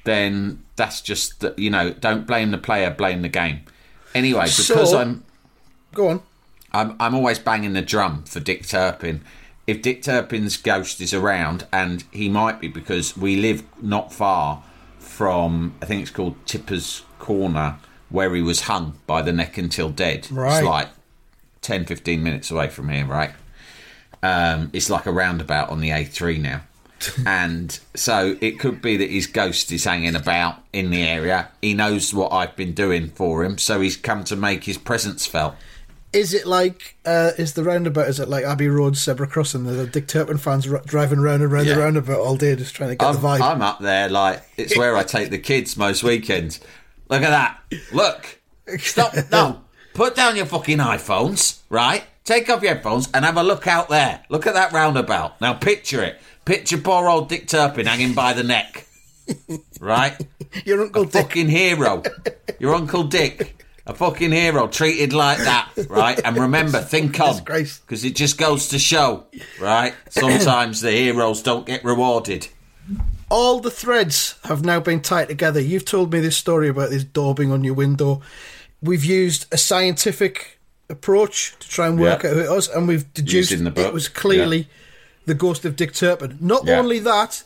then 0.04 0.62
that's 0.76 1.00
just 1.00 1.44
you 1.56 1.70
know 1.70 1.90
don't 1.92 2.26
blame 2.26 2.50
the 2.50 2.58
player, 2.58 2.90
blame 2.90 3.22
the 3.22 3.28
game. 3.28 3.60
Anyway, 4.14 4.42
because 4.44 4.90
So- 4.90 4.98
I'm 4.98 5.24
Go 5.96 6.08
on. 6.08 6.20
I'm, 6.72 6.94
I'm 7.00 7.14
always 7.14 7.38
banging 7.38 7.72
the 7.72 7.80
drum 7.80 8.24
for 8.24 8.38
Dick 8.38 8.66
Turpin. 8.66 9.22
If 9.66 9.80
Dick 9.80 10.02
Turpin's 10.02 10.58
ghost 10.58 11.00
is 11.00 11.14
around, 11.14 11.66
and 11.72 12.04
he 12.12 12.28
might 12.28 12.60
be 12.60 12.68
because 12.68 13.16
we 13.16 13.36
live 13.36 13.62
not 13.82 14.12
far 14.12 14.62
from, 14.98 15.74
I 15.80 15.86
think 15.86 16.02
it's 16.02 16.10
called 16.10 16.36
Tibbet's 16.44 17.02
Corner, 17.18 17.78
where 18.10 18.34
he 18.34 18.42
was 18.42 18.62
hung 18.62 18.98
by 19.06 19.22
the 19.22 19.32
neck 19.32 19.56
until 19.56 19.88
dead. 19.88 20.30
Right. 20.30 20.58
It's 20.58 20.66
like 20.66 20.88
10, 21.62 21.86
15 21.86 22.22
minutes 22.22 22.50
away 22.50 22.68
from 22.68 22.90
here, 22.90 23.06
right? 23.06 23.30
Um, 24.22 24.68
it's 24.74 24.90
like 24.90 25.06
a 25.06 25.12
roundabout 25.12 25.70
on 25.70 25.80
the 25.80 25.88
A3 25.88 26.38
now. 26.38 26.60
and 27.26 27.80
so 27.94 28.36
it 28.42 28.58
could 28.58 28.82
be 28.82 28.98
that 28.98 29.10
his 29.10 29.26
ghost 29.26 29.72
is 29.72 29.84
hanging 29.84 30.14
about 30.14 30.62
in 30.74 30.90
the 30.90 31.02
area. 31.02 31.48
He 31.62 31.72
knows 31.72 32.12
what 32.12 32.34
I've 32.34 32.54
been 32.54 32.74
doing 32.74 33.08
for 33.08 33.44
him, 33.44 33.56
so 33.56 33.80
he's 33.80 33.96
come 33.96 34.24
to 34.24 34.36
make 34.36 34.64
his 34.64 34.76
presence 34.76 35.26
felt. 35.26 35.54
Is 36.16 36.32
it 36.32 36.46
like 36.46 36.96
uh, 37.04 37.32
is 37.36 37.52
the 37.52 37.62
roundabout? 37.62 38.08
Is 38.08 38.18
it 38.20 38.28
like 38.28 38.44
Abbey 38.44 38.68
Road, 38.68 38.96
Zebra 38.96 39.26
Crossing? 39.26 39.64
The 39.64 39.86
Dick 39.86 40.08
Turpin 40.08 40.38
fans 40.38 40.66
r- 40.70 40.80
driving 40.86 41.20
round 41.20 41.42
and 41.42 41.52
round 41.52 41.66
Yeah. 41.66 41.74
the 41.74 41.80
roundabout 41.82 42.18
all 42.20 42.36
day, 42.36 42.56
just 42.56 42.74
trying 42.74 42.90
to 42.90 42.96
get 42.96 43.06
I'm, 43.06 43.14
the 43.14 43.20
vibe. 43.20 43.40
I'm 43.42 43.60
up 43.62 43.80
there 43.80 44.08
like 44.08 44.42
it's 44.56 44.76
where 44.78 44.96
I 44.96 45.02
take 45.02 45.30
the 45.30 45.38
kids 45.38 45.76
most 45.76 46.02
weekends. 46.02 46.58
Look 47.10 47.22
at 47.22 47.30
that. 47.30 47.58
Look. 47.92 48.40
Stop. 48.78 49.14
No. 49.30 49.60
Put 49.94 50.14
down 50.14 50.36
your 50.36 50.46
fucking 50.46 50.78
iPhones, 50.78 51.60
right? 51.70 52.04
Take 52.24 52.50
off 52.50 52.62
your 52.62 52.74
headphones 52.74 53.08
and 53.14 53.24
have 53.24 53.36
a 53.36 53.42
look 53.42 53.66
out 53.66 53.88
there. 53.88 54.22
Look 54.28 54.46
at 54.46 54.54
that 54.54 54.72
roundabout. 54.72 55.40
Now 55.40 55.54
picture 55.54 56.02
it. 56.02 56.20
Picture 56.44 56.78
poor 56.78 57.08
old 57.08 57.28
Dick 57.28 57.46
Turpin 57.48 57.86
hanging 57.86 58.12
by 58.14 58.32
the 58.32 58.42
neck. 58.42 58.86
Right? 59.80 60.14
Your 60.64 60.82
uncle 60.82 61.02
a 61.02 61.06
Dick. 61.06 61.12
fucking 61.22 61.48
hero. 61.48 62.02
Your 62.58 62.74
Uncle 62.74 63.04
Dick. 63.04 63.55
A 63.88 63.94
fucking 63.94 64.32
hero 64.32 64.66
treated 64.66 65.12
like 65.12 65.38
that, 65.38 65.70
right? 65.88 66.20
And 66.24 66.36
remember, 66.36 66.80
think 66.80 67.20
on. 67.20 67.38
Because 67.44 68.04
it 68.04 68.16
just 68.16 68.36
goes 68.36 68.68
to 68.68 68.78
show, 68.80 69.26
right? 69.60 69.94
Sometimes 70.10 70.80
the 70.80 70.90
heroes 70.90 71.40
don't 71.42 71.64
get 71.66 71.84
rewarded. 71.84 72.48
all 73.30 73.60
the 73.60 73.70
threads 73.70 74.36
have 74.44 74.64
now 74.64 74.80
been 74.80 75.00
tied 75.00 75.28
together. 75.28 75.60
You've 75.60 75.84
told 75.84 76.12
me 76.12 76.20
this 76.20 76.36
story 76.36 76.68
about 76.68 76.90
this 76.90 77.04
daubing 77.04 77.52
on 77.52 77.62
your 77.64 77.74
window. 77.74 78.22
We've 78.82 79.04
used 79.04 79.46
a 79.52 79.56
scientific 79.58 80.58
approach 80.88 81.54
to 81.60 81.68
try 81.68 81.86
and 81.88 81.98
work 81.98 82.22
Yeah. 82.22 82.30
out 82.30 82.36
who 82.36 82.42
it 82.42 82.50
was, 82.50 82.68
and 82.68 82.86
we've 82.88 83.12
deduced 83.14 83.50
in 83.52 83.64
the 83.64 83.70
book, 83.70 83.86
it 83.86 83.92
was 83.92 84.08
clearly 84.08 84.68
the 85.26 85.34
ghost 85.34 85.64
of 85.64 85.74
Dick 85.76 85.92
Turpin. 85.92 86.38
Not 86.40 86.66
Yeah. 86.66 86.78
only 86.78 86.98
that, 87.00 87.42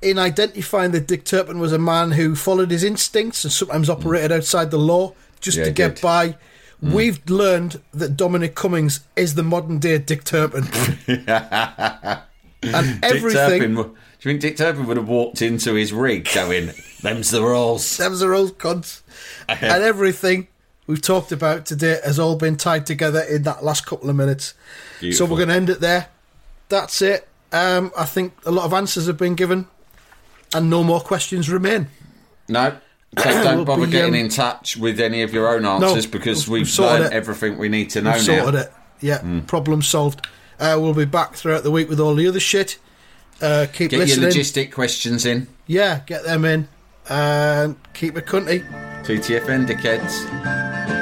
in 0.00 0.18
identifying 0.18 0.90
that 0.92 1.06
Dick 1.06 1.24
Turpin 1.24 1.58
was 1.58 1.72
a 1.72 1.78
man 1.78 2.12
who 2.12 2.34
followed 2.34 2.70
his 2.70 2.82
instincts 2.84 3.44
and 3.44 3.52
sometimes 3.52 3.88
operated 3.90 4.32
outside 4.32 4.70
the 4.70 4.78
law 4.78 5.12
just 5.42 5.58
Mm. 5.58 5.60
Yeah, 5.60 5.64
to 5.66 5.70
get 5.72 5.88
did. 5.96 5.98
Mm. 5.98 6.02
by. 6.02 6.36
We've 6.80 7.20
learned 7.30 7.80
that 7.94 8.16
Dominic 8.16 8.56
Cummings 8.56 9.00
is 9.14 9.36
the 9.36 9.44
modern 9.44 9.78
day 9.78 9.98
Dick 9.98 10.24
Turpin. 10.24 10.64
and 11.06 12.18
Dick 12.60 12.98
everything. 13.04 13.60
Turpin, 13.60 13.74
do 13.74 13.80
you 13.82 14.30
think 14.30 14.40
Dick 14.40 14.56
Turpin 14.56 14.86
would 14.86 14.96
have 14.96 15.08
walked 15.08 15.42
into 15.42 15.74
his 15.74 15.92
rig 15.92 16.28
going, 16.34 16.72
them's 17.02 17.30
the 17.30 17.40
rules? 17.42 17.96
Them's 17.98 18.18
the 18.20 18.28
rules, 18.28 18.52
cunts. 18.52 19.02
and 19.48 19.82
everything 19.82 20.48
we've 20.88 21.02
talked 21.02 21.30
about 21.30 21.66
today 21.66 22.00
has 22.04 22.18
all 22.18 22.34
been 22.34 22.56
tied 22.56 22.84
together 22.86 23.20
in 23.20 23.44
that 23.44 23.62
last 23.62 23.86
couple 23.86 24.10
of 24.10 24.16
minutes. 24.16 24.54
So 25.12 25.24
we're 25.24 25.36
going 25.36 25.48
to 25.48 25.54
end 25.54 25.70
it 25.70 25.80
there. 25.80 26.08
That's 26.68 27.00
it. 27.02 27.28
Um, 27.52 27.92
I 27.96 28.06
think 28.06 28.32
a 28.44 28.50
lot 28.50 28.64
of 28.64 28.72
answers 28.72 29.06
have 29.06 29.18
been 29.18 29.34
given, 29.34 29.66
and 30.54 30.70
no 30.70 30.82
more 30.82 31.00
questions 31.00 31.50
remain. 31.50 31.88
No. 32.48 32.76
So 33.18 33.24
don't 33.44 33.64
bother 33.64 33.86
be, 33.86 33.92
getting 33.92 34.14
um, 34.14 34.20
in 34.20 34.28
touch 34.28 34.76
with 34.76 35.00
any 35.00 35.22
of 35.22 35.32
your 35.34 35.54
own 35.54 35.64
answers 35.66 36.06
because 36.06 36.48
we've- 36.48 36.64
we've, 36.64 36.78
learned 36.78 37.12
everything 37.12 37.58
we 37.58 37.68
need 37.68 37.90
to 37.90 38.00
know 38.02 38.12
We've 38.12 38.26
now. 38.28 38.42
sorted 38.44 38.60
it. 38.62 38.72
Yeah, 39.00 39.40
problem 39.46 39.82
solved. 39.82 40.26
Uh, 40.60 40.78
we'll 40.80 40.94
be 40.94 41.04
back 41.04 41.34
throughout 41.34 41.64
the 41.64 41.70
week 41.72 41.88
with 41.88 41.98
all 42.00 42.14
the 42.14 42.26
other 42.28 42.38
shit. 42.40 42.78
Uh, 43.40 43.66
keep 43.72 43.90
Get 43.90 43.98
listening. 43.98 44.22
your 44.22 44.30
logistic 44.32 44.70
questions 44.72 45.26
in. 45.26 45.48
yeah, 45.66 46.00
get 46.06 46.22
them 46.24 46.44
in. 46.44 46.68
And 47.10 47.74
keep 47.94 48.16
it 48.16 48.26
cunty. 48.26 48.64
TTFN 49.04 49.66
dickheads. 49.66 51.01